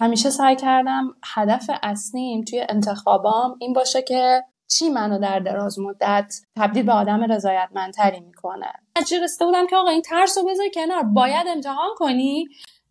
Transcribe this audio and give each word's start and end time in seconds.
همیشه 0.00 0.30
سعی 0.30 0.56
کردم 0.56 1.14
هدف 1.34 1.70
اصلیم 1.82 2.44
توی 2.44 2.66
انتخابام 2.68 3.56
این 3.60 3.72
باشه 3.72 4.02
که 4.02 4.42
چی 4.68 4.88
منو 4.88 5.18
در 5.18 5.38
دراز 5.38 5.78
مدت 5.78 6.34
تبدیل 6.56 6.86
به 6.86 6.92
آدم 6.92 7.32
رضایتمندتری 7.32 8.20
می‌کنه. 8.20 8.72
نتیجه 8.96 9.22
رسیده 9.22 9.44
بودم 9.44 9.66
که 9.66 9.76
آقا 9.76 9.90
این 9.90 10.02
ترس 10.02 10.38
رو 10.38 10.44
بذار 10.44 10.66
کنار 10.74 11.02
باید 11.02 11.46
امتحان 11.48 11.90
کنی 11.96 12.48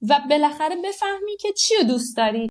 و 0.09 0.19
بالاخره 0.29 0.75
بفهمی 0.83 1.37
که 1.39 1.53
چی 1.53 1.75
رو 1.75 1.83
دوست 1.83 2.17
داری. 2.17 2.49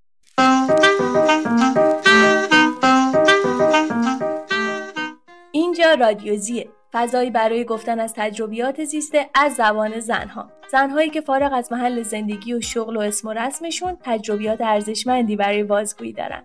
اینجا 5.53 5.95
رادیوزیه 5.95 6.69
فضایی 6.93 7.31
برای 7.31 7.65
گفتن 7.65 8.01
از 8.01 8.15
تجربیات 8.17 8.85
زیسته 8.85 9.31
از 9.35 9.55
زبان 9.55 10.01
زنها. 10.01 10.51
زنهایی 10.73 11.11
که 11.11 11.21
فارغ 11.21 11.53
از 11.53 11.73
محل 11.73 12.03
زندگی 12.03 12.55
و 12.55 12.61
شغل 12.61 12.97
و 12.97 13.01
اسم 13.01 13.29
و 13.29 13.33
رسمشون 13.33 13.99
تجربیات 14.05 14.61
ارزشمندی 14.61 15.37
برای 15.37 15.65
بازگویی 15.65 16.13
دارن. 16.13 16.43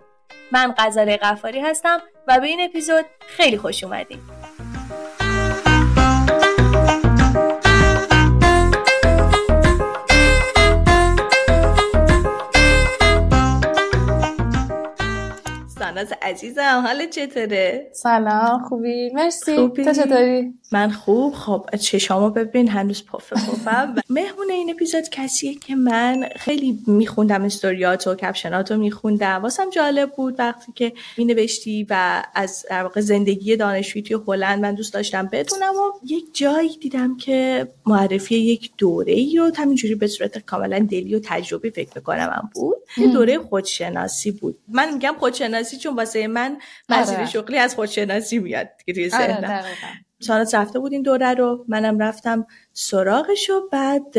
من 0.51 0.73
غزاله 0.77 1.17
قفاری 1.17 1.59
هستم 1.59 1.99
و 2.27 2.39
به 2.39 2.47
این 2.47 2.61
اپیزود 2.61 3.05
خیلی 3.19 3.57
خوش 3.57 3.83
اومدیم 3.83 4.19
ساناز 15.97 16.13
عزیزم 16.21 16.83
حال 16.85 17.05
چطوره؟ 17.05 17.89
سلام 17.91 18.63
خوبی 18.63 19.09
مرسی 19.13 19.55
خوبی؟ 19.57 19.83
تو 19.83 19.93
چطوری؟ 19.93 20.53
من 20.71 20.91
خوب. 20.91 21.33
خب 21.33 21.69
چشامو 21.79 22.29
ببین 22.29 22.67
هنوز 22.67 23.05
پفه 23.05 23.35
پفم. 23.35 23.95
مهمون 24.09 24.51
این 24.51 24.69
اپیزود 24.69 25.09
کسیه 25.09 25.55
که 25.55 25.75
من 25.75 26.29
خیلی 26.35 26.79
میخوندم 26.87 27.43
استوریات 27.43 28.07
و 28.07 28.15
کپشنات 28.15 28.71
رو 28.71 28.77
میخوندم. 28.77 29.41
واسم 29.43 29.69
جالب 29.69 30.11
بود 30.11 30.35
وقتی 30.39 30.71
که 30.75 30.93
مینوشتی 31.17 31.87
و 31.89 32.23
از 32.35 32.65
در 32.69 32.83
واقع 32.83 33.01
زندگی 33.01 33.55
دانشجویی 33.55 34.03
توی 34.03 34.17
هلند 34.27 34.61
من 34.61 34.75
دوست 34.75 34.93
داشتم 34.93 35.29
بدونم 35.31 35.73
و 35.75 36.05
یک 36.05 36.25
جایی 36.33 36.77
دیدم 36.77 37.17
که 37.17 37.67
معرفی 37.85 38.35
یک 38.35 38.71
دوره 38.77 39.13
ای 39.13 39.37
رو 39.37 39.51
همینجوری 39.55 39.95
به 39.95 40.07
صورت 40.07 40.37
کاملا 40.37 40.79
دلی 40.79 41.15
و 41.15 41.19
تجربی 41.23 41.69
فکر 41.69 41.89
می‌کنم 41.95 42.29
هم 42.33 42.49
بود. 42.53 42.77
یه 42.97 43.07
دوره 43.07 43.39
خودشناسی 43.39 44.31
بود. 44.31 44.59
من 44.67 44.93
میگم 44.93 45.15
خودشناسی 45.19 45.77
چون 45.77 45.95
واسه 45.95 46.27
من 46.27 46.57
مسیر 46.89 47.17
آره. 47.17 47.25
شغلی 47.25 47.57
از 47.57 47.75
خودشناسی 47.75 48.39
میاد 48.39 48.67
دیگه 48.85 49.09
توی 49.09 49.21
آره، 49.21 49.27
ذهنم. 49.27 49.63
سانات 50.19 50.55
رفته 50.55 50.79
بود 50.79 50.93
این 50.93 51.01
دوره 51.01 51.33
رو. 51.33 51.65
منم 51.67 51.99
رفتم 51.99 52.47
سراغش 52.73 53.49
و 53.49 53.69
بعد 53.71 54.17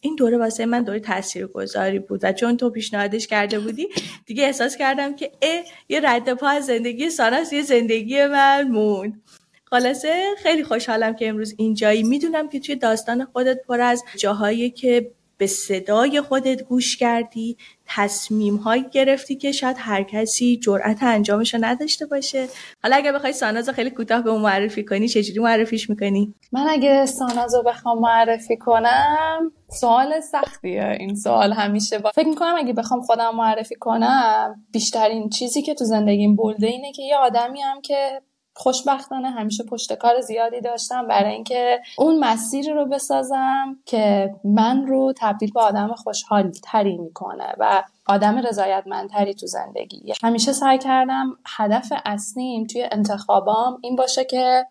این 0.00 0.16
دوره 0.16 0.38
واسه 0.38 0.66
من 0.66 0.82
دوره 0.82 1.00
تاثیرگذاری 1.00 1.98
بود 1.98 2.20
و 2.22 2.32
چون 2.32 2.56
تو 2.56 2.70
پیشنهادش 2.70 3.26
کرده 3.26 3.60
بودی 3.60 3.88
دیگه 4.26 4.44
احساس 4.44 4.76
کردم 4.76 5.16
که 5.16 5.32
اه 5.42 5.64
یه 5.88 6.00
رد 6.04 6.34
پا 6.34 6.48
از 6.48 6.66
زندگی 6.66 7.10
ساناس 7.10 7.52
یه 7.52 7.62
زندگی 7.62 8.26
من 8.26 8.68
موند. 8.68 9.22
خلاصه 9.64 10.24
خیلی 10.38 10.64
خوشحالم 10.64 11.16
که 11.16 11.28
امروز 11.28 11.54
اینجایی. 11.58 12.02
می‌دونم 12.02 12.48
که 12.48 12.60
توی 12.60 12.76
داستان 12.76 13.24
خودت 13.24 13.58
پر 13.68 13.80
از 13.80 14.04
جاهایی 14.16 14.70
که 14.70 15.10
به 15.38 15.46
صدای 15.46 16.20
خودت 16.20 16.62
گوش 16.62 16.96
کردی 16.96 17.56
تصمیم 17.96 18.56
هایی 18.56 18.84
گرفتی 18.92 19.36
که 19.36 19.52
شاید 19.52 19.76
هر 19.78 20.02
کسی 20.02 20.60
جرأت 20.62 21.02
انجامش 21.02 21.54
رو 21.54 21.60
نداشته 21.64 22.06
باشه. 22.06 22.46
حالا 22.82 22.96
اگه 22.96 23.12
بخوای 23.12 23.32
ساناز 23.32 23.68
رو 23.68 23.74
خیلی 23.74 23.90
کوتاه 23.90 24.22
به 24.22 24.32
معرفی 24.32 24.84
کنی 24.84 25.08
چجوری 25.08 25.38
معرفیش 25.38 25.90
می‌کنی؟ 25.90 26.34
من 26.52 26.66
اگه 26.68 27.06
ساناز 27.06 27.54
رو 27.54 27.62
بخوام 27.62 27.98
معرفی 27.98 28.56
کنم 28.56 29.52
سوال 29.68 30.20
سختیه. 30.20 30.96
این 31.00 31.14
سوال 31.14 31.52
همیشه 31.52 31.98
با... 31.98 32.10
فکر 32.14 32.28
می‌کنم 32.28 32.54
اگه 32.58 32.72
بخوام 32.72 33.00
خودم 33.00 33.36
معرفی 33.36 33.74
کنم 33.74 34.64
بیشترین 34.72 35.28
چیزی 35.28 35.62
که 35.62 35.74
تو 35.74 35.84
زندگیم 35.84 36.36
بلده 36.36 36.66
اینه 36.66 36.92
که 36.92 37.02
یه 37.02 37.16
آدمی 37.16 37.60
هم 37.60 37.80
که 37.80 38.22
خوشبختانه 38.60 39.30
همیشه 39.30 39.64
پشت 39.64 39.92
کار 39.92 40.20
زیادی 40.20 40.60
داشتم 40.60 41.08
برای 41.08 41.32
اینکه 41.32 41.80
اون 41.98 42.18
مسیری 42.18 42.72
رو 42.72 42.86
بسازم 42.86 43.76
که 43.86 44.34
من 44.44 44.86
رو 44.86 45.12
تبدیل 45.16 45.52
به 45.52 45.60
آدم 45.60 45.94
خوشحال 45.94 46.50
تری 46.50 46.98
می‌کنه 46.98 47.54
و 47.58 47.82
آدم 48.06 48.38
رضایتمندتری 48.38 49.34
تو 49.34 49.46
زندگی 49.46 50.12
همیشه 50.22 50.52
سعی 50.52 50.78
کردم 50.78 51.36
هدف 51.46 51.92
اصلیم 52.04 52.66
توی 52.66 52.88
انتخابام 52.92 53.78
این 53.82 53.96
باشه 53.96 54.24
که 54.24 54.66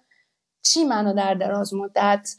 چی 0.63 0.83
منو 0.83 1.13
در 1.13 1.33
دراز 1.33 1.73
مدت 1.73 2.29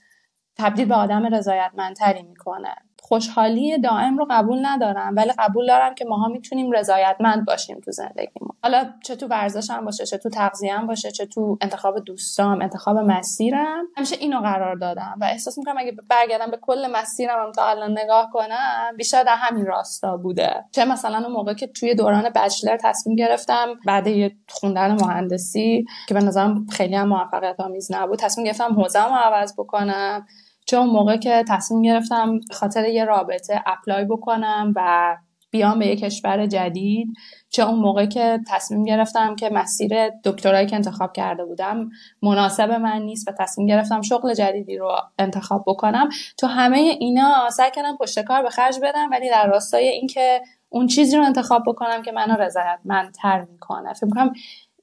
تبدیل 0.59 0.89
به 0.89 0.95
آدم 0.95 1.35
رضایتمندتری 1.35 2.23
می‌کنه. 2.23 2.75
خوشحالی 3.11 3.79
دائم 3.79 4.19
رو 4.19 4.27
قبول 4.31 4.59
ندارم 4.63 5.17
ولی 5.17 5.33
قبول 5.39 5.67
دارم 5.67 5.95
که 5.95 6.05
ماها 6.05 6.29
می‌تونیم 6.29 6.73
رضایتمند 6.73 7.47
باشیم 7.47 7.81
تو 7.81 7.91
زندگیمون. 7.93 8.51
حالا 8.63 8.85
چه 9.05 9.17
تو 9.17 9.27
ورزشم 9.27 9.85
باشه 9.85 10.07
چه 10.07 10.19
تو 10.19 10.31
تغذیه‌ام 10.31 10.87
باشه 10.87 11.11
چه 11.11 11.27
تو 11.27 11.59
انتخاب 11.61 11.99
دوستام 11.99 12.63
انتخاب 12.63 12.97
مسیرم 12.97 13.85
همیشه 13.97 14.17
اینو 14.21 14.41
قرار 14.41 14.77
دادم 14.77 15.15
و 15.21 15.25
احساس 15.25 15.59
می‌کنم 15.59 15.75
اگه 15.79 15.97
برگردم 16.09 16.51
به 16.51 16.59
کل 16.63 16.91
مسیرم 16.93 17.47
هم 17.47 17.53
تا 17.53 17.65
الان 17.65 17.99
نگاه 17.99 18.31
کنم 18.33 18.97
بیشتر 18.97 19.23
در 19.23 19.37
همین 19.39 19.67
راستا 19.67 20.17
بوده. 20.17 20.65
چه 20.73 20.85
مثلا 20.85 21.19
اون 21.19 21.33
موقع 21.33 21.55
که 21.55 21.67
توی 21.67 21.95
دوران 21.95 22.31
بچلر 22.35 22.77
تصمیم 22.77 23.17
گرفتم 23.17 23.67
بعد 23.87 24.07
یه 24.07 24.37
خوندن 24.49 24.93
مهندسی 24.93 25.85
که 26.09 26.15
به 26.15 26.21
نظرم 26.21 26.67
خیلی 26.67 26.97
هم 26.97 27.09
موفقیت 27.09 27.61
آمیز 27.61 27.93
نبود 27.93 28.19
تصمیم 28.19 28.47
گرفتم 28.47 28.81
حوزه‌مو 28.81 29.15
عوض 29.15 29.55
بکنم. 29.59 30.27
چه 30.67 30.77
اون 30.77 30.91
موقع 30.91 31.17
که 31.17 31.45
تصمیم 31.49 31.83
گرفتم 31.83 32.41
خاطر 32.53 32.85
یه 32.85 33.05
رابطه 33.05 33.63
اپلای 33.67 34.05
بکنم 34.05 34.73
و 34.77 35.17
بیام 35.51 35.79
به 35.79 35.87
یه 35.87 35.97
کشور 35.97 36.47
جدید 36.47 37.09
چه 37.49 37.63
اون 37.63 37.79
موقع 37.79 38.07
که 38.07 38.41
تصمیم 38.49 38.85
گرفتم 38.85 39.37
که 39.37 39.51
مسیر 39.53 40.09
دکترایی 40.25 40.67
که 40.67 40.77
انتخاب 40.77 41.13
کرده 41.13 41.45
بودم 41.45 41.89
مناسب 42.23 42.71
من 42.71 43.03
نیست 43.03 43.29
و 43.29 43.33
تصمیم 43.39 43.67
گرفتم 43.67 44.03
شغل 44.03 44.35
جدیدی 44.35 44.77
رو 44.77 44.97
انتخاب 45.19 45.65
بکنم. 45.67 46.09
تو 46.39 46.47
همه 46.47 46.79
اینا 46.79 47.51
سعی 47.51 47.71
کردم 47.71 47.97
پشت 47.97 48.21
کار 48.21 48.43
به 48.43 48.51
خرج 48.51 48.79
بدم 48.83 49.11
ولی 49.11 49.31
در 49.31 49.47
راستای 49.47 49.89
اینکه 49.89 50.41
اون 50.69 50.87
چیزی 50.87 51.17
رو 51.17 51.25
انتخاب 51.25 51.63
بکنم 51.67 52.03
که 52.03 52.13
منو 52.13 52.37
رضایتمندتر 52.37 53.41
می‌کنه. 53.41 53.93
فکر 53.93 54.07
می‌کنم 54.07 54.33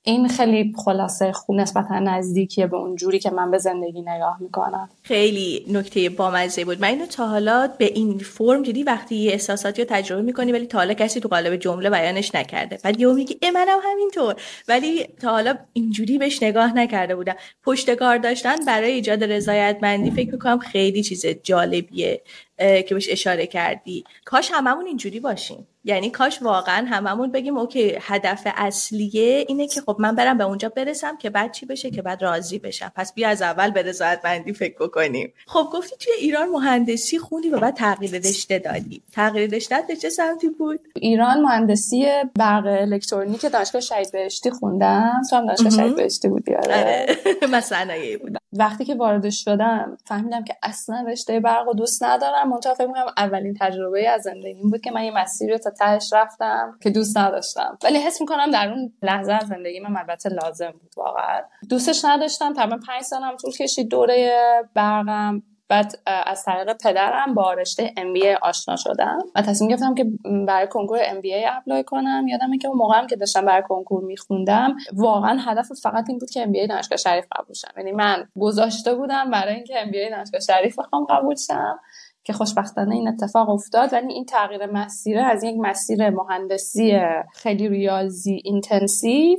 این 0.08 0.28
خیلی 0.28 0.74
خلاصه 0.86 1.32
خوب 1.32 1.56
نسبتا 1.56 2.00
نزدیکیه 2.00 2.68
به 2.68 2.78
اون 2.78 2.96
جوری 2.96 3.20
که 3.20 3.30
من 3.30 3.52
به 3.52 3.58
زندگی 3.58 4.02
نگاه 4.02 4.38
می‌کنم. 4.40 4.90
خیلی 5.04 5.66
نکته 5.72 6.10
بامزه 6.10 6.66
بود. 6.66 6.82
من 6.82 6.88
اینو 6.88 7.06
تا 7.06 7.28
حالا 7.28 7.70
به 7.78 7.86
این 7.86 8.18
فرم 8.18 8.64
دیدی 8.64 8.84
وقتی 8.84 9.30
احساساتی 9.30 9.82
رو 9.82 9.88
تجربه 9.90 10.22
می‌کنی 10.22 10.52
ولی 10.52 10.66
تا 10.66 10.78
حالا 10.78 10.94
کسی 10.94 11.20
تو 11.20 11.28
قالب 11.28 11.56
جمله 11.56 11.90
بیانش 11.90 12.36
نکرده. 12.36 12.80
بعد 12.84 13.00
یهو 13.00 13.14
میگی 13.14 13.38
ای 13.42 13.52
منم 13.52 13.80
همینطور. 13.84 14.36
ولی 14.68 15.04
تا 15.22 15.30
حالا 15.30 15.56
اینجوری 15.74 16.18
بهش 16.18 16.44
نگاه 16.44 16.74
نکرده 16.76 17.16
بودم. 17.16 17.36
پشتکار 17.64 18.18
داشتن 18.18 18.66
برای 18.66 18.92
ایجاد 18.92 19.24
رضایتمندی 19.24 20.12
فکر 20.12 20.32
می‌کنم 20.32 20.60
خیلی 20.60 21.04
چیز 21.04 21.26
جالبیه. 21.26 22.22
که 22.58 22.88
بهش 22.92 23.08
اشاره 23.12 23.48
کردی. 23.48 24.04
کاش 24.26 24.52
هممون 24.54 24.86
اینجوری 24.86 25.20
باشیم. 25.20 25.68
یعنی 25.88 26.10
کاش 26.10 26.42
واقعا 26.42 26.86
هممون 26.90 27.32
بگیم 27.32 27.58
اوکی 27.58 27.98
هدف 28.02 28.48
اصلیه 28.56 29.46
اینه 29.48 29.68
که 29.68 29.82
خب 29.82 29.96
من 30.00 30.16
برم 30.16 30.38
به 30.38 30.44
اونجا 30.44 30.70
برسم 30.70 31.18
که 31.18 31.30
بعد 31.30 31.52
چی 31.52 31.66
بشه 31.66 31.92
که 31.92 32.02
بعد 32.02 32.22
راضی 32.22 32.60
بشم. 32.60 32.92
پس 32.96 33.14
بیا 33.14 33.30
از 33.30 33.42
اول 33.42 33.72
به 33.72 33.82
رضایتمندی 33.82 34.54
فکر 34.54 34.76
بکنیم. 34.80 35.34
خب 35.48 35.70
گفتی 35.74 35.96
توی 36.00 36.14
ایران 36.14 36.50
مهندسی 36.50 37.20
خوندی 37.20 37.50
و 37.50 37.60
بعد 37.60 37.76
تغییر 37.76 38.12
رشته 38.12 38.60
دادی. 38.60 39.02
تغییر 39.12 39.50
رشته 39.50 39.76
به 39.88 39.96
چه 39.96 40.10
سمتی 40.10 40.50
بود؟ 40.50 40.80
ایران 40.96 41.42
مهندسی 41.42 42.06
برق 42.36 42.66
الکترونیک 42.66 43.46
دانشگاه 43.46 43.82
شهید 43.82 44.12
بهشتی 44.12 44.52
خوندم. 44.52 45.22
تو 45.30 45.36
هم 45.36 45.46
دانشگاه 45.46 45.72
شهید 45.72 45.96
بهشتی 45.96 46.28
بودی 46.28 46.56
آره, 46.56 46.76
آره. 46.76 47.18
مثلا 47.58 47.94
بود. 48.22 48.38
وقتی 48.54 48.86
که 48.86 48.96
وارد 48.96 49.30
شدم 49.30 49.98
فهمیدم 50.06 50.44
که 50.44 50.56
اصلا 50.64 51.06
رشته 51.08 51.40
برق 51.40 51.68
و 51.68 51.74
دوست 51.74 52.04
ندارم. 52.04 52.50
منتها 52.50 52.74
فکر 52.74 52.88
اولین 53.18 53.54
تجربه 53.60 54.10
از 54.10 54.22
زندگیم 54.22 54.70
بود 54.70 54.82
که 54.82 54.92
من 54.92 55.04
یه 55.04 55.12
مسیری 55.18 55.52
رو 55.52 55.58
تا 55.58 55.70
تهش 55.70 56.10
رفتم 56.14 56.78
که 56.82 56.90
دوست 56.90 57.18
نداشتم. 57.18 57.78
ولی 57.84 57.98
حس 57.98 58.22
می‌کنم 58.22 58.52
در 58.52 58.70
اون 58.70 58.94
لحظه 59.02 59.34
از 59.34 59.48
زندگی 59.48 59.80
من 59.80 59.98
البته 59.98 60.30
لازم 60.30 60.72
بود 60.72 60.92
واقعا. 60.98 61.42
دوستش 61.70 62.06
نداشتم 62.06 62.54
تقریبا 62.54 62.78
پنج 62.88 63.02
سالم 63.02 63.38
طول 63.38 63.52
کشید 63.52 63.90
دوره 63.90 64.42
برقم. 64.74 65.44
بعد 65.70 66.00
از 66.06 66.44
طریق 66.44 66.78
پدرم 66.84 67.34
با 67.34 67.54
رشته 67.54 67.94
MBA 67.98 68.38
آشنا 68.42 68.76
شدم 68.76 69.20
و 69.36 69.42
تصمیم 69.42 69.70
گرفتم 69.70 69.96
که 69.96 70.06
برای 70.48 70.68
کنکور 70.68 71.00
MBA 71.04 71.58
apply 71.58 71.84
کنم. 71.84 72.28
یادمه 72.28 72.58
که 72.58 72.68
اون 72.68 72.78
موقعم 72.78 73.08
که 73.08 73.16
داشتم 73.16 73.46
برای 73.46 73.64
کنکور 73.68 74.04
میخوندم 74.04 74.76
واقعا 74.94 75.40
هدف 75.40 75.68
فقط 75.84 76.06
این 76.10 76.18
بود 76.18 76.30
که 76.30 76.46
MBA 76.46 76.70
دانشگاه 76.70 76.98
شریف 76.98 77.26
قبول 77.36 77.54
شم. 77.54 77.72
یعنی 77.78 77.92
من 77.92 78.28
گذاشته 78.40 78.96
بودم 78.96 79.32
برای 79.32 79.56
اینکه 79.56 79.74
MBA 79.74 80.12
دانشگاه 80.12 80.42
شریف 80.42 80.80
بخوام 80.80 81.06
قبول 81.10 81.36
شم 81.36 81.80
که 82.24 82.34
خوشبختانه 82.34 82.96
این 82.96 83.08
اتفاق 83.08 83.50
افتاد. 83.50 83.94
ولی 83.94 84.14
این 84.14 84.26
تغییر 84.26 84.66
مسیره 84.66 85.24
از 85.24 85.44
یک 85.44 85.56
مسیر 85.60 86.10
مهندسی 86.10 87.00
خیلی 87.34 87.70
ریاضی 87.70 88.42
intensive 88.44 89.38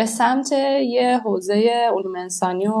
به 0.00 0.06
سمت 0.06 0.52
یه 0.82 1.20
حوزه 1.24 1.88
علوم 1.92 2.16
انسانی 2.16 2.66
و 2.66 2.74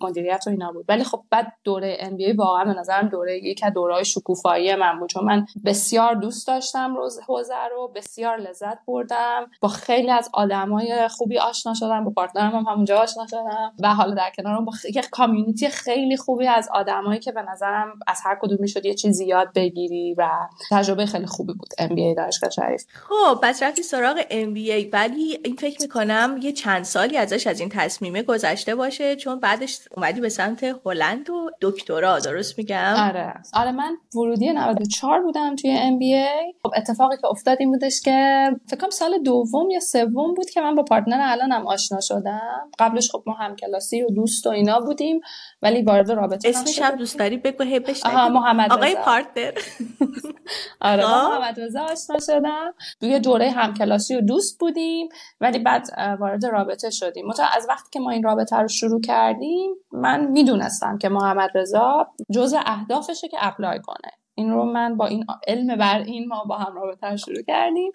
مدیریت 0.00 0.44
و 0.46 0.50
اینا 0.50 0.72
بود. 0.72 0.84
ولی 0.88 1.04
خب 1.04 1.22
بعد 1.30 1.52
دوره 1.64 1.96
MBA 2.00 2.32
واقعا 2.32 2.64
به 2.64 2.80
نظرم 2.80 3.08
دوره 3.08 3.38
یکی 3.44 3.60
از 3.64 3.72
دوره‌های 3.72 4.04
شکوفایی 4.04 4.74
من 4.74 4.98
بود. 4.98 5.08
چون 5.08 5.24
من 5.24 5.46
بسیار 5.64 6.14
دوست 6.14 6.46
داشتم 6.46 6.96
این 6.96 7.20
حوزه 7.28 7.54
رو 7.70 7.92
بسیار 7.94 8.36
لذت 8.36 8.78
بردم. 8.86 9.50
با 9.60 9.68
خیلی 9.68 10.10
از 10.10 10.30
آدمای 10.32 11.08
خوبی 11.08 11.38
آشنا 11.38 11.74
شدم 11.74 12.04
با 12.04 12.10
partner 12.10 12.50
م 12.50 12.56
هم 12.56 12.64
همونجا 12.72 12.98
آشنا 12.98 13.26
شدم. 13.26 13.72
و 13.82 13.94
حالا 13.94 14.14
در 14.14 14.30
کنارم 14.36 14.64
با 14.64 14.72
یک 14.94 15.10
community 15.10 15.68
خیلی 15.68 16.16
خوبی 16.16 16.46
از 16.46 16.68
آدمایی 16.72 17.20
که 17.20 17.32
به 17.32 17.42
نظرم 17.42 17.88
از 18.06 18.20
هر 18.24 18.38
کدوم 18.40 18.58
می‌شد 18.60 18.84
یه 18.84 18.94
چیزی 18.94 19.26
یاد 19.26 19.48
بگیری 19.54 20.14
و 20.18 20.28
تجربه 20.70 21.06
خیلی 21.06 21.26
خوبی 21.26 21.52
بود. 21.52 21.68
MBA 21.78 22.14
دانشگاه 22.14 22.50
شریف. 22.50 22.84
خب 22.94 23.40
پس 23.42 23.62
رفتی 23.62 23.82
سراغ 23.82 24.20
MBA. 24.30 24.90
ولی 24.92 25.38
این 25.44 25.56
فکر 25.56 25.82
می‌کنم 25.82 26.38
یه 26.42 26.52
چند 26.66 26.84
سالی 26.84 27.16
ازش 27.16 27.46
از 27.46 27.60
این 27.60 27.68
تصمیمه 27.68 28.22
گذشته 28.22 28.74
باشه 28.74 29.16
چون 29.16 29.40
بعدش 29.40 29.78
اومدی 29.96 30.20
به 30.20 30.28
سمت 30.28 30.76
هلند 30.86 31.30
و 31.30 31.50
دکترا 31.60 32.18
درست 32.18 32.58
میگم؟ 32.58 32.94
آره. 32.98 33.34
آره 33.54 33.72
من 33.72 33.96
ورودی 34.14 34.52
94 34.52 35.22
بودم 35.22 35.56
توی 35.56 35.70
MBA 35.70 36.54
خب 36.62 36.70
اتفاقی 36.76 37.16
که 37.16 37.26
افتاد 37.26 37.56
این 37.60 37.70
بودش 37.70 38.00
که 38.00 38.48
فکر 38.66 38.80
کنم 38.80 38.90
سال 38.90 39.22
دوم 39.22 39.70
یا 39.70 39.80
سوم 39.80 40.34
بود 40.34 40.50
که 40.50 40.60
من 40.60 40.74
با 40.74 40.82
partner 40.82 41.20
الانم 41.20 41.66
آشنا 41.66 42.00
شدم. 42.00 42.70
قبلش 42.78 43.10
خب 43.10 43.22
ما 43.26 43.34
هم 43.34 43.56
کلاسی 43.56 44.02
و 44.02 44.06
دوست 44.06 44.46
و 44.46 44.50
اینا 44.50 44.80
بودیم 44.80 45.20
ولی 45.62 45.82
وارد 45.82 46.12
رابطه 46.12 46.48
اسمش 46.48 46.82
هم 46.82 46.96
دوست 46.96 47.18
داری؟ 47.18 47.36
بگو 47.36 47.64
هی 47.64 47.80
محمد 48.04 48.72
آقای 48.72 48.96
partner. 49.04 49.52
آره 50.80 51.02
با 51.02 51.08
خب. 51.08 51.28
محمد 51.28 51.60
رضا 51.60 51.80
آشنا 51.80 52.18
شدم. 52.26 52.74
توی 53.00 53.18
دوره 53.18 53.50
همکلاسی 53.50 54.16
و 54.16 54.20
دوست 54.20 54.58
بودیم 54.58 55.08
ولی 55.40 55.58
بعد 55.58 55.86
وارد 56.20 56.45
رابطه 56.48 56.90
شدیم. 56.90 57.26
منتها 57.26 57.44
از 57.56 57.66
وقتی 57.68 57.88
که 57.92 58.00
ما 58.00 58.10
این 58.10 58.22
رابطه 58.22 58.56
رو 58.56 58.68
شروع 58.68 59.00
کردیم 59.00 59.74
من 59.92 60.26
می‌دونستم 60.26 60.98
که 60.98 61.08
محمد 61.08 61.50
رضا 61.54 62.06
جزء 62.34 62.60
اهدافشه 62.66 63.28
که 63.28 63.36
apply 63.40 63.80
کنه. 63.80 64.10
این 64.34 64.50
رو 64.50 64.64
من 64.64 64.96
با 64.96 65.06
این 65.06 65.24
علم 65.48 65.76
بر 65.76 65.98
این 65.98 66.28
ما 66.28 66.44
با 66.44 66.56
هم 66.56 66.74
رابطه 66.74 67.06
رو 67.06 67.16
شروع 67.16 67.42
کردیم. 67.42 67.92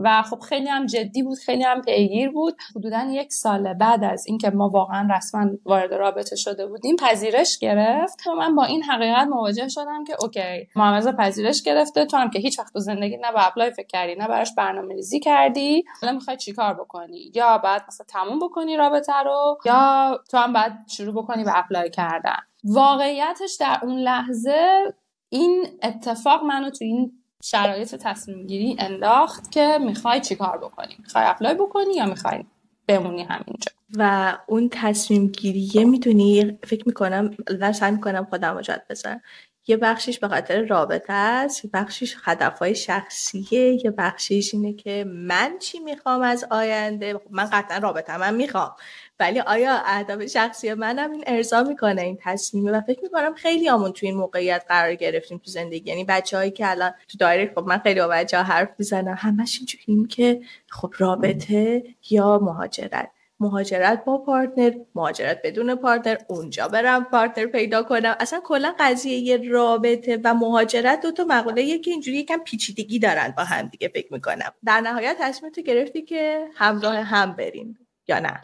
و 0.00 0.22
خب 0.22 0.38
خیلی 0.38 0.68
هم 0.68 0.86
جدی 0.86 1.22
بود 1.22 1.38
خیلی 1.38 1.62
هم 1.62 1.82
پیگیر 1.82 2.30
بود. 2.30 2.56
حدودا 2.76 3.06
یک 3.10 3.32
سال 3.32 3.74
بعد 3.74 4.04
از 4.04 4.26
اینکه 4.26 4.50
ما 4.50 4.68
واقعا 4.68 5.08
رسما 5.16 5.50
وارد 5.64 5.94
رابطه 5.94 6.36
شده 6.36 6.66
بودیم 6.66 6.96
پذیرش 6.96 7.58
گرفت. 7.58 8.26
و 8.26 8.34
من 8.34 8.54
با 8.54 8.64
این 8.64 8.82
حقیقت 8.82 9.26
مواجه 9.26 9.68
شدم 9.68 10.04
که 10.04 10.16
okay 10.20 10.68
محمد 10.76 11.16
پذیرش 11.16 11.62
گرفته 11.62 12.04
تو 12.04 12.16
هم 12.16 12.30
که 12.30 12.38
هیچ 12.38 12.58
وقت 12.58 12.72
تو 12.72 12.78
زندگی 12.78 13.16
نه 13.16 13.32
به 13.32 13.46
apply 13.46 13.70
فکر 13.70 13.86
کردی 13.86 14.14
نه 14.14 14.28
براش 14.28 14.54
برنامه 14.54 14.94
ریزی 14.94 15.20
کردی. 15.20 15.84
حالا 16.02 16.12
می‌خوای 16.14 16.36
چیکار 16.36 16.74
بکنی؟ 16.74 17.32
یا 17.34 17.58
باید 17.58 17.84
مثلا 17.88 18.06
تموم 18.08 18.38
بکنی 18.38 18.76
رابطه 18.76 19.12
رو 19.24 19.58
یا 19.64 20.18
تو 20.30 20.36
هم 20.36 20.52
باید 20.52 20.78
شروع 20.88 21.22
بکنی 21.22 21.44
به 21.44 21.58
apply 21.58 21.90
کردن. 21.90 22.38
واقعیتش 22.64 23.56
در 23.60 23.78
اون 23.82 23.98
لحظه 23.98 24.94
این 25.28 25.66
اتفاق 25.82 26.44
منو 26.44 26.70
تو 26.70 26.84
این 26.84 27.19
شرایط 27.42 27.94
تصمیم 27.94 28.46
گیری 28.46 28.76
انداخت 28.78 29.50
که 29.50 29.78
می‌خوای 29.80 30.20
چیکار 30.20 30.58
بکنی؟ 30.58 30.96
می‌خوای 30.98 31.24
apply 31.26 31.54
بکنی 31.54 31.94
یا 31.94 32.06
می‌خوای 32.06 32.44
بمونی 32.86 33.22
همینجا؟ 33.22 33.72
و 33.98 34.36
اون 34.46 34.68
تصمیم 34.72 35.26
گیریه 35.26 35.84
می‌دونی 35.84 36.58
فکر 36.64 36.82
می‌کنم 36.86 37.30
در 37.60 37.72
سعی 37.72 37.90
می‌کنم 37.92 38.24
خودم 38.30 38.54
رو 38.54 38.62
جات 38.62 38.82
بذارم. 38.90 39.20
یه 39.66 39.76
بخشیش 39.76 40.18
به 40.18 40.28
خاطر 40.28 40.62
رابطه 40.62 41.12
است 41.12 41.64
یه 41.64 41.70
بخشیش 41.74 42.16
هدفهای 42.24 42.74
شخصیه 42.74 43.84
یه 43.84 43.90
بخشیش 43.90 44.54
اینه 44.54 44.72
که 44.72 45.04
من 45.08 45.58
چی 45.58 45.78
می‌خوام 45.78 46.22
از 46.22 46.44
آینده؟ 46.50 47.14
خب 47.14 47.30
من 47.30 47.44
قطعا 47.44 47.78
رابطه 47.78 48.16
من 48.16 48.34
می‌خوام. 48.34 48.74
ولی 49.20 49.40
آیا 49.40 49.82
اهداف 49.84 50.26
شخصی 50.26 50.74
منم 50.74 51.12
این 51.12 51.24
ارضا 51.26 51.62
می‌کنه 51.62 52.02
این 52.02 52.18
تصمیمه؟ 52.22 52.72
و 52.72 52.80
فکر 52.80 53.00
می‌کنم 53.02 53.34
خیلیامون 53.34 53.92
تو 53.92 54.06
این 54.06 54.16
موقعیت 54.16 54.64
قرار 54.68 54.94
گرفتیم 54.94 55.38
تو 55.38 55.50
زندگی. 55.50 55.90
یعنی 55.90 56.04
بچههایی 56.04 56.50
که 56.50 56.70
الان 56.70 56.92
تو 57.08 57.18
دایره 57.18 57.52
خب 57.54 57.64
من 57.66 57.78
خیلی 57.78 58.00
با 58.00 58.08
بچه 58.08 58.36
ها 58.36 58.42
حرف 58.42 58.68
می‌زنم. 58.78 59.16
همش 59.18 59.58
اینجوریم 59.58 60.08
که 60.08 60.40
خب 60.68 60.94
رابطه 60.98 61.84
یا 62.10 62.38
مهاجرت. 62.42 63.10
مهاجرت 63.40 64.04
با 64.04 64.18
partner 64.18 64.72
مهاجرت 64.94 65.40
بدون 65.44 65.74
partner 65.74 66.16
اونجا 66.28 66.68
برم 66.68 67.04
partner 67.04 67.46
پیدا 67.46 67.82
کنم. 67.82 68.16
اصلا 68.20 68.40
کلا 68.44 68.74
قضیه 68.78 69.18
یه 69.18 69.50
رابطه 69.50 70.20
و 70.24 70.34
مهاجرت 70.34 71.00
دو 71.00 71.12
تا 71.12 71.24
مقوله 71.28 71.62
یکی 71.62 71.90
اینجوری 71.90 72.18
یکم 72.18 72.38
پیچیدگی 72.38 72.98
دارن 72.98 73.34
با 73.36 73.44
هم 73.44 73.66
دیگه 73.66 73.88
فکر 73.88 74.12
می‌کنم. 74.12 74.52
در 74.66 74.80
نهایت 74.80 75.16
تصمیم 75.20 75.52
تو 75.52 75.60
گرفتی 75.62 76.02
که 76.02 76.48
همراه 76.54 76.96
هم 76.96 77.32
برین 77.32 77.76
یا 78.08 78.18
نه؟ 78.18 78.40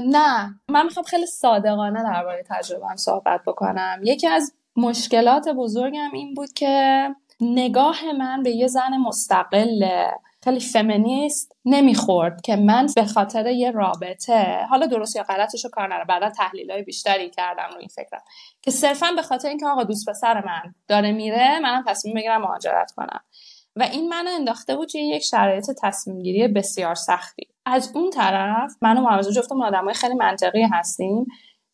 نه. 0.00 0.54
من 0.68 0.84
می‌خوام 0.84 1.04
خیلی 1.04 1.26
صادقانه 1.26 2.02
درباره 2.02 2.44
تجربهم 2.48 2.96
صحبت 2.96 3.40
بکنم. 3.46 4.00
یکی 4.04 4.26
از 4.26 4.52
مشکلات 4.76 5.48
بزرگم 5.48 6.10
این 6.12 6.34
بود 6.34 6.52
که 6.52 7.08
نگاه 7.40 8.12
من 8.18 8.42
به 8.42 8.50
یه 8.50 8.66
زن 8.66 8.96
مستقل 8.96 10.06
خیلی 10.44 10.60
فمینیست 10.60 11.56
نمی‌خورد 11.64 12.40
که 12.40 12.56
من 12.56 12.86
به 12.96 13.04
خاطر 13.04 13.46
یه 13.46 13.70
رابطه 13.70 14.66
حالا 14.70 14.86
درست 14.86 15.16
یا 15.16 15.22
غلطش 15.22 15.64
رو 15.64 15.70
کار 15.70 15.88
نره 15.88 16.04
بعدا 16.04 16.30
تحلیل 16.30 16.70
های 16.70 16.82
بیشتری 16.82 17.30
کردم 17.30 17.68
رو 17.72 17.78
این 17.78 17.88
فکرم 17.88 18.22
که 18.62 18.70
صرفا 18.70 19.06
به 19.16 19.22
خاطر 19.22 19.48
اینکه 19.48 19.66
آقا 19.66 19.84
دوست 19.84 20.08
پسر 20.08 20.44
من 20.44 20.74
داره 20.88 21.12
میره 21.12 21.58
منم 21.58 21.84
تصمیم 21.86 22.14
بگیرم 22.14 22.42
مهاجرت 22.42 22.92
کنم. 22.92 23.20
و 23.76 23.82
این 23.82 24.08
منو 24.08 24.30
انداخته 24.30 24.76
بود 24.76 24.88
توی 24.88 25.00
یک 25.00 25.22
شرایط 25.22 25.70
تصمیم 25.82 26.22
گیری 26.22 26.48
بسیار 26.48 26.94
سختی. 26.94 27.48
از 27.70 27.92
اون 27.94 28.10
طرف 28.10 28.76
من 28.82 28.98
و 28.98 29.00
محمد 29.00 29.30
جفتمون 29.30 29.64
آدمای 29.64 29.94
خیلی 29.94 30.14
منطقی 30.14 30.62
هستیم. 30.62 31.26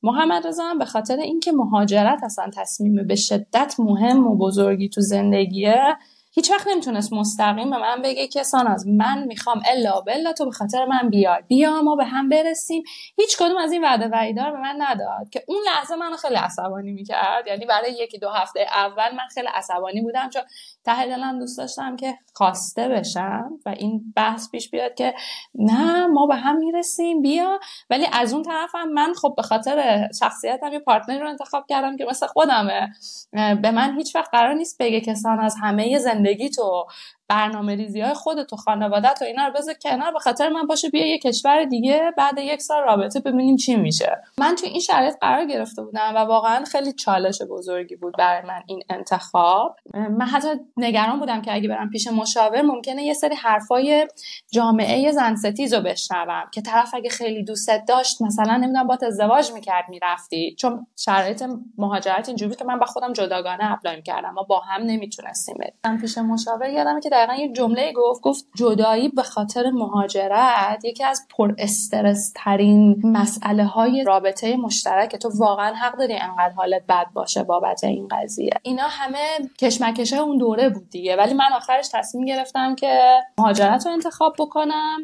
محمد 0.02 0.46
رضا 0.46 0.74
به 0.78 0.84
خاطر 0.84 1.16
اینکه 1.16 1.52
مهاجرت 1.52 2.24
اصلا 2.24 2.50
تصمیم 2.56 3.06
به 3.06 3.14
شدت 3.14 3.74
مهم 3.78 4.26
و 4.26 4.36
بزرگی 4.36 4.88
تو 4.88 5.00
زندگیه 5.00 5.96
هیچ 6.32 6.50
وقت 6.50 6.68
نمی‌تونست 6.68 7.12
مستقیم 7.12 7.70
به 7.70 7.78
من 7.78 8.02
بگه 8.02 8.26
که 8.26 8.42
ساناز 8.42 8.86
من 8.86 9.24
می‌خوام 9.24 9.62
الا 9.70 10.00
بلا 10.00 10.32
تو 10.32 10.44
به 10.44 10.50
خاطر 10.50 10.84
من 10.84 11.10
بیای. 11.10 11.42
بیا 11.48 11.82
ما 11.82 11.96
به 11.96 12.04
هم 12.04 12.28
برسیم. 12.28 12.82
هیچ 13.16 13.36
کدوم 13.36 13.56
از 13.56 13.72
این 13.72 13.84
وعده 13.84 14.08
وعیدار 14.08 14.52
به 14.52 14.60
من 14.60 14.74
نداد 14.78 15.28
که 15.32 15.44
اون 15.48 15.58
لحظه 15.66 15.96
منو 15.96 16.16
خیلی 16.16 16.34
عصبانی 16.34 16.92
می‌کرد. 16.92 17.46
یعنی 17.46 17.66
برای 17.66 17.92
یکی 17.92 18.18
دو 18.18 18.28
هفته 18.30 18.60
اول 18.60 19.14
من 19.16 19.26
خیلی 19.34 19.48
عصبانی 19.54 20.00
بودم 20.00 20.30
چون 20.30 20.42
ته 20.86 21.06
دلم 21.06 21.38
دوست 21.38 21.58
داشتم 21.58 21.96
که 21.96 22.18
خواسته 22.34 22.88
بشم 22.88 23.50
و 23.66 23.68
این 23.68 24.12
بحث 24.16 24.50
پیش 24.50 24.70
بیاد 24.70 24.94
که 24.94 25.14
نه 25.54 26.06
ما 26.06 26.26
به 26.26 26.34
هم 26.34 26.56
می‌رسیم 26.56 27.22
بیا. 27.22 27.58
ولی 27.90 28.06
از 28.12 28.32
اون 28.32 28.42
طرفم 28.42 28.88
من 28.88 29.12
خب 29.22 29.34
به 29.36 29.42
خاطر 29.42 30.08
شخصیتم 30.20 30.72
یه 30.72 30.78
پارتنری 30.78 31.18
رو 31.18 31.28
انتخاب 31.28 31.66
کردم 31.68 31.96
که 31.96 32.04
مثل 32.10 32.26
خودمه. 32.26 32.92
به 33.32 33.70
من 33.70 33.94
هیچ 33.98 34.16
وقت 34.16 34.30
قرار 34.32 34.54
نیست 34.54 34.76
بگه 34.78 35.00
کسان 35.00 35.40
از 35.40 35.56
همه 35.62 35.98
زندگی 35.98 36.50
تو 36.50 36.86
برنامه 37.28 37.74
ریزی 37.74 38.00
های 38.00 38.14
خودت 38.14 38.52
و 38.52 38.56
خانوادت 38.56 39.18
و 39.20 39.24
اینا 39.24 39.46
رو 39.46 39.52
بذار 39.52 39.74
کنار 39.74 40.12
به 40.12 40.18
خاطر 40.18 40.48
من 40.48 40.66
باشه 40.66 40.90
بیا 40.90 41.06
یه 41.06 41.18
کشور 41.18 41.64
دیگه 41.64 42.12
بعد 42.16 42.38
یک 42.38 42.62
سال 42.62 42.82
رابطه 42.82 43.20
ببینیم 43.20 43.56
چی 43.56 43.76
میشه. 43.76 44.22
من 44.38 44.54
تو 44.54 44.66
این 44.66 44.80
شرایط 44.80 45.14
قرار 45.20 45.44
گرفته 45.44 45.82
بودم 45.82 46.12
و 46.14 46.18
واقعا 46.18 46.64
خیلی 46.64 46.92
چالش 46.92 47.42
بزرگی 47.50 47.96
بود 47.96 48.14
برای 48.18 48.46
من 48.48 48.62
این 48.66 48.82
انتخاب. 48.90 49.76
من 49.94 50.26
حتی 50.26 50.48
نگران 50.76 51.18
بودم 51.18 51.42
که 51.42 51.54
اگه 51.54 51.68
برم 51.68 51.90
پیش 51.90 52.08
مشاور 52.08 52.62
ممکنه 52.62 53.02
یه 53.02 53.14
سری 53.14 53.34
حرفای 53.34 54.08
جامعه 54.52 55.12
زن 55.12 55.36
ستیز 55.36 55.74
رو 55.74 55.80
بشنوم 55.80 56.44
که 56.52 56.62
طرف 56.62 56.94
اگه 56.94 57.10
خیلی 57.10 57.44
دوستت 57.44 57.84
داشت 57.88 58.22
مثلا 58.22 58.56
نمی‌دونم 58.56 58.86
با 58.86 58.98
ازدواج 59.06 59.52
می‌کرد 59.52 59.84
می‌رفتی. 59.88 60.56
چون 60.58 60.86
شرایط 60.96 61.44
مهاجرت 61.78 62.28
اینجوری 62.28 62.54
که 62.54 62.64
من 62.64 62.78
با 62.78 62.86
خودم 62.86 63.12
جداگانه 63.12 63.72
اپلای 63.72 64.02
کردم 64.02 64.30
ما 64.30 64.42
با 64.42 64.60
هم 64.60 64.82
نمی‌تونستیم 64.82 65.56
پیش 66.00 66.18
مشاور 66.18 66.68
یادم 66.68 67.00
که 67.00 67.08
دقیقا 67.16 67.34
یک 67.34 67.54
جمله 67.54 67.92
گفت 67.92 68.20
گفت 68.22 68.44
جدایی 68.56 69.08
به 69.08 69.22
خاطر 69.22 69.70
مهاجرت 69.70 70.84
یکی 70.84 71.04
از 71.04 71.26
پر 71.36 71.54
استرس 71.58 72.32
ترین 72.36 73.00
مسئله 73.04 73.64
های 73.64 74.04
رابطه 74.04 74.56
مشترک. 74.56 75.16
تو 75.16 75.30
واقعا 75.34 75.74
حق 75.74 75.98
داری 75.98 76.14
انقدر 76.14 76.54
حالت 76.56 76.82
بد 76.88 77.06
باشه 77.14 77.42
بابت 77.42 77.84
این 77.84 78.08
قضیه. 78.08 78.50
اینا 78.62 78.86
همه 78.88 79.50
کشمکش 79.60 80.12
های 80.12 80.22
اون 80.22 80.38
دوره 80.38 80.68
بود 80.68 80.90
دیگه. 80.90 81.16
ولی 81.16 81.34
من 81.34 81.52
آخرش 81.56 81.88
تصمیم 81.92 82.24
گرفتم 82.24 82.74
که 82.74 83.16
مهاجرت 83.38 83.86
رو 83.86 83.92
انتخاب 83.92 84.34
بکنم 84.38 84.98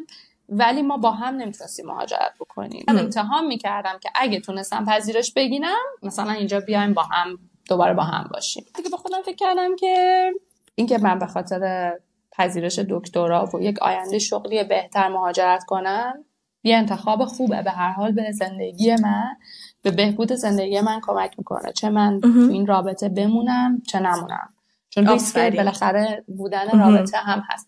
ولی 0.49 0.81
ما 0.81 0.97
با 0.97 1.11
هم 1.11 1.35
نمی‌تونستیم 1.35 1.85
مهاجرت 1.85 2.33
بکنیم. 2.39 2.85
من 2.87 2.99
امتحان 2.99 3.45
می‌کردم 3.45 3.99
که 4.03 4.09
اگه 4.15 4.39
تونستم 4.39 4.85
پذیرش 4.85 5.33
بگیرم 5.33 5.85
مثلا 6.03 6.31
اینجا 6.31 6.59
بیایم 6.59 6.93
با 6.93 7.01
هم 7.01 7.39
دوباره 7.69 7.93
با 7.93 8.03
هم 8.03 8.29
باشیم. 8.33 8.65
دیگه 8.75 8.89
با 8.89 8.97
خودم 8.97 9.21
فکر 9.21 9.35
کردم 9.35 9.75
که 9.75 10.31
اینکه 10.75 10.97
من 10.97 11.19
به 11.19 11.25
خاطر 11.25 11.93
پذیرش 12.31 12.79
دکترا 12.79 13.49
و 13.53 13.61
یک 13.61 13.79
آینده 13.81 14.19
شغلی 14.19 14.63
بهتر 14.63 15.07
مهاجرت 15.07 15.63
کنم 15.63 16.25
یه 16.63 16.77
انتخاب 16.77 17.25
خوبه 17.25 17.61
به 17.61 17.71
هر 17.71 17.91
حال 17.91 18.11
به 18.11 18.31
زندگی 18.31 18.95
من 18.95 19.35
به 19.81 19.91
بهبود 19.91 20.33
زندگی 20.33 20.81
من 20.81 21.01
کمک 21.03 21.35
می‌کنه. 21.37 21.71
چه 21.71 21.89
من 21.89 22.21
تو 22.21 22.27
این 22.27 22.67
رابطه 22.67 23.09
بمونم 23.09 23.81
چه 23.87 23.99
نمونم. 23.99 24.53
چون 24.89 25.07
ریسک 25.07 25.55
بالاخره 25.55 26.23
بودن 26.27 26.79
رابطه 26.79 27.17
هم 27.17 27.43
هست. 27.49 27.67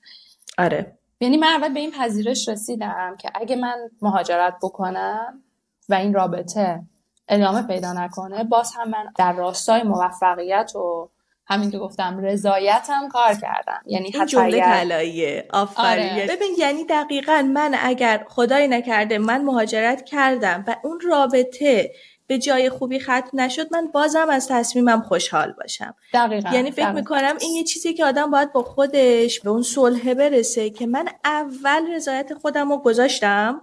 آره. 0.58 0.98
یعنی 1.20 1.38
من 1.38 1.48
اول 1.48 1.74
به 1.74 1.80
این 1.80 1.92
پذیرش 1.92 2.50
رسیدم 2.50 3.16
که 3.20 3.32
اگه 3.36 3.56
من 3.56 3.76
مهاجرت 4.02 4.54
بکنم 4.62 5.44
و 5.90 5.94
این 5.94 6.14
رابطه 6.14 6.84
ادامه 7.28 7.62
پیدا 7.62 7.94
نکنه 7.94 8.44
باز 8.44 8.74
هم 8.76 8.90
من 8.90 9.06
در 9.18 9.34
راستای 9.34 9.84
موفقیت 9.84 10.76
و 10.76 11.10
همین 11.48 11.72
که 11.72 11.78
گفتم 11.78 12.20
رضایتم 12.22 13.10
کار 13.10 13.34
کردم 13.34 13.82
یعنی 13.86 14.12
این 14.14 14.26
جمله 14.26 14.60
طلاییه 14.60 15.48
آفرین 15.54 16.14
آره. 16.14 16.28
ببین 16.28 16.56
یعنی 16.58 16.84
دقیقا 16.84 17.50
من 17.54 17.76
اگر 17.82 18.26
خدای 18.30 18.68
نکرده 18.68 19.18
من 19.18 19.42
مهاجرت 19.42 20.06
کردم 20.06 20.64
و 20.68 20.76
اون 20.84 21.00
رابطه 21.00 21.92
به 22.28 22.38
جای 22.38 22.70
خوبی 22.70 23.00
ختم 23.00 23.30
نشد 23.34 23.74
من 23.74 23.88
بازم 23.88 24.30
از 24.30 24.48
تصمیمم 24.48 25.02
خوشحال 25.02 25.52
باشم 25.52 25.96
دقیقا. 26.14 26.50
یعنی 26.50 26.72
فکر 26.72 26.84
دقیقا. 26.84 27.00
می‌کنم 27.00 27.38
این 27.42 27.56
یه 27.56 27.64
چیزی 27.64 27.94
که 27.94 28.06
آدم 28.06 28.32
باید 28.32 28.54
با 28.54 28.64
خودش 28.64 29.40
به 29.40 29.50
اون 29.50 29.62
صلحه 29.62 30.14
برسه 30.14 30.70
که 30.70 30.88
من 30.88 31.08
اول 31.26 31.92
رضایت 31.96 32.34
خودم 32.34 32.72
رو 32.72 32.78
گذاشتم 32.78 33.62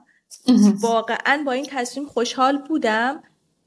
واقعا 0.80 1.42
با 1.46 1.52
این 1.52 1.66
تصمیم 1.70 2.06
خوشحال 2.06 2.58
بودم 2.58 3.22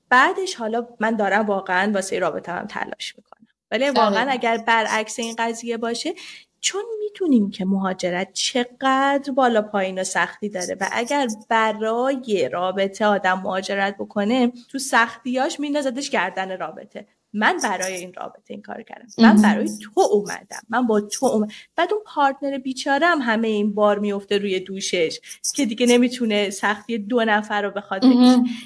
بعدش 0.10 0.55
حالا 0.55 0.88
من 1.00 1.15
دارم 1.15 1.45
واقعا 1.45 1.91
واسه 1.93 2.19
رابطه 2.19 2.51
هم 2.51 2.67
تلاش 2.67 3.15
می‌کنم 3.17 3.35
ولی 3.72 3.89
واقعا 3.89 4.31
اگر 4.31 4.57
برعکس 4.57 5.19
این 5.19 5.36
قضیه 5.38 5.77
باشه 5.77 6.13
چون 6.62 6.84
می‌تونیم 7.00 7.50
که 7.51 7.65
مهاجرت 7.65 8.34
چقدر 8.34 9.31
بالا 9.36 9.62
پایین 9.62 10.00
و 10.01 10.03
سختی 10.03 10.50
داره 10.50 10.77
و 10.81 10.89
اگر 10.91 11.27
برای 11.50 12.50
رابطه 12.53 13.05
آدم 13.05 13.39
مهاجرت 13.39 13.95
بکنه 13.98 14.51
تو 14.72 14.79
سختیاش 14.79 15.60
میندازدش 15.60 16.10
گردن 16.10 16.57
رابطه. 16.57 17.07
من 17.36 17.58
برای 17.63 17.94
این 17.94 18.13
رابطه 18.13 18.42
این 18.48 18.62
کار 18.62 18.82
کردم. 18.82 19.08
من 19.18 19.42
برای 19.42 19.70
تو 19.84 20.01
اومدم. 20.12 20.60
من 20.70 20.88
با 20.88 21.01
تو 21.01 21.25
اومدم 21.25 21.54
بعد 21.75 21.94
اون 21.94 22.01
پارتنر 22.06 22.58
بیچاره 22.58 23.08
هم 23.08 23.20
همه 23.22 23.48
این 23.48 23.74
بار 23.74 24.00
میفته 24.00 24.38
روی 24.38 24.60
دوشش 24.60 25.20
که 25.56 25.65
دیگه 25.65 25.86
نمی‌تونه 25.86 26.50
سختی 26.50 26.98
دو 26.98 27.25
نفر 27.25 27.62
رو 27.62 27.72
بخواد 27.72 28.04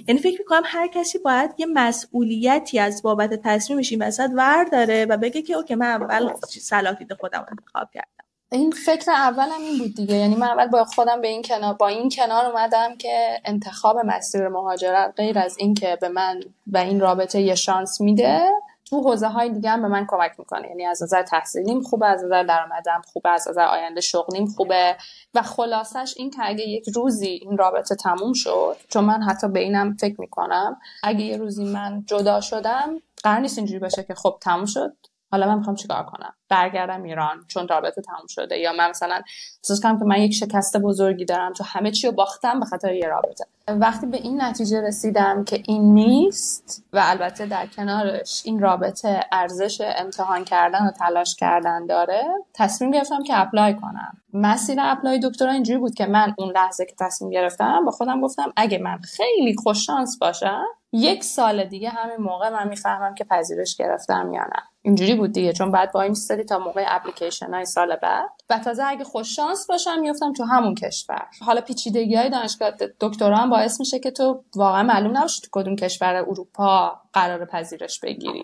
یعنی 0.08 0.22
فکر 0.22 0.40
می‌کنم 0.40 0.62
هر 0.66 0.88
کسی 0.88 1.18
باید 1.18 1.52
یه 1.58 1.66
مسئولیتی 1.66 2.80
از 2.80 3.02
بابت 3.02 3.42
تصمیمش 3.44 3.92
این 3.92 4.02
وسط 4.02 4.30
داره 4.72 5.06
و 5.06 5.18
بگه 5.18 5.42
که 5.42 5.54
اوکی 5.54 5.76
من 5.76 5.88
اول 5.88 6.34
صلاح 6.48 6.96
خودم 7.20 7.46
انتخاب 7.52 7.90
کردم. 7.94 8.29
این 8.52 8.72
فکر 8.72 9.12
اولم 9.12 9.62
این 9.62 9.78
بود 9.78 9.96
دیگه. 9.96 10.16
یعنی 10.16 10.36
من 10.36 10.48
اول 10.48 10.68
با 10.68 10.86
خودم 10.86 11.22
به 11.22 11.28
این 11.28 11.42
کنار 11.42 11.74
با 11.74 11.88
این 11.88 12.10
کنار 12.10 12.46
اومدم 12.46 12.98
که 12.98 13.42
انتخاب 13.46 13.98
مسیر 14.06 14.48
مهاجرت 14.48 15.14
غیر 15.18 15.40
از 15.40 15.58
اینکه 15.58 15.98
به 16.02 16.10
من 16.10 16.40
و 16.68 16.78
این 16.78 17.00
رابطه 17.00 17.42
یه 17.42 17.56
شانس 17.56 18.02
میده 18.02 18.50
تو 18.86 19.02
حوزه 19.02 19.28
های 19.28 19.50
دیگه 19.50 19.70
هم 19.70 19.82
به 19.82 19.88
من 19.88 20.06
کمک 20.10 20.32
می‌کنه. 20.38 20.68
یعنی 20.68 20.86
از 20.86 21.04
نظر 21.04 21.24
تحصیلیم 21.24 21.82
خوبه 21.82 22.08
از 22.08 22.24
نظر 22.24 22.44
درآمدم 22.44 23.02
خوبه 23.14 23.30
از 23.30 23.48
نظر 23.48 23.66
آینده 23.66 24.02
شغلیم 24.02 24.46
خوبه. 24.46 24.96
و 25.34 25.42
خلاصش 25.42 26.14
این 26.18 26.32
که 26.32 26.40
اگه 26.44 26.68
یک 26.68 26.90
روزی 26.96 27.28
این 27.28 27.58
رابطه 27.58 27.96
تموم 27.96 28.34
شد 28.34 28.78
چون 28.88 29.04
من 29.04 29.24
حتی 29.24 29.48
به 29.48 29.60
اینم 29.60 29.98
فکر 30.00 30.22
می‌کنم 30.22 30.80
اگه 31.04 31.22
یه 31.22 31.38
روزی 31.38 31.66
من 31.66 32.04
جدا 32.08 32.42
شدم 32.42 33.02
قرار 33.24 33.40
نیست 33.40 33.58
اینجوری 33.58 33.80
باشه 33.80 34.04
که 34.04 34.14
خب 34.14 34.38
تموم 34.42 34.66
شد. 34.66 34.94
حالا 35.32 35.48
من 35.48 35.58
می‌خوام 35.58 35.76
چیکار 35.76 36.04
کنم؟ 36.04 36.34
برگردم 36.50 37.04
ایران 37.04 37.46
چون 37.48 37.68
رابطه 37.68 38.02
تموم 38.02 38.28
شده 38.30 38.58
یا 38.58 38.74
من 38.74 38.90
مثلا 38.90 39.22
احساس 39.64 39.82
کنم 39.82 40.00
که 40.00 40.06
من 40.06 40.22
یک 40.22 40.34
شکست 40.34 40.78
بزرگی 40.78 41.26
دارم 41.26 41.54
تو 41.54 41.64
همه 41.64 41.92
چی 41.92 42.08
رو 42.08 42.14
باختم 42.14 42.60
به 42.60 42.66
خاطر 42.66 42.94
یه 42.94 43.08
رابطه. 43.08 43.46
وقتی 43.68 44.06
به 44.06 44.18
این 44.18 44.42
نتیجه 44.42 44.82
رسیدم 44.82 45.44
که 45.44 45.64
این 45.68 45.94
نیست 45.94 46.84
و 46.94 47.02
البته 47.04 47.46
در 47.46 47.66
کنارش 47.66 48.42
این 48.46 48.60
رابطه 48.60 49.20
ارزش 49.32 49.82
امتحان 49.82 50.44
کردن 50.44 50.88
و 50.88 50.92
تلاش 50.92 51.36
کردن 51.36 51.86
داره 51.86 52.24
تصمیم 52.54 52.92
گرفتم 52.92 53.24
که 53.24 53.40
apply 53.40 53.76
کنم. 53.76 54.18
مسیر 54.34 54.78
apply 54.82 55.20
دکترا 55.24 55.52
اینجوری 55.52 55.80
بود 55.80 55.94
که 55.94 56.06
من 56.06 56.34
اون 56.38 56.52
لحظه 56.56 56.86
که 56.86 56.96
تصمیم 57.00 57.32
گرفتم 57.32 57.86
با 57.86 57.92
خودم 57.92 58.22
گفتم 58.22 58.54
اگه 58.56 58.78
من 58.78 58.98
خیلی 58.98 59.56
خوش 59.64 59.86
شانس 59.86 60.18
باشم 60.22 60.66
یک 60.94 61.24
سال 61.24 61.64
دیگه 61.64 61.90
همین 61.90 62.18
موقع 62.18 62.50
من 62.50 62.68
می‌فهمم 62.68 63.16
که 63.16 63.24
پذیرش 63.24 63.76
گرفتم 63.76 64.32
یا 64.34 64.42
نه. 64.42 64.64
اینجوری 64.82 65.16
بود 65.16 65.32
دیگه 65.32 65.54
چون 65.54 65.72
بعد 65.72 65.92
باید 65.92 66.16
تا 66.50 66.60
موقع 66.60 66.86
اپلیکیشن 66.88 67.54
های 67.54 67.66
سال 67.66 67.96
بعد. 67.96 68.30
و 68.50 68.60
تازه 68.60 68.84
اگه 68.84 69.04
خوش 69.04 69.36
شانس 69.36 69.68
باشم 69.68 70.00
میفتم 70.00 70.34
تو 70.34 70.44
همون 70.44 70.76
کشور. 70.76 71.28
حالا 71.42 71.62
پیچیدگی 71.62 72.16
های 72.16 72.30
دانشگاه 72.30 72.72
دکترا 73.00 73.38
هم 73.38 73.50
باعث 73.50 73.80
میشه 73.80 74.00
که 74.00 74.12
تو 74.12 74.44
واقعا 74.56 74.84
معلوم 74.84 75.18
نباشه 75.18 75.42
تو 75.42 75.48
کدوم 75.52 75.76
کشور 75.76 76.16
اروپا 76.16 77.02
قراره 77.14 77.46
پذیرش 77.46 78.00
بگیری. 78.00 78.44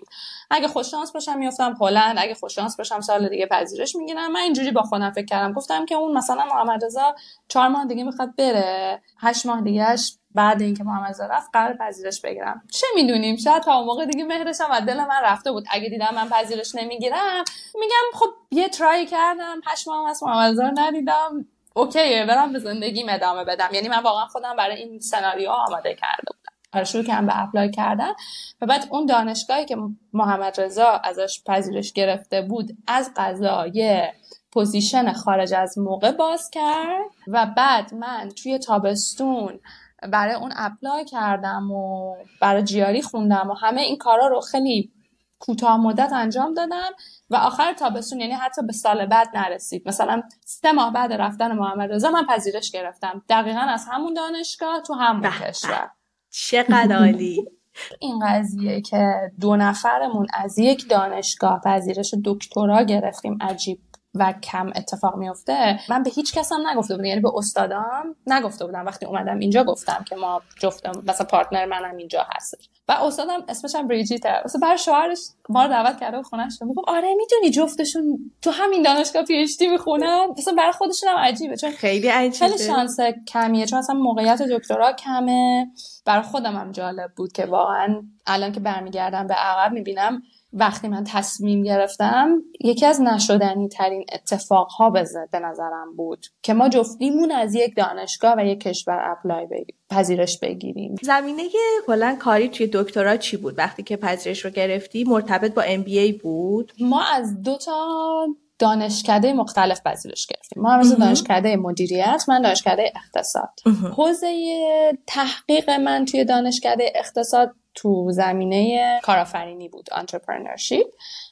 اگه 0.50 0.68
خوش 0.68 0.90
شانس 0.90 1.12
باشم 1.12 1.38
میفتم 1.38 1.76
هلند 1.80 2.16
اگه 2.18 2.34
خوش 2.34 2.54
شانس 2.54 2.76
باشم 2.76 3.00
سال 3.00 3.28
دیگه 3.28 3.46
پذیرش 3.46 3.96
می‌گیرم. 3.96 4.32
من 4.32 4.40
اینجوری 4.40 4.70
با 4.70 4.82
خودم 4.82 5.10
فکر 5.10 5.26
کردم. 5.26 5.52
گفتم 5.52 5.86
که 5.86 5.94
اون 5.94 6.16
مثلا 6.16 6.44
محمد 6.44 6.84
رضا 6.84 7.14
چهار 7.48 7.68
ماه 7.68 7.86
دیگه 7.86 8.04
می‌خواد 8.04 8.36
بره 8.36 9.02
هشت 9.20 9.46
ماه 9.46 9.60
دیگهش 9.60 10.18
بعد 10.36 10.62
اینکه 10.62 10.84
محمد 10.84 11.22
رفت 11.30 11.50
قرار 11.52 11.76
پذیرش 11.80 12.20
بگیرم. 12.20 12.62
چه 12.72 12.86
می‌دونیم؟ 12.94 13.36
شاید 13.36 13.62
تا 13.62 13.76
اون 13.76 13.86
موقع 13.86 14.06
دیگه 14.06 14.24
مهرشم 14.24 14.68
و 14.70 14.80
دل 14.80 14.96
من 14.96 15.20
رفته 15.22 15.52
بود. 15.52 15.64
اگه 15.70 15.88
دیدم 15.88 16.14
من 16.14 16.28
پذیرش 16.28 16.74
نمی‌گیرم 16.74 17.44
میگم 17.74 18.18
خب 18.18 18.26
یه 18.50 18.68
ترای 18.68 19.06
کردم 19.06 19.60
هشت 19.66 19.88
ماه 19.88 20.10
از 20.10 20.22
محمد 20.22 20.78
ندیدم. 20.78 21.46
اوکیه 21.74 22.26
برم 22.28 22.52
به 22.52 22.58
زندگی 22.58 23.10
ادامه 23.10 23.44
بدم. 23.44 23.68
یعنی 23.72 23.88
من 23.88 24.02
واقعا 24.02 24.26
خودم 24.26 24.56
برای 24.56 24.76
این 24.76 25.00
سناریو 25.00 25.50
آماده 25.50 25.94
کرده 25.94 26.22
بودم. 26.26 26.56
آره 26.72 26.84
شروع 26.84 27.04
کردم 27.04 27.26
به 27.26 27.42
اپلای 27.42 27.70
کردن. 27.70 28.12
و 28.60 28.66
بعد 28.66 28.88
اون 28.90 29.06
دانشگاهی 29.06 29.64
که 29.64 29.76
محمد 30.12 30.60
رضا 30.60 30.88
ازش 31.04 31.42
پذیرش 31.46 31.92
گرفته 31.92 32.42
بود 32.42 32.70
از 32.86 33.10
قضا 33.16 33.66
یه 33.66 34.14
position 34.52 35.12
خارج 35.12 35.54
از 35.54 35.78
موقع 35.78 36.12
باز 36.12 36.50
کرد. 36.50 37.10
و 37.28 37.46
بعد 37.56 37.94
من 37.94 38.28
توی 38.42 38.58
تابستون 38.58 39.60
برای 40.02 40.34
اون 40.34 40.52
apply 40.56 41.04
کردم 41.04 41.70
و 41.70 42.14
برای 42.40 42.62
GRE 42.62 43.02
خوندم 43.02 43.50
و 43.50 43.54
همه 43.54 43.80
این 43.80 43.96
کارا 43.96 44.26
رو 44.26 44.40
خیلی 44.40 44.92
کوتاه 45.38 45.76
مدت 45.76 46.12
انجام 46.12 46.54
دادم 46.54 46.90
و 47.30 47.36
آخر 47.36 47.72
تابستون 47.72 48.20
یعنی 48.20 48.32
حتی 48.32 48.62
به 48.62 48.72
سال 48.72 49.06
بعد 49.06 49.36
نرسید. 49.36 49.88
مثلا 49.88 50.22
سه 50.44 50.72
ماه 50.72 50.92
بعد 50.92 51.12
رفتن 51.12 51.52
محمد 51.52 51.92
رضا 51.92 52.10
من 52.10 52.26
پذیرش 52.26 52.70
گرفتم. 52.70 53.22
دقیقا 53.28 53.60
از 53.60 53.86
همون 53.90 54.14
دانشگاه 54.14 54.80
تو 54.80 54.94
همون 54.94 55.30
کشور. 55.30 55.90
چقدر 56.30 56.96
عالی. 56.96 57.44
این 58.00 58.18
قضیه 58.26 58.80
که 58.80 59.32
دو 59.40 59.56
نفرمون 59.56 60.26
از 60.34 60.58
یک 60.58 60.88
دانشگاه 60.88 61.60
پذیرش 61.60 62.14
دکترا 62.24 62.82
گرفتیم 62.82 63.38
عجیب 63.40 63.78
و 64.18 64.32
کم 64.32 64.72
اتفاق 64.76 65.16
میفته 65.16 65.80
من 65.88 66.02
به 66.02 66.10
هیچ 66.10 66.34
کس 66.34 66.52
هم 66.52 66.68
نگفته 66.68 66.94
بودم. 66.94 67.04
یعنی 67.04 67.20
به 67.20 67.30
استادام 67.36 68.16
نگفته 68.26 68.66
بودم. 68.66 68.86
وقتی 68.86 69.06
اومدم 69.06 69.38
اینجا 69.38 69.64
گفتم 69.64 70.04
که 70.08 70.16
ما 70.16 70.42
جفتم 70.58 70.92
مثلا 71.06 71.26
پارتنر 71.26 71.64
منم 71.64 71.96
اینجا 71.96 72.26
هستش. 72.36 72.68
و 72.88 72.92
استادم 72.92 73.44
اسمش 73.48 73.74
هم 73.74 73.88
بریجیته. 73.88 74.42
مثلا 74.44 74.60
برای 74.60 74.78
شوهرش 74.78 75.18
ما 75.48 75.62
رو 75.62 75.70
دعوت 75.70 76.00
کرده 76.00 76.22
خونش 76.22 76.52
می‌گفت 76.62 76.88
آره 76.88 77.08
می‌دونی 77.14 77.50
جفتشون 77.50 78.18
تو 78.42 78.50
همین 78.50 78.82
دانشگاه 78.82 79.22
پی 79.22 79.34
اچ 79.34 79.58
دی 79.58 79.68
می‌خونن. 79.68 80.26
مثلا 80.38 80.54
برای 80.54 80.72
خودشون 80.72 81.08
هم 81.08 81.18
عجیبه. 81.18 81.56
چون 81.56 81.70
خیلی 81.70 82.08
عجیبه. 82.08 82.46
خیلی 82.48 82.58
شانس 82.58 82.96
کمیه. 83.28 83.66
چون 83.66 83.78
اصلا 83.78 83.96
موقعیت 83.96 84.42
دکترا 84.42 84.92
کمه. 84.92 85.66
برای 86.04 86.22
خودم 86.22 86.56
هم 86.56 86.72
جالب 86.72 87.10
بود 87.16 87.32
که 87.32 87.46
واقعا 87.46 88.02
الان 88.26 88.52
که 88.52 88.60
برمیگردم 88.60 89.26
به 89.26 89.34
عقب 89.34 89.72
می‌بینم 89.72 90.22
وقتی 90.58 90.88
من 90.88 91.04
تصمیم 91.04 91.62
گرفتم 91.62 92.42
یکی 92.60 92.86
از 92.86 93.00
نشدنی 93.00 93.68
ترین 93.68 94.04
اتفاق 94.12 94.68
ها 94.68 94.90
به 94.90 95.38
نظرم 95.38 95.96
بود 95.96 96.26
که 96.42 96.54
ما 96.54 96.68
جفتیمون 96.68 97.30
از 97.30 97.54
یک 97.54 97.76
دانشگاه 97.76 98.34
و 98.38 98.46
یک 98.46 98.60
کشور 98.60 98.98
اپلای 99.10 99.46
بگیریم 99.46 99.76
پذیرش 99.90 100.38
بگیریم. 100.38 100.94
زمینه 101.02 101.42
کلا 101.86 102.16
کاری 102.20 102.48
توی 102.48 102.70
دکترا 102.72 103.16
چی 103.16 103.36
بود؟ 103.36 103.58
وقتی 103.58 103.82
که 103.82 103.96
پذیرش 103.96 104.44
رو 104.44 104.50
گرفتی 104.50 105.04
مرتبط 105.04 105.54
با 105.54 105.62
ام 105.62 105.84
بود؟ 106.22 106.72
ما 106.80 107.04
از 107.04 107.42
دو 107.42 107.56
تا 107.56 108.26
دانشکده 108.58 109.32
مختلف 109.32 109.80
پذیرش 109.82 110.26
گرفتیم. 110.26 110.62
ما 110.62 110.72
هم 110.72 110.94
دانشکده 110.94 111.56
مدیریت 111.56 112.24
من 112.28 112.42
دانشکده 112.42 112.92
اقتصاد. 112.96 113.50
حوزه 113.96 114.58
تحقیق 115.06 115.70
من 115.70 116.04
توی 116.04 116.24
دانشکده 116.24 116.92
اقتصاد 116.94 117.54
تو 117.74 118.10
زمینه 118.10 119.00
کارآفرینی 119.02 119.68
بود 119.68 119.88
entrepreneurship 119.92 120.86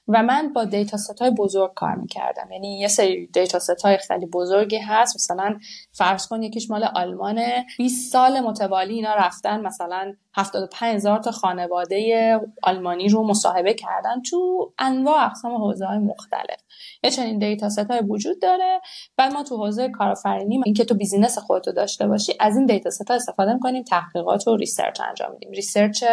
و 0.08 0.22
من 0.22 0.52
با 0.52 0.64
dataset 0.64 1.22
های 1.22 1.30
بزرگ 1.30 1.74
کار 1.74 1.94
می‌کردم. 1.94 2.52
یعنی 2.52 2.78
یه 2.78 2.88
سری 2.88 3.26
dataset 3.26 3.82
های 3.84 3.96
خیلی 3.96 4.26
بزرگی 4.26 4.78
هست. 4.78 5.16
مثلا 5.16 5.58
فرض 5.92 6.26
کن 6.26 6.42
یکیش 6.42 6.70
مال 6.70 6.84
آلمان. 6.84 7.40
20 7.78 8.12
سال 8.12 8.40
متوالی 8.40 8.94
اینا 8.94 9.14
رفتن 9.14 9.60
مثلا 9.60 10.14
75 10.36 10.94
هزار 10.94 11.18
تا 11.18 11.30
خانواده 11.30 12.40
آلمانی 12.62 13.08
رو 13.08 13.26
مصاحبه 13.26 13.74
کردن 13.74 14.22
تو 14.22 14.72
انواع 14.78 15.26
اقسام 15.26 15.54
حوزه 15.54 15.86
های 15.86 15.98
مختلف. 15.98 16.60
یه 17.04 17.10
چنین 17.10 17.38
dataset 17.38 17.90
های 17.90 18.00
وجود 18.00 18.40
داره. 18.42 18.80
بعد 19.16 19.32
ما 19.32 19.42
تو 19.42 19.56
حوزه 19.56 19.88
کارآفرینی 19.88 20.62
اینکه 20.64 20.84
تو 20.84 20.94
business 20.94 21.38
خودتو 21.38 21.72
داشته 21.72 22.06
باشی 22.06 22.32
از 22.40 22.56
این 22.56 22.66
dataset 22.66 23.10
ها 23.10 23.16
استفاده 23.16 23.54
می‌کنیم 23.54 23.82
تحقیقات 23.82 24.48
و 24.48 24.56
research 24.56 25.00
انجام 25.00 25.32
میدیم. 25.32 25.50
research 25.50 26.04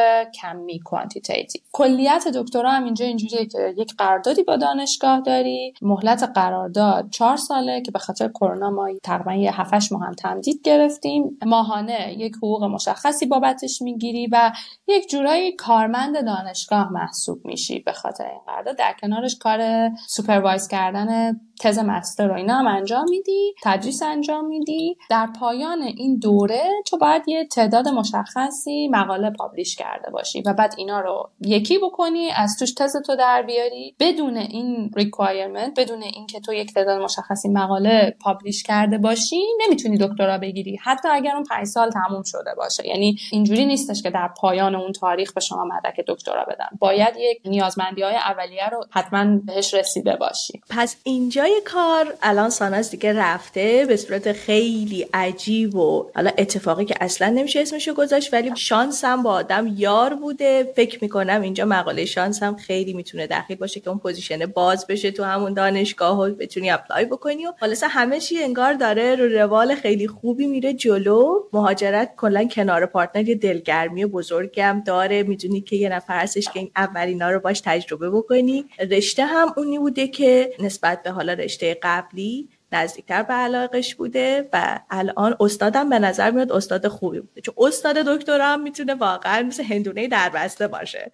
کمی 0.41 0.79
quantitative. 0.79 1.61
کلیت 1.71 2.27
دکترا 2.27 2.71
هم 2.71 2.83
اینجا 2.83 3.05
اینجوریه 3.05 3.45
که 3.45 3.73
یک 3.81 3.95
قراردادی 3.97 4.43
با 4.43 4.55
دانشگاه 4.55 5.21
داری. 5.21 5.73
مهلت 5.81 6.23
قرارداد 6.35 7.09
چهار 7.09 7.35
ساله 7.35 7.81
که 7.81 7.91
به 7.91 7.99
خاطر 7.99 8.27
کرونا 8.27 8.69
ما 8.69 8.89
تقریبا 9.03 9.33
یه 9.33 9.61
7 9.61 9.91
ماه 9.91 10.01
هم 10.03 10.13
تمدید 10.13 10.61
گرفتیم. 10.63 11.37
ماهانه 11.45 12.15
یک 12.17 12.35
حقوق 12.35 12.63
مشخصی 12.63 13.25
بابتش 13.25 13.81
می‌گیری 13.81 14.27
و 14.31 14.51
یک 14.87 15.09
جورایی 15.09 15.55
کارمند 15.55 16.25
دانشگاه 16.25 16.93
محسوب 16.93 17.45
میشی 17.45 17.79
به 17.79 17.91
خاطر 17.91 18.25
این 18.25 18.41
قرارداد. 18.47 18.77
در 18.77 18.95
کنارش 19.01 19.37
کار 19.37 19.89
supervise 20.07 20.67
کردن 20.67 21.39
تز 21.61 21.79
master 21.79 22.27
رو 22.27 22.33
اینا 22.33 22.53
هم 22.53 22.67
انجام 22.67 23.05
میدی 23.09 23.53
تدریس 23.63 24.03
انجام 24.03 24.45
میدی. 24.45 24.97
در 25.09 25.27
پایان 25.39 25.81
این 25.81 26.19
دوره 26.19 26.63
تو 26.87 26.97
باید 26.97 27.23
یه 27.27 27.47
تعداد 27.47 27.87
مشخصی 27.87 28.87
مقاله 28.87 29.29
publish 29.29 29.75
کرده 29.75 30.11
باشی 30.11 30.41
و 30.41 30.53
بعد 30.53 30.73
اینا 30.77 30.99
رو 30.99 31.29
یکی 31.41 31.77
بکنی 31.77 32.31
از 32.31 32.55
توش 32.59 32.73
تز 32.73 32.95
تو 33.05 33.15
در 33.15 33.41
بیاری. 33.41 33.70
بدون 33.99 34.37
این 34.37 34.91
requirement 34.95 35.79
بدون 35.79 36.03
اینکه 36.03 36.39
تو 36.39 36.53
یک 36.53 36.73
تعداد 36.73 37.01
مشخصی 37.01 37.49
مقاله 37.49 38.15
publish 38.21 38.63
کرده 38.63 38.97
باشی 38.97 39.41
نمی‌تونی 39.67 39.97
دکترا 39.97 40.37
بگیری. 40.37 40.79
حتی 40.83 41.07
اگر 41.07 41.35
اون 41.35 41.43
5 41.43 41.67
سال 41.67 41.91
تموم 41.91 42.23
شده 42.23 42.55
باشه. 42.57 42.87
یعنی 42.87 43.17
اینجوری 43.31 43.65
نیستش 43.65 44.01
که 44.01 44.09
در 44.09 44.29
پایان 44.37 44.75
اون 44.75 44.91
تاریخ 44.91 45.33
به 45.33 45.41
شما 45.41 45.63
مدرک 45.65 46.05
دکترا 46.07 46.45
بدن. 46.45 46.67
باید 46.79 47.13
یک 47.17 47.41
نیازمندی 47.45 48.01
های 48.01 48.15
اولیه 48.15 48.69
رو 48.69 48.85
حتما 48.91 49.37
بهش 49.45 49.73
رسیده 49.73 50.15
باشی. 50.15 50.61
پس 50.69 50.95
اینجا 51.03 51.45
کار 51.65 52.13
الان 52.21 52.49
ساناز 52.49 52.91
دیگه 52.91 53.13
رفته 53.13 53.85
به 53.87 53.97
صورت 53.97 54.31
خیلی 54.31 55.07
عجیب 55.13 55.75
و 55.75 56.05
حالا 56.15 56.31
اتفاقی 56.37 56.85
که 56.85 56.95
اصلا 57.01 57.29
نمیشه 57.29 57.59
اسمشو 57.59 57.93
گذاشت 57.93 58.33
ولی 58.33 58.51
شانسم 58.55 59.23
با 59.23 59.31
آدم 59.31 59.73
یار 59.77 60.13
بوده. 60.13 60.73
فکر 60.75 60.99
می‌کنم 61.01 61.41
اینجا 61.41 61.65
مقوله 61.65 62.05
شانس 62.05 62.43
هم 62.43 62.55
خیلی 62.55 62.93
می‌تونه 62.93 63.27
دخیل 63.27 63.57
باشه 63.61 63.79
که 63.79 63.89
اون 63.89 63.99
position 63.99 64.45
باز 64.45 64.87
بشه 64.87 65.11
تو 65.11 65.23
همون 65.23 65.53
دانشگاه 65.53 66.19
و 66.19 66.29
بتونی 66.35 66.71
apply 66.71 67.05
بکنی 67.05 67.45
و 67.45 67.53
حالا 67.59 67.75
همه 67.89 68.19
چی 68.19 68.43
انگار 68.43 68.73
داره 68.73 69.15
رو 69.15 69.27
روال 69.27 69.75
خیلی 69.75 70.07
خوبی 70.07 70.47
میره 70.47 70.73
جلو. 70.73 71.43
مهاجرت 71.53 72.13
کلا 72.17 72.43
کنار 72.43 72.85
پارتنر 72.85 73.29
یه 73.29 73.35
دلگرمی 73.35 74.05
بزرگم 74.05 74.83
داره. 74.85 75.23
می‌دونی 75.23 75.61
که 75.61 75.75
یه 75.75 75.89
نفر 75.89 76.19
هستش 76.19 76.45
که 76.45 76.59
این 76.59 76.71
اولینا 76.75 77.29
رو 77.31 77.39
باش 77.39 77.61
تجربه 77.65 78.09
بکنی. 78.09 78.65
رشته 78.91 79.25
هم 79.25 79.53
اونی 79.57 79.79
بوده 79.79 80.07
که 80.07 80.53
نسبت 80.59 81.03
به 81.03 81.11
حالا 81.11 81.33
رشته 81.33 81.77
قبلی 81.83 82.49
نزدیکتر 82.73 83.23
به 83.23 83.33
علاقش 83.33 83.95
بوده 83.95 84.49
و 84.53 84.79
الان 84.89 85.35
استادم 85.39 85.89
به 85.89 85.99
نظر 85.99 86.31
میاد 86.31 86.51
استاد 86.51 86.87
خوبی 86.87 87.19
بوده. 87.19 87.41
چون 87.41 87.55
استاد 87.57 87.95
دکترا 87.95 88.45
هم 88.45 88.63
می‌تونه 88.63 88.93
واقعا 88.93 89.43
مثل 89.43 89.63
هندونه 89.63 90.07
در 90.07 90.29
بسته 90.29 90.67
باشه. 90.67 91.11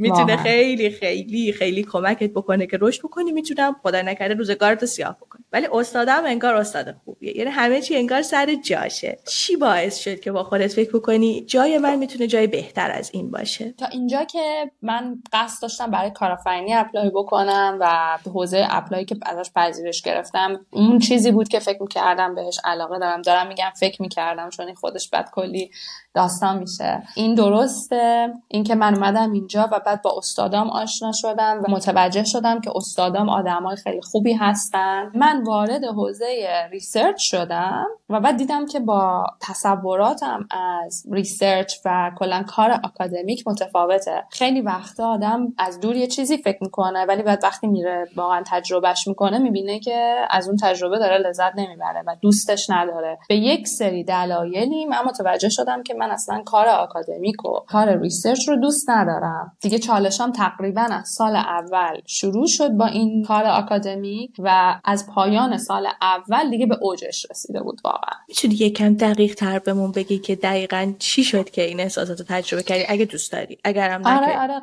می‌تونه 0.00 0.36
خیلی 0.36 0.90
خیلی 0.90 1.52
خیلی 1.52 1.82
کمکت 1.82 2.30
بکنه 2.30 2.66
که 2.66 2.78
رشد 2.80 3.02
بکنی. 3.02 3.32
می‌تونم 3.32 3.76
خدا 3.82 4.02
نکرده 4.02 4.34
روزگارتو 4.34 4.86
سیاه 4.86 5.16
بکنی 5.16 5.44
ولی 5.52 5.68
استادم 5.72 6.22
انگار 6.26 6.54
استاد 6.54 6.94
خوبیه. 7.04 7.36
یعنی 7.38 7.50
همه 7.50 7.80
چی 7.80 7.96
انگار 7.96 8.22
سر 8.22 8.54
جاشه. 8.54 9.18
چی 9.28 9.56
باعث 9.56 9.98
شد 9.98 10.20
که 10.20 10.32
با 10.32 10.44
خودت 10.44 10.72
فکر 10.72 10.90
بکنی؟ 10.92 11.44
جای 11.46 11.78
من 11.78 11.96
می‌تونه 11.96 12.26
جای 12.26 12.46
بهتر 12.46 12.90
از 12.90 13.10
این 13.14 13.30
باشه. 13.30 13.74
تا 13.78 13.86
اینجا 13.86 14.24
که 14.24 14.70
من 14.82 15.22
قصد 15.32 15.62
داشتم 15.62 15.90
برای 15.90 16.10
کارآفرینی 16.10 16.74
apply 16.74 17.10
بکنم 17.10 17.78
و 17.80 18.18
یه 18.24 18.30
حوزه 18.30 18.66
ای 18.70 18.76
apply 18.76 19.04
که 19.04 19.16
ازش 19.22 19.50
پذیرش 19.56 20.02
گرفتم 20.02 20.66
اون 20.70 20.98
چیزی 20.98 21.30
بود 21.30 21.48
که 21.48 21.58
فکر 21.58 21.82
می‌کردم 21.82 22.34
بهش 22.34 22.60
علاقه 22.64 22.98
دارم. 22.98 23.22
دارم 23.22 23.46
میگم 23.46 23.70
فکر 23.80 24.02
می‌کردم 24.02 24.50
چون 24.50 24.66
این 24.66 24.74
خودش 24.74 25.10
بعد 25.10 25.30
کلی 25.30 25.70
داستان 26.14 26.58
میشه. 26.58 27.02
این 27.14 27.34
درسته. 27.34 28.32
اینکه 28.48 28.74
من 28.74 28.94
اومدم 28.94 29.32
اینجا 29.32 29.68
و 29.72 29.80
بعد 29.86 30.02
با 30.02 30.14
استادام 30.18 30.70
آشنا 30.70 31.12
شدم 31.12 31.62
و 31.64 31.70
متوجه 31.70 32.24
شدم 32.24 32.60
که 32.60 32.70
استادام 32.74 33.28
آدمای 33.28 33.76
خیلی 33.76 34.00
خوبی 34.02 34.32
هستن. 34.32 35.12
من 35.14 35.42
وارد 35.42 35.84
حوزه 35.84 36.26
research 36.70 37.22
شدم 37.30 37.86
و 38.08 38.20
بعد 38.20 38.36
دیدم 38.36 38.66
که 38.66 38.80
با 38.80 39.26
تصوراتم 39.40 40.48
از 40.86 41.06
research 41.12 41.74
و 41.84 42.10
کلا 42.18 42.42
کار 42.42 42.70
آکادمیک 42.84 43.46
متفاوته. 43.46 44.24
خیلی 44.30 44.60
وقتا 44.60 45.08
آدم 45.08 45.54
از 45.58 45.80
دور 45.80 45.96
یه 45.96 46.06
چیزی 46.06 46.36
فکر 46.36 46.58
می‌کنه 46.60 47.04
ولی 47.04 47.22
بعد 47.22 47.44
وقتی 47.44 47.66
میره 47.66 48.08
واقعا 48.16 48.42
تجربهش 48.46 49.08
می‌کنه 49.08 49.38
می‌بینه 49.38 49.78
که 49.78 50.16
از 50.30 50.48
اون 50.48 50.56
تجربه 50.56 50.98
داره 50.98 51.18
لذت 51.18 51.52
نمی‌بره 51.56 52.02
و 52.06 52.16
دوستش 52.22 52.70
نداره. 52.70 53.18
به 53.28 53.36
یک 53.36 53.68
سری 53.68 54.04
دلایلی 54.04 54.86
من 54.86 55.04
متوجه 55.04 55.48
شدم 55.48 55.82
که 55.82 55.94
من 56.00 56.10
اصلا 56.10 56.42
کار 56.46 56.68
آکادمیک 56.68 57.44
و 57.44 57.60
کار 57.68 57.98
research 57.98 58.48
رو 58.48 58.56
دوست 58.56 58.90
ندارم. 58.90 59.56
دیگه 59.60 59.78
چالشام 59.78 60.32
تقریبا 60.32 60.80
از 60.80 61.08
سال 61.08 61.36
اول 61.36 62.00
شروع 62.06 62.46
شد 62.46 62.68
با 62.68 62.86
این 62.86 63.24
کار 63.24 63.44
آکادمیک 63.44 64.30
و 64.38 64.80
از 64.84 65.06
پایان 65.06 65.58
سال 65.58 65.86
اول 66.02 66.50
دیگه 66.50 66.66
به 66.66 66.78
اوجش 66.80 67.26
رسیده 67.30 67.60
بود 67.60 67.80
واقعا. 67.84 68.18
می‌تونی 68.28 68.54
یکم 68.54 68.94
دقیق 68.94 69.34
تر 69.34 69.58
بهمون 69.58 69.92
بگی 69.92 70.18
که 70.18 70.36
دقیقا 70.36 70.92
چی 70.98 71.24
شد 71.24 71.50
که 71.50 71.62
این 71.62 71.80
احساسات 71.80 72.18
رو 72.18 72.26
تجربه 72.28 72.62
کردی؟ 72.62 72.84
اگه 72.88 73.04
دوست 73.04 73.32
داری. 73.32 73.58
اگرم 73.64 74.06
آره 74.06 74.40
آره 74.40 74.60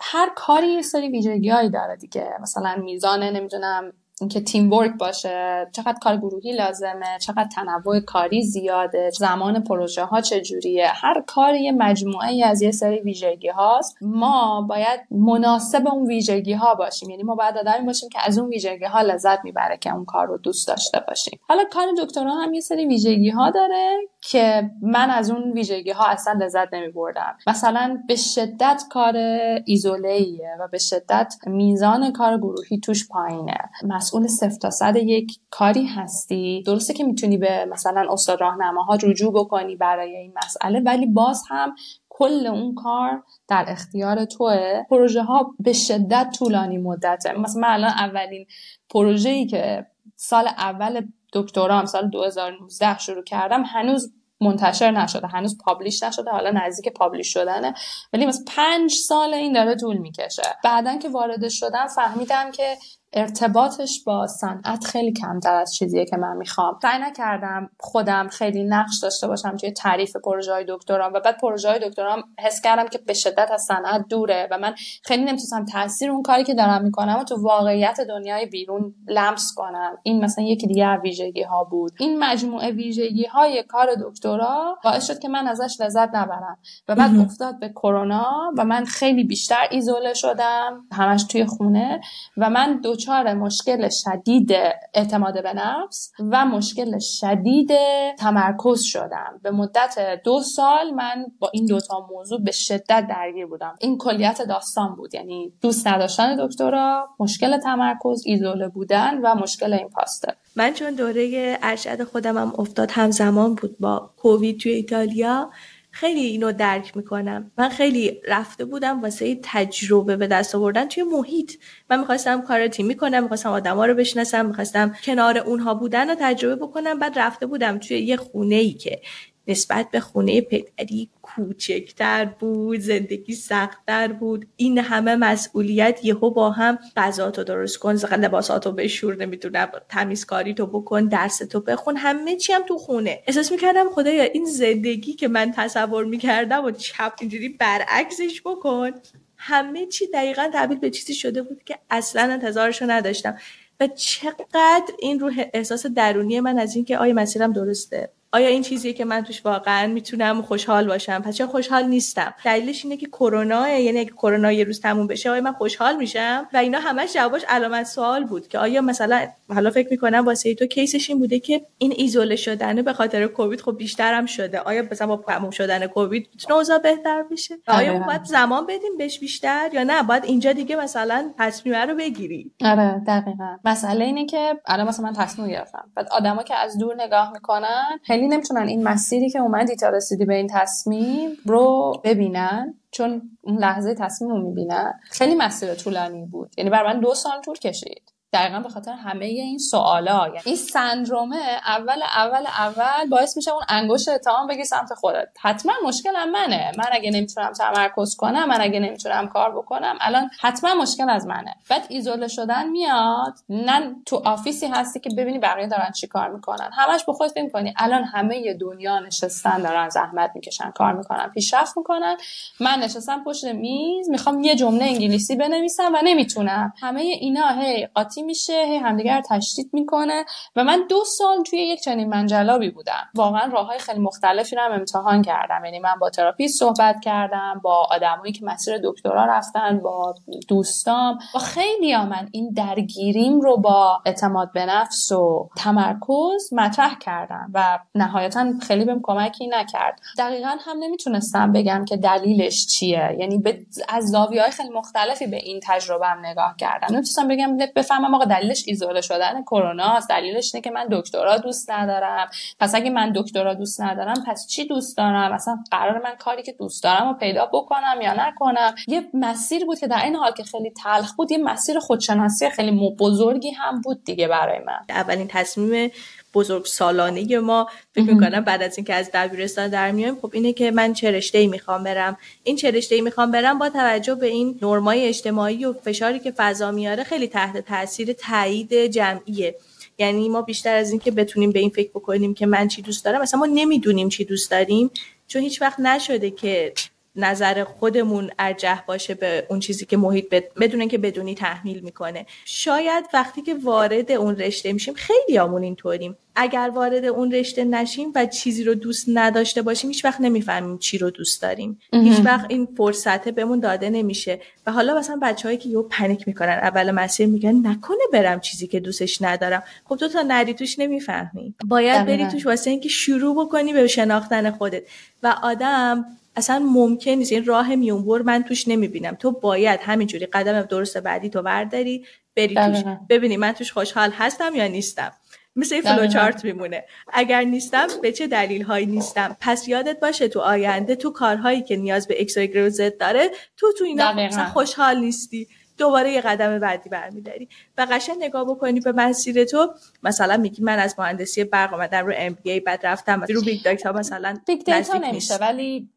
هر 0.00 0.30
کاری 0.36 0.66
یه 0.66 0.82
سری 0.82 1.08
ویژگیهایی 1.08 1.70
داره 1.70 1.96
دیگه. 1.96 2.28
مثلا 2.42 2.76
میزان 2.84 3.22
نمی‌دونم 3.22 3.92
اینکه 4.20 4.40
تیم 4.40 4.72
ورک 4.72 4.92
باشه 4.98 5.66
چقدر 5.72 5.98
کار 6.02 6.16
گروهی 6.16 6.52
لازمه 6.52 7.18
چقدر 7.20 7.48
تنوع 7.54 8.00
کاری 8.00 8.42
زیاده 8.42 9.10
زمان 9.10 9.64
پروژه 9.64 10.04
ها 10.04 10.20
چجوریه؟ 10.20 10.88
هر 10.88 11.22
کاری 11.26 11.62
یه 11.62 11.72
مجموعه 11.72 12.28
ای 12.28 12.42
از 12.42 12.62
یه 12.62 12.70
سری 12.70 13.00
ویژگی 13.00 13.48
هاست. 13.48 13.96
ما 14.00 14.66
باید 14.68 15.00
مناسب 15.10 15.88
اون 15.88 16.06
ویژگی 16.06 16.52
ها 16.52 16.74
باشیم. 16.74 17.10
یعنی 17.10 17.22
ما 17.22 17.34
باید 17.34 17.56
آدمی 17.56 17.86
باشیم 17.86 18.08
که 18.08 18.18
از 18.26 18.38
اون 18.38 18.48
ویژگی 18.48 18.84
ها 18.84 19.00
لذت 19.00 19.44
می‌بره 19.44 19.76
که 19.76 19.94
اون 19.94 20.04
کار 20.04 20.26
رو 20.26 20.38
دوست 20.38 20.68
داشته 20.68 21.00
باشیم. 21.08 21.40
حالا 21.48 21.64
کار 21.72 21.86
دکترا 21.98 22.30
هم 22.30 22.54
یه 22.54 22.60
سری 22.60 22.86
ویژگی 22.86 23.30
ها 23.30 23.50
داره 23.50 23.96
که 24.20 24.70
من 24.82 25.10
از 25.10 25.30
اون 25.30 25.52
ویژگی 25.52 25.90
ها 25.90 26.06
اصلا 26.06 26.38
لذت 26.44 26.74
نمی 26.74 26.88
بردم 26.88 27.36
مثلا 27.46 28.02
به 28.08 28.16
شدت 28.16 28.82
کار 28.90 29.16
ایزوله 29.64 30.26
و 30.60 30.68
به 30.68 30.78
شدت 30.78 31.34
میزان 31.46 32.12
کار 32.12 32.38
گروهی 32.38 32.80
توش 32.80 33.08
پایینه. 33.08 33.58
مسئول 34.04 34.26
صفر 34.26 34.58
تا 34.58 34.70
صد 34.70 34.96
یک 34.96 35.38
کاری 35.50 35.86
هستی؟ 35.86 36.62
درسته 36.66 36.94
که 36.94 37.04
می‌تونی 37.04 37.38
به 37.38 37.64
مثلا 37.64 38.06
استاد 38.12 38.40
راهنماها 38.40 38.94
رجوع 38.94 39.32
بکنی 39.32 39.76
برای 39.76 40.16
این 40.16 40.32
مسئله 40.44 40.80
ولی 40.80 41.06
باز 41.06 41.42
هم 41.48 41.74
کل 42.08 42.46
اون 42.46 42.74
کار 42.74 43.22
در 43.48 43.64
اختیار 43.68 44.24
توه. 44.24 44.82
پروژه 44.90 45.22
ها 45.22 45.54
به 45.60 45.72
شدت 45.72 46.30
طولانی 46.38 46.78
مدته 46.78 47.32
مثلا 47.32 47.60
من 47.60 47.68
الان 47.68 47.90
اولین 47.90 48.46
پروژه 48.90 49.30
ای 49.30 49.46
که 49.46 49.86
سال 50.16 50.46
اول 50.46 51.06
دکترام 51.32 51.84
سال 51.84 52.10
2019 52.10 52.98
شروع 52.98 53.24
کردم 53.24 53.62
هنوز 53.66 54.12
منتشر 54.40 54.90
نشده 54.90 55.26
هنوز 55.26 55.58
پابلیش 55.58 56.02
نشده 56.02 56.30
حالا 56.30 56.50
نزدیک 56.50 56.92
پابلیش 56.92 57.32
شدنه. 57.32 57.74
ولی 58.12 58.26
مثلا 58.26 58.44
پنج 58.56 58.92
سال 58.92 59.34
این 59.34 59.52
داره 59.52 59.74
طول 59.74 59.96
می‌کشه. 59.96 60.42
بعدا 60.64 60.98
که 60.98 61.08
وارد 61.08 61.48
شدم 61.48 61.86
فهمیدم 61.86 62.50
که 62.50 62.76
ارتباطش 63.14 64.02
با 64.06 64.26
صنعت 64.26 64.84
خیلی 64.84 65.12
کمتر 65.12 65.54
از 65.54 65.74
چیزیه 65.74 66.04
که 66.04 66.16
من 66.16 66.36
می‌خوام. 66.36 66.78
سعی 66.82 66.98
نکردم 67.02 67.70
خودم 67.80 68.28
خیلی 68.28 68.64
نقش 68.64 68.98
داشته 69.02 69.26
باشم 69.26 69.56
توی 69.56 69.70
تعریف 69.70 70.16
پروژه 70.16 70.52
های 70.52 70.64
دکترام 70.68 71.12
و 71.12 71.20
بعد 71.20 71.38
پروژه 71.38 71.68
های 71.68 71.88
دکترام 71.88 72.22
حس 72.38 72.60
کردم 72.60 72.88
که 72.88 72.98
به 72.98 73.14
شدت 73.14 73.48
از 73.52 73.62
صنعت 73.62 74.04
دوره 74.08 74.48
و 74.50 74.58
من 74.58 74.74
خیلی 75.04 75.22
نمی‌تونستم 75.22 75.64
تاثیر 75.64 76.10
اون 76.10 76.22
کاری 76.22 76.44
که 76.44 76.54
دارم 76.54 76.82
می‌کنم 76.82 77.18
و 77.20 77.24
تو 77.24 77.42
واقعیت 77.42 78.00
دنیای 78.00 78.46
بیرون 78.46 78.94
لمس 79.08 79.52
کنم. 79.56 79.98
این 80.02 80.24
مثلا 80.24 80.44
یکی 80.44 80.66
دیگه 80.66 80.96
ویژگی 80.96 81.42
ها 81.42 81.64
بود. 81.64 81.92
این 81.98 82.18
مجموعه 82.18 82.70
ویژگی 82.70 83.24
های 83.24 83.62
کار 83.62 83.88
دکترا 84.04 84.78
باعث 84.84 85.06
شد 85.06 85.18
که 85.18 85.28
من 85.28 85.46
ازش 85.46 85.80
لذت 85.80 86.14
نبرم 86.14 86.58
و 86.88 86.94
بعد 86.94 87.18
افتاد 87.18 87.58
به 87.58 87.68
کرونا 87.68 88.52
و 88.58 88.64
من 88.64 88.84
خیلی 88.84 89.24
بیشتر 89.24 89.66
ایزوله 89.70 90.14
شدم. 90.14 90.86
همش 90.92 91.24
توی 91.24 91.46
خونه 91.46 92.00
و 92.36 92.50
من 92.50 92.80
دو 92.80 92.96
دچار 93.04 93.34
مشکل 93.34 93.88
شدید 93.88 94.52
اعتماد 94.94 95.42
به 95.42 95.52
نفس 95.52 96.12
و 96.20 96.46
مشکل 96.46 96.98
شدید 96.98 97.70
تمرکز 98.18 98.82
شدم. 98.82 99.40
به 99.42 99.50
مدت 99.50 100.20
دو 100.24 100.40
سال 100.42 100.90
من 100.90 101.26
با 101.38 101.50
این 101.52 101.66
دوتا 101.66 102.08
موضوع 102.10 102.40
به 102.40 102.50
شدت 102.50 103.06
درگیر 103.10 103.46
بودم. 103.46 103.76
این 103.80 103.98
کلیت 103.98 104.42
داستان 104.48 104.96
بود. 104.96 105.14
یعنی 105.14 105.52
دوست 105.62 105.86
نداشتن 105.86 106.46
دکترا 106.46 107.08
مشکل 107.20 107.58
تمرکز 107.58 108.22
ایزوله 108.26 108.68
بودن 108.68 109.20
و 109.20 109.34
مشکل 109.34 109.72
این 109.72 109.88
پاسته 109.88 110.34
من 110.56 110.72
چون 110.72 110.94
دوره 110.94 111.58
ارشد 111.62 112.04
خودم 112.04 112.38
هم 112.38 112.52
افتاد 112.58 112.90
همزمان 112.90 113.54
بود 113.54 113.78
با 113.80 114.10
کووید 114.16 114.60
توی 114.60 114.72
ایتالیا. 114.72 115.50
خیلی 115.94 116.20
اینو 116.20 116.52
درک 116.52 116.96
می‌کنم. 116.96 117.50
من 117.58 117.68
خیلی 117.68 118.20
رفته 118.28 118.64
بودم 118.64 119.02
واسه 119.02 119.38
تجربه 119.42 120.16
به 120.16 120.26
دست 120.26 120.54
آوردن 120.54 120.88
توی 120.88 121.02
محیط. 121.02 121.52
من 121.90 122.00
می‌خواستم 122.00 122.42
کار 122.42 122.68
تیمی 122.68 122.96
کنم 122.96 123.22
می‌خواستم 123.22 123.48
آدما 123.48 123.86
رو 123.86 123.94
بشناسم 123.94 124.46
می‌خواستم 124.46 124.94
کنار 125.04 125.38
اونها 125.38 125.74
بودن 125.74 126.08
رو 126.08 126.16
تجربه 126.20 126.56
بکنم. 126.56 126.98
بعد 126.98 127.18
رفته 127.18 127.46
بودم 127.46 127.78
توی 127.78 127.98
یه 127.98 128.16
خونه 128.16 128.54
ای 128.54 128.72
که 128.72 129.00
نسبت 129.48 129.90
به 129.90 130.00
خونه 130.00 130.40
پدری 130.40 131.10
کوچکتر 131.22 132.24
بود 132.24 132.80
زندگی 132.80 133.34
سختتر 133.34 134.12
بود. 134.12 134.46
این 134.56 134.78
همه 134.78 135.16
مسئولیت 135.16 136.04
یهو 136.04 136.30
با 136.30 136.50
هم 136.50 136.78
غذاتو 136.96 137.44
درست 137.44 137.78
کن 137.78 137.92
لباساتو 137.94 138.72
بشور 138.72 139.16
نمی‌دونم 139.16 139.68
تمیزکاری 139.88 140.54
تو 140.54 140.66
بکن 140.66 141.08
درس 141.08 141.38
تو 141.38 141.60
بخون 141.60 141.96
همه 141.96 142.36
چی 142.36 142.52
هم 142.52 142.62
تو 142.62 142.78
خونه. 142.78 143.22
احساس 143.26 143.52
می‌کردم 143.52 143.90
خدایا 143.90 144.22
این 144.22 144.44
زندگی 144.44 145.12
که 145.12 145.28
من 145.28 145.52
تصور 145.56 146.04
می‌کردم 146.04 146.64
و 146.64 146.70
چپ 146.70 147.12
اینجوری 147.20 147.48
برعکسش 147.48 148.42
بکن. 148.44 148.90
همه 149.36 149.86
چی 149.86 150.06
دقیقا 150.06 150.50
تبدیل 150.54 150.78
به 150.78 150.90
چیزی 150.90 151.14
شده 151.14 151.42
بود 151.42 151.64
که 151.64 151.78
اصلا 151.90 152.22
انتظارشو 152.32 152.90
نداشتم. 152.90 153.36
و 153.80 153.86
چقدر 153.86 154.92
این 154.98 155.20
رو 155.20 155.32
احساس 155.54 155.86
درونی 155.86 156.40
من 156.40 156.58
از 156.58 156.76
اینکه 156.76 156.98
آیا 156.98 157.14
مسیرم 157.14 157.52
درسته؟ 157.52 158.10
آیا 158.34 158.48
این 158.48 158.62
چیزیه 158.62 158.92
که 158.92 159.04
من 159.04 159.24
توش 159.24 159.46
واقعا 159.46 159.86
می‌تونم 159.86 160.42
خوشحال 160.42 160.86
باشم؟ 160.86 161.18
پس 161.22 161.36
چرا 161.36 161.46
خوشحال 161.46 161.84
نیستم؟ 161.84 162.34
دلیلش 162.44 162.84
اینه 162.84 162.96
که 162.96 163.06
کرونا 163.06 163.68
یعنی 163.68 163.98
اگه 163.98 164.10
کرونا 164.10 164.52
یه 164.52 164.64
روز 164.64 164.80
تموم 164.80 165.06
بشه 165.06 165.30
آیا 165.30 165.40
من 165.40 165.52
خوشحال 165.52 165.96
میشم؟ 165.96 166.48
و 166.54 166.56
اینا 166.56 166.78
همش 166.78 167.14
جوابش 167.14 167.44
علامت 167.48 167.86
سوال 167.86 168.24
بود 168.24 168.48
که 168.48 168.58
آیا 168.58 168.80
مثلا 168.80 169.26
حالا 169.48 169.70
فکر 169.70 169.88
می‌کنم 169.90 170.24
واسه 170.26 170.54
تو 170.54 170.66
کیسش 170.66 171.10
این 171.10 171.18
بوده 171.18 171.38
که 171.38 171.66
این 171.78 171.94
ایزوله 171.96 172.36
شدن 172.36 172.82
به 172.82 172.92
خاطر 172.92 173.26
کووید 173.26 173.60
خب 173.60 173.76
بیشتر 173.76 174.14
هم 174.14 174.26
شده. 174.26 174.60
آیا 174.60 174.82
مثلا 174.90 175.06
با 175.06 175.16
تموم 175.16 175.50
شدن 175.50 175.86
کووید 175.86 176.28
می‌تونه 176.32 176.54
اوضاع 176.54 176.78
بهتر 176.78 177.22
بشه 177.30 177.54
آیا 177.68 177.94
آره. 177.94 178.06
باید 178.06 178.24
زمان 178.24 178.66
بدیم 178.66 178.96
بهش 178.98 179.18
بیشتر 179.18 179.70
یا 179.72 179.82
نه؟ 179.82 180.02
باید 180.02 180.24
اینجا 180.24 180.52
دیگه 180.52 180.76
مثلا 180.76 181.34
تصمیم 181.38 181.74
رو 181.74 181.94
بگیری. 181.94 182.52
آره 182.64 183.02
دقیقا. 183.06 183.56
مسئله 183.64 184.04
اینه 184.04 184.26
که 184.26 184.54
الان 184.66 184.88
مثلا 184.88 185.06
من 185.06 185.12
تصمیم 185.12 185.48
گرفتم. 185.48 185.90
بعد 185.96 186.08
آدما 186.10 186.42
که 186.42 186.54
از 186.54 186.78
دور 186.78 186.94
نگاه 187.02 187.32
می‌کنن 187.32 187.98
خیلی 188.02 188.23
نمی‌تونن 188.28 188.68
این 188.68 188.82
مسیری 188.82 189.30
که 189.30 189.38
اومدی 189.38 189.76
تا 189.76 189.88
رسیدی 189.88 190.24
به 190.24 190.34
این 190.34 190.48
تصمیم 190.52 191.30
رو 191.46 191.92
ببینن 192.04 192.74
چون 192.90 193.22
اون 193.42 193.58
لحظه 193.58 193.94
تصمیم 193.94 194.30
رو 194.30 194.48
می‌بینن. 194.48 195.00
خیلی 195.10 195.34
مسیر 195.34 195.74
طولانی 195.74 196.26
بود. 196.26 196.50
یعنی 196.58 196.70
بر 196.70 196.84
من 196.84 197.00
دو 197.00 197.14
سال 197.14 197.40
طول 197.40 197.56
کشید. 197.56 198.13
دقیقا 198.34 198.60
به 198.60 198.68
خاطر 198.68 198.92
همه 198.92 199.24
این 199.24 199.58
سوالا. 199.58 200.26
یعنی 200.26 200.40
این 200.44 200.56
سندرومه 200.56 201.36
اول 201.66 202.02
اول 202.02 202.46
اول 202.46 203.08
باعث 203.10 203.36
میشه 203.36 203.50
اون 203.52 203.62
انگشت 203.68 204.08
اتهام 204.08 204.46
بگی 204.46 204.64
سمت 204.64 204.94
خودت. 204.94 205.28
حتما 205.40 205.72
مشکلم 205.86 206.30
منه. 206.30 206.72
من 206.78 206.84
اگه 206.92 207.10
نمی‌تونم 207.10 207.52
تمرکز 207.52 208.16
کنم 208.16 208.48
من 208.48 208.60
اگه 208.60 208.80
نمی‌تونم 208.80 209.28
کار 209.28 209.56
بکنم 209.56 209.96
الان 210.00 210.30
حتما 210.40 210.74
مشکل 210.74 211.10
از 211.10 211.26
منه. 211.26 211.54
بعد 211.70 211.86
ایزوله 211.88 212.28
شدن 212.28 212.68
میاد. 212.68 213.34
نه 213.48 213.96
تو 214.06 214.22
آفیسی 214.24 214.66
هستی 214.66 215.00
که 215.00 215.10
ببینی 215.18 215.38
بقیه 215.38 215.66
دارن 215.66 215.90
چی 215.90 216.06
کار 216.06 216.28
می‌کنن. 216.28 216.70
همش 216.72 217.04
به 217.04 217.12
خودت 217.12 217.32
فکر 217.32 217.48
کنی 217.48 217.74
الان 217.76 218.04
همه 218.04 218.54
دنیا 218.54 218.98
نشستن 218.98 219.62
دارن 219.62 219.88
زحمت 219.88 220.30
می‌کشن 220.34 220.70
کار 220.70 220.92
می‌کنن 220.92 221.30
پیشرفت 221.34 221.76
می‌کنن. 221.76 222.16
من 222.60 222.78
نشستم 222.78 223.24
پشت 223.24 223.44
میز 223.44 224.10
می‌خوام 224.10 224.40
یه 224.40 224.54
جمله 224.54 224.84
انگلیسی 224.84 225.36
بنویسم 225.36 225.92
و 225.94 225.98
نمی‌تونم. 226.04 226.72
همه 226.80 227.00
اینا 227.00 227.48
هی 227.48 227.86
قاطی 227.86 228.23
میشه 228.24 228.64
هی 228.66 228.76
همدیگر 228.76 229.22
تشدید 229.30 229.70
می‌کنه. 229.72 230.24
و 230.56 230.64
من 230.64 230.86
دو 230.88 231.04
سال 231.04 231.42
توی 231.42 231.58
یک 231.58 231.80
چنین 231.80 232.08
منجلابی 232.08 232.70
بودم. 232.70 233.08
واقعا 233.14 233.52
راه 233.52 233.66
های 233.66 233.78
خیلی 233.78 234.00
مختلفی 234.00 234.56
رو 234.56 234.72
امتحان 234.72 235.22
کردم. 235.22 235.64
یعنی 235.64 235.78
من 235.78 235.94
با 236.00 236.10
تراپی 236.10 236.48
صحبت 236.48 237.00
کردم 237.00 237.60
با 237.62 237.86
آدمایی 237.90 238.32
که 238.32 238.44
مسیر 238.44 238.78
دکترا 238.84 239.24
رفتن 239.24 239.78
با 239.78 240.14
دوستام. 240.48 241.18
با 241.34 241.40
خیلی 241.40 241.92
ها 241.92 242.04
من 242.04 242.28
این 242.32 242.50
درگیریم 242.56 243.40
رو 243.40 243.56
با 243.56 244.02
اعتماد 244.06 244.52
به 244.52 244.66
نفس 244.66 245.12
و 245.12 245.50
تمرکز 245.56 246.52
مطرح 246.52 246.98
کردم 246.98 247.50
و 247.54 247.78
نهایتا 247.94 248.46
خیلی 248.62 248.84
بهم 248.84 249.00
کمکی 249.02 249.46
نکرد. 249.46 250.00
دقیقا 250.18 250.56
هم 250.60 250.78
نمی‌تونستم 250.78 251.52
بگم 251.52 251.84
که 251.84 251.96
دلیلش 251.96 252.66
چیه. 252.66 253.16
یعنی 253.18 253.42
از 253.88 254.04
زاویه 254.04 254.42
های 254.42 254.50
خیلی 254.50 254.68
مختلفی 254.68 255.26
به 255.26 255.36
این 255.36 255.60
تجربه 255.62 256.06
هم 256.06 256.26
نگاه 256.26 256.54
کردم. 256.58 256.86
نمی‌تونستم 256.86 257.28
بگم 257.28 257.56
بفهمم 257.76 258.13
آقا 258.14 258.24
دلیلش 258.24 258.64
ایزوله 258.66 259.00
شدن 259.00 259.42
کرونا 259.42 259.96
است 259.96 260.08
دلیلش 260.08 260.54
اینه 260.54 260.62
که 260.62 260.70
من 260.70 260.88
دکترا 260.90 261.38
دوست 261.38 261.70
ندارم. 261.70 262.30
پس 262.60 262.74
اگه 262.74 262.90
من 262.90 263.12
دکترا 263.16 263.54
دوست 263.54 263.80
ندارم 263.80 264.24
پس 264.26 264.46
چی 264.46 264.66
دوست 264.66 264.96
دارم؟ 264.96 265.32
اصلا 265.32 265.58
قرار 265.70 266.02
من 266.02 266.14
کاری 266.18 266.42
که 266.42 266.52
دوست 266.52 266.82
دارم 266.84 267.08
رو 267.08 267.14
پیدا 267.14 267.46
بکنم 267.46 268.00
یا 268.02 268.28
نکنم؟ 268.28 268.74
یه 268.88 269.08
مسیر 269.14 269.64
بود 269.64 269.78
که 269.78 269.86
در 269.86 270.04
این 270.04 270.16
حال 270.16 270.32
که 270.32 270.42
خیلی 270.44 270.70
تلخ 270.70 271.12
بود 271.12 271.32
یه 271.32 271.38
مسیر 271.38 271.78
خودشناسی 271.78 272.50
خیلی 272.50 272.94
بزرگی 273.00 273.50
هم 273.50 273.80
بود 273.80 274.04
دیگه 274.04 274.28
برای 274.28 274.58
من. 274.58 274.80
اولین 274.88 275.28
تصمیم 275.28 275.90
بزرگ 276.34 276.64
سالانه 276.64 277.38
ما. 277.38 277.68
فکر 277.94 278.04
می‌کنم 278.04 278.40
بعد 278.40 278.62
از 278.62 278.78
اینکه 278.78 278.94
از 278.94 279.10
دبیرستان 279.14 279.68
در 279.68 279.90
میایم 279.90 280.14
خب 280.22 280.30
اینه 280.34 280.52
که 280.52 280.70
من 280.70 280.92
چه 280.92 281.10
رشته 281.10 281.38
ای 281.38 281.46
می‌خوام 281.46 281.84
برم. 281.84 282.16
این 282.44 282.56
چه 282.56 282.70
رشته 282.70 282.94
ای 282.94 283.00
می‌خوام 283.00 283.30
برم 283.30 283.58
با 283.58 283.68
توجه 283.68 284.14
به 284.14 284.26
این 284.26 284.58
نرمای 284.62 285.08
اجتماعی 285.08 285.64
و 285.64 285.72
فشاری 285.72 286.18
که 286.18 286.30
فضا 286.30 286.70
میاره 286.70 287.04
خیلی 287.04 287.26
تحت 287.26 287.58
تاثیر 287.58 288.12
تایید 288.12 288.74
جمعیه. 288.74 289.54
یعنی 289.98 290.28
ما 290.28 290.42
بیشتر 290.42 290.74
از 290.74 290.90
اینکه 290.90 291.10
بتونیم 291.10 291.52
به 291.52 291.58
این 291.58 291.70
فکر 291.70 291.90
بکنیم 291.90 292.34
که 292.34 292.46
من 292.46 292.68
چی 292.68 292.82
دوست 292.82 293.04
دارم 293.04 293.22
مثلا 293.22 293.40
ما 293.40 293.46
نمی‌دونیم 293.46 294.08
چی 294.08 294.24
دوست 294.24 294.50
داریم 294.50 294.90
چون 295.26 295.42
هیچ 295.42 295.62
وقت 295.62 295.80
نشده 295.80 296.30
که 296.30 296.72
نظر 297.16 297.64
خودمون 297.64 298.30
ارجح 298.38 298.82
باشه 298.86 299.14
به 299.14 299.46
اون 299.50 299.60
چیزی 299.60 299.86
که 299.86 299.96
محیط 299.96 300.34
بدون 300.60 300.88
که 300.88 300.98
بدونی 300.98 301.34
تحمیل 301.34 301.80
می‌کنه. 301.80 302.26
شاید 302.44 303.04
وقتی 303.14 303.42
که 303.42 303.54
وارد 303.54 304.12
اون 304.12 304.36
رشته 304.36 304.72
میشیم 304.72 304.94
خیلی 304.94 305.38
آمون 305.38 305.62
اینطوریم. 305.62 306.16
اگر 306.36 306.70
وارد 306.74 307.04
اون 307.04 307.32
رشته 307.32 307.64
نشیم 307.64 308.12
و 308.14 308.26
چیزی 308.26 308.64
رو 308.64 308.74
دوست 308.74 309.04
نداشته 309.08 309.62
باشیم 309.62 309.90
هیچ 309.90 310.04
وقت 310.04 310.20
نمی‌فهمیم 310.20 310.78
چی 310.78 310.98
رو 310.98 311.10
دوست 311.10 311.42
داریم. 311.42 311.78
هیچ 311.92 312.20
وقت 312.24 312.46
این 312.48 312.68
فرصته 312.76 313.32
بهمون 313.32 313.60
داده 313.60 313.90
نمیشه. 313.90 314.40
و 314.66 314.72
حالا 314.72 314.98
مثلا 314.98 315.18
بچههایی 315.22 315.58
که 315.58 315.68
یهو 315.68 315.82
panic 315.82 316.28
می‌کنن 316.28 316.48
اول 316.62 316.90
مسیر 316.90 317.26
میگن 317.26 317.66
نکنه 317.66 317.98
برم 318.12 318.40
چیزی 318.40 318.66
که 318.66 318.80
دوستش 318.80 319.22
ندارم. 319.22 319.62
خب 319.84 319.96
تو 319.96 320.08
تا 320.08 320.22
نری 320.22 320.54
توش 320.54 320.78
نمی‌فهمی. 320.78 321.54
باید 321.64 322.06
بری 322.06 322.28
توش 322.28 322.46
واسه 322.46 322.70
اینکه 322.70 322.88
شروع 322.88 323.46
بکنی 323.46 323.72
به 323.72 323.86
شناختن 323.86 324.50
خودت. 324.50 324.82
و 325.22 325.34
آدم 325.42 326.04
اصلا 326.36 326.58
ممکن 326.58 327.10
نیست. 327.10 327.32
این 327.32 327.44
راه 327.44 327.74
میونبر 327.74 328.22
من 328.22 328.42
توش 328.42 328.68
نمی‌بینم. 328.68 329.14
تو 329.14 329.32
باید 329.32 329.80
همینجوری 329.82 330.26
قدم 330.26 330.62
درست 330.62 330.98
بعدی 330.98 331.28
تو 331.28 331.42
برداری 331.42 332.06
بری 332.36 332.54
توش. 332.54 332.84
ببینی 333.08 333.36
من 333.36 333.52
توش 333.52 333.72
خوشحال 333.72 334.10
هستم 334.10 334.54
یا 334.54 334.66
نیستم. 334.66 335.12
مثل 335.56 335.80
فلو 335.80 336.06
چارت 336.06 336.44
میمونه. 336.44 336.84
اگر 337.12 337.42
نیستم 337.42 337.86
به 338.02 338.12
چه 338.12 338.26
دلیل 338.26 338.62
هایی 338.62 338.86
نیستم؟ 338.86 339.36
پس 339.40 339.68
یادت 339.68 340.00
باشه 340.00 340.28
تو 340.28 340.40
آینده 340.40 340.96
تو 340.96 341.10
کارهایی 341.10 341.62
که 341.62 341.76
نیاز 341.76 342.08
به 342.08 342.20
X 342.20 342.36
و 342.36 342.70
Z 342.70 342.98
داره 342.98 343.30
تو 343.56 343.72
تو 343.78 343.84
اینا 343.84 344.44
خوشحال 344.44 344.96
نیستی. 345.00 345.48
دوباره 345.78 346.12
یه 346.12 346.20
قدم 346.20 346.58
بعدی 346.58 346.88
برمیداری 346.88 347.48
و 347.78 347.86
قشنگ 347.90 348.14
نگاه 348.20 348.44
بکنی 348.44 348.80
به 348.80 348.92
مسیر 348.92 349.44
تو. 349.44 349.74
مثلا 350.02 350.36
میگی 350.36 350.62
من 350.62 350.78
از 350.78 350.94
مهندسی 350.98 351.44
برق 351.44 351.74
اومدم 351.74 352.06
رو 352.06 352.12
MBA 352.16 352.60
بعد 352.60 352.86
رفتم 352.86 353.20
رو 353.20 353.42
big 353.42 353.64
data 353.64 353.92
مثلا 353.92 354.36
big 354.46 354.64
data 354.64 354.98
نمیشه 354.98 355.36
ولی 355.36 355.88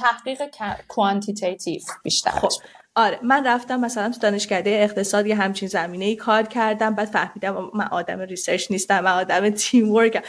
تحقیق 0.00 0.42
quantitative 0.88 1.80
بیشتر 2.02 2.30
خب. 2.30 2.48
آره 2.96 3.18
من 3.22 3.46
رفتم 3.46 3.80
مثلا 3.80 4.10
تو 4.10 4.20
دانشکده 4.20 4.70
اقتصاد 4.70 5.26
یه 5.26 5.34
همچین 5.34 5.68
زمینه 5.68 6.04
ای 6.04 6.16
کار 6.16 6.42
کردم 6.42 6.94
بعد 6.94 7.08
فهمیدم 7.08 7.70
من 7.74 7.88
آدم 7.90 8.20
research 8.20 8.70
نیستم 8.70 9.00
من 9.00 9.10
آدم 9.10 9.50
تیم 9.50 9.92
ورک 9.92 10.24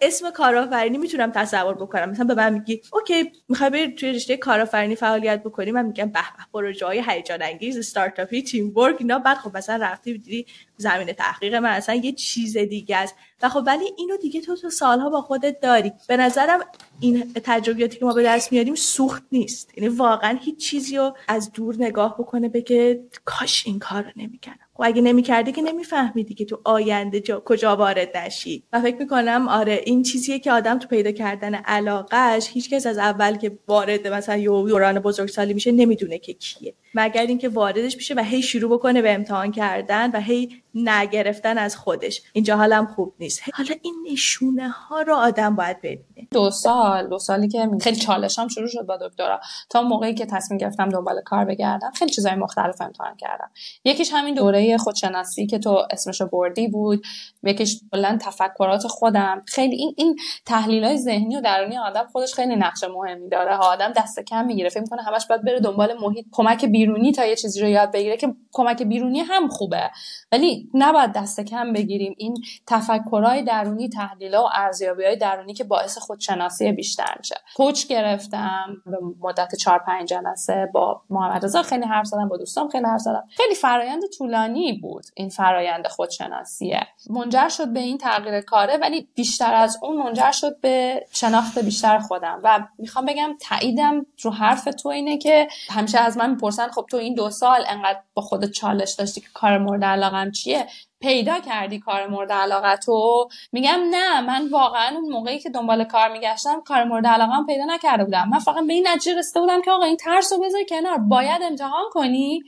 اسم 0.00 0.30
کارآفرینی 0.30 0.98
می‌تونم 0.98 1.30
تصور 1.30 1.74
بکنم. 1.74 2.10
مثلا 2.10 2.26
به 2.26 2.34
من 2.34 2.52
میگی 2.52 2.82
okay 2.92 3.32
می‌خوای 3.48 3.70
بری 3.70 3.94
توی 3.94 4.12
رشته 4.12 4.36
کارآفرینی 4.36 4.96
فعالیت 4.96 5.42
بکنی؟ 5.42 5.70
من 5.70 5.86
میگم 5.86 6.04
به 6.04 6.12
به 6.12 6.44
پروژه 6.52 6.86
های 6.86 7.02
هیجان 7.06 7.42
انگیز 7.42 7.78
استارتاپی 7.78 8.42
teamwork 8.42 8.96
اینا. 8.98 9.18
بعد 9.18 9.36
خب 9.36 9.56
مثلا 9.56 9.76
رفتی 9.86 10.18
دیدی 10.18 10.46
زمینه 10.76 11.12
تحقیق 11.12 11.54
من 11.54 11.70
اصلا 11.70 11.94
یه 11.94 12.12
چیز 12.12 12.56
دیگه 12.56 12.96
است. 12.96 13.14
و 13.42 13.48
خب 13.48 13.62
ولی 13.66 13.84
اینو 13.98 14.16
دیگه 14.16 14.40
تو 14.40 14.56
تو 14.56 14.70
سالها 14.70 15.10
با 15.10 15.20
خودت 15.20 15.60
داری. 15.60 15.92
به 16.08 16.16
نظرم 16.16 16.60
این 17.00 17.32
تجربیاتی 17.44 17.98
که 17.98 18.04
ما 18.04 18.12
به 18.12 18.22
دست 18.22 18.52
میاریم 18.52 18.74
سوخت 18.74 19.22
نیست. 19.32 19.78
یعنی 19.78 19.96
واقعا 19.96 20.38
هیچ 20.42 20.56
چیزی 20.56 20.96
رو 20.96 21.16
از 21.28 21.52
دور 21.52 21.74
نگاه 21.78 22.16
بکنه 22.18 22.48
بگه 22.48 23.04
کاش 23.24 23.66
این 23.66 23.78
کار 23.78 24.02
رو 24.02 24.10
نمی‌کردم. 24.16 24.66
خب 24.74 24.82
اگه 24.86 25.02
نمی‌کردی 25.02 25.52
که 25.52 25.62
نمیفهمیدی 25.62 26.34
که 26.34 26.44
تو 26.44 26.60
آینده 26.64 27.20
جا 27.20 27.42
کجا 27.44 27.76
وارد 27.76 28.16
نشی. 28.16 28.62
و 28.72 28.80
فکر 28.80 28.96
می‌کنم 28.96 29.48
آره 29.48 29.80
این 29.84 30.02
چیزیه 30.02 30.38
که 30.38 30.52
آدم 30.52 30.78
تو 30.78 30.88
پیدا 30.88 31.12
کردن 31.12 31.54
علاقهش 31.54 32.48
هیچکس 32.52 32.86
از 32.86 32.98
اول 32.98 33.36
که 33.36 33.58
وارد 33.68 34.08
مثلا 34.08 34.36
یه 34.36 34.48
دوران 34.48 34.98
بزرگسالی 34.98 35.54
میشه 35.54 35.72
نمی‌دونه 35.72 36.18
که 36.18 36.32
کیه. 36.32 36.74
مگر 36.96 37.26
اینکه 37.26 37.48
واردش 37.48 37.96
میشه 37.96 38.14
و 38.14 38.20
هی 38.20 38.42
شروع 38.42 38.78
بکنه 38.78 39.02
به 39.02 39.14
امتحان 39.14 39.52
کردن 39.52 40.10
و 40.10 40.20
هی 40.20 40.62
نگرفتن 40.74 41.58
از 41.58 41.76
خودش. 41.76 42.22
اینجا 42.32 42.56
حالم 42.56 42.86
خوب 42.86 43.14
نیست. 43.20 43.42
حالا 43.54 43.74
این 43.82 43.94
نشونه 44.12 44.68
ها 44.68 45.02
رو 45.02 45.14
آدم 45.14 45.56
باید 45.56 45.78
ببینه. 45.78 46.28
دو 46.30 46.50
سال 46.50 47.08
دو 47.08 47.18
سالی 47.18 47.48
که 47.48 47.68
خیلی 47.80 47.96
چالشام 47.96 48.48
شروع 48.48 48.66
شد 48.68 48.86
با 48.86 48.96
دکترا. 48.96 49.40
تا 49.70 49.82
موقعی 49.82 50.14
که 50.14 50.26
تصمیم 50.26 50.58
گرفتم 50.58 50.88
دنبال 50.88 51.20
کار 51.24 51.44
بگردم 51.44 51.90
خیلی 51.90 52.10
چیزای 52.10 52.34
مختلف 52.34 52.80
امتحان 52.80 53.16
کردم. 53.16 53.50
یکیش 53.84 54.10
همین 54.12 54.34
دوره 54.34 54.76
خودشناسی 54.76 55.46
که 55.46 55.58
تو 55.58 55.86
اسمشو 55.90 56.26
بردی 56.26 56.68
بود. 56.68 57.04
یکیش 57.42 57.80
کلا 57.92 58.18
تفکرات 58.20 58.86
خودم. 58.86 59.42
خیلی 59.46 59.76
این 59.76 59.94
این 59.96 60.16
تحلیل 60.46 60.84
های 60.84 60.98
ذهنی 60.98 61.36
و 61.36 61.40
درونی 61.40 61.78
آدم 61.78 62.06
خودش 62.12 62.34
خیلی 62.34 62.56
نقش 62.56 62.84
مهمی 62.84 63.28
داره. 63.28 63.56
آدم 63.56 63.92
دست 63.96 64.20
کم 64.20 64.44
می‌گیره. 64.44 64.68
فکر 64.68 64.80
می‌کنه 64.80 65.02
همش 65.02 65.26
باید 65.26 65.44
بره 65.44 65.60
دنبال 65.60 65.94
محیط. 66.00 66.26
کمک 66.32 66.64
بیرونی 66.86 67.12
تا 67.12 67.24
یه 67.24 67.36
چیزی 67.36 67.60
رو 67.60 67.68
یاد 67.68 67.92
بگیره 67.92 68.16
که 68.16 68.34
کمک 68.52 68.82
بیرونی 68.82 69.20
هم 69.20 69.48
خوبه. 69.48 69.90
ولی 70.32 70.70
نباید 70.74 71.12
دست 71.12 71.40
کم 71.40 71.72
بگیریم. 71.72 72.14
این 72.18 72.36
تفکرهای 72.66 73.42
درونی 73.42 73.88
تحلیل 73.88 74.34
و 74.34 74.48
ارزیابی 74.54 75.16
درونی 75.16 75.54
که 75.54 75.64
باعث 75.64 75.98
خودشناسی 75.98 76.72
بیشتر 76.72 77.14
میشه. 77.18 77.34
کوچ 77.56 77.86
گرفتم 77.86 78.82
به 78.86 78.98
مدت 79.20 79.54
4 79.54 79.78
5 79.78 80.08
جلسه 80.08 80.70
با 80.74 81.02
محمد 81.10 81.44
رضا. 81.44 81.62
خیلی 81.62 81.84
حرف 81.84 82.06
زدم 82.06 82.28
با 82.28 82.36
دوستام 82.36 82.68
خیلی 82.68 82.84
حرف 82.84 83.00
زدم. 83.00 83.24
خیلی 83.36 83.54
فرایند 83.54 84.02
طولانی 84.18 84.72
بود 84.72 85.04
این 85.14 85.28
فرایند 85.28 85.86
خودشناسیه. 85.88 86.86
منجر 87.10 87.48
شد 87.48 87.72
به 87.72 87.80
این 87.80 87.98
تغییر 87.98 88.40
کاره 88.40 88.76
ولی 88.76 89.08
بیشتر 89.14 89.54
از 89.54 89.78
اون 89.82 89.96
منجر 89.96 90.30
شد 90.30 90.60
به 90.60 91.06
شناخت 91.12 91.58
بیشتر 91.58 91.98
خودم. 91.98 92.40
و 92.44 92.66
می‌خوام 92.78 93.06
بگم 93.06 93.36
تاییدم 93.40 94.06
رو 94.22 94.30
حرف 94.30 94.64
تو 94.64 94.88
اینه 94.88 95.18
که 95.18 95.48
همیشه 95.70 95.98
از 95.98 96.16
من 96.16 96.30
می‌پرسن 96.30 96.68
خب 96.76 96.86
تو 96.90 96.96
این 96.96 97.14
دو 97.14 97.30
سال 97.30 97.64
انقدر 97.68 98.00
با 98.14 98.22
خودت 98.22 98.50
چالش 98.50 98.92
داشتی 98.92 99.20
که 99.20 99.26
کار 99.34 99.58
مورد 99.58 99.84
علاقم 99.84 100.30
چیه؟ 100.30 100.66
پیدا 101.00 101.40
کردی 101.40 101.78
کار 101.78 102.06
مورد 102.06 102.32
علاقه 102.32 102.76
تو؟ 102.76 103.28
میگم 103.52 103.78
نه 103.90 104.20
من 104.20 104.48
واقعا 104.48 104.96
اون 104.96 105.12
موقعی 105.12 105.38
که 105.38 105.50
دنبال 105.50 105.84
کار 105.84 106.08
میگشتم 106.08 106.60
کار 106.60 106.84
مورد 106.84 107.06
علاقه 107.06 107.32
پیدا 107.46 107.64
نکرده 107.64 108.04
بودم. 108.04 108.28
من 108.28 108.38
فقط 108.38 108.66
به 108.66 108.72
این 108.72 108.88
نتیجه 108.88 109.18
رسیده 109.18 109.40
بودم 109.40 109.62
که 109.62 109.70
آقا 109.70 109.84
این 109.84 109.96
ترس 109.96 110.32
رو 110.32 110.38
بذار 110.38 110.62
کنار. 110.68 110.98
باید 110.98 111.42
امتحان 111.42 111.84
کنی 111.90 112.42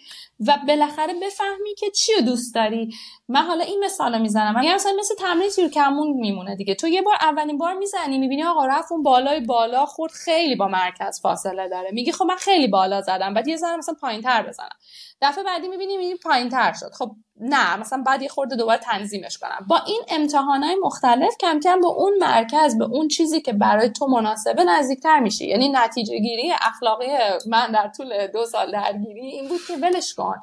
و 0.47 0.59
بالاخره 0.69 1.15
بفهمی 1.23 1.75
که 1.79 1.91
چی 1.91 2.13
رو 2.15 2.21
دوست 2.21 2.55
داری. 2.55 2.95
من 3.29 3.43
حالا 3.43 3.65
این 3.65 3.85
مثال 3.85 4.21
می‌زنم. 4.21 4.61
میگم 4.61 4.75
مثلا 4.75 4.93
مثل 4.99 5.15
تمرین 5.15 5.51
تیر 5.51 5.69
کمون 5.69 6.09
میمونه 6.09 6.57
دیگه. 6.57 6.75
تو 6.75 6.89
یه 6.89 7.03
بار 7.03 7.15
اولین 7.21 7.59
بار 7.59 7.75
می‌زنی 7.75 8.19
می‌بینی 8.19 8.45
آقا 8.45 8.67
رفت 8.67 8.93
اون 8.93 9.03
بالای 9.03 9.41
بالا 9.41 9.87
خورد 9.87 10.13
خیلی 10.13 10.57
با 10.57 10.69
مرکز 10.69 11.21
فاصله 11.21 11.69
داره. 11.69 11.91
میگی 11.93 12.13
خب 12.13 12.25
من 12.25 12.37
خیلی 12.37 12.69
بالا 12.69 13.01
زدم 13.01 13.35
بعد 13.35 13.49
یه 13.49 13.57
ذره 13.57 13.77
مثلا 13.77 13.95
پایینتر 14.01 14.43
بزنم. 14.43 14.77
دفعه 15.23 15.45
بعدی 15.45 15.69
می‌بینی 15.69 15.97
می‌بینی 15.97 16.19
پایین 16.19 16.49
تر 16.49 16.73
شد. 16.73 16.91
خب 16.99 17.11
نه 17.41 17.77
مثلا 17.77 18.03
بعد 18.07 18.23
یه 18.23 18.29
خورده 18.29 18.57
دوباره 18.57 18.79
تنظیمش 18.79 19.39
کنم. 19.39 19.67
با 19.69 19.81
این 19.87 20.03
امتحانای 20.09 20.77
مختلف 20.83 21.37
کم 21.41 21.61
کم 21.61 21.81
به 21.81 21.87
اون 21.87 22.13
مرکز 22.21 22.79
به 22.79 22.85
اون 22.85 23.09
چیزی 23.09 23.41
که 23.41 23.53
برای 23.53 23.91
تو 23.91 24.07
مناسبه 24.07 24.65
نزدیکتر 24.65 25.21
میشی. 25.21 25.47
یعنی 25.47 25.69
نتیجه 25.69 26.19
گیری 26.19 26.53
اخلاقی 26.61 27.07
من 27.47 27.73
در 27.73 27.91
طول 27.97 28.27
دو 28.27 28.47
سال 28.47 28.73
درگیری 28.73 29.27
این 29.27 29.49
بود 29.49 29.61
که 29.69 29.77
ولش 29.77 30.15
کن. 30.15 30.37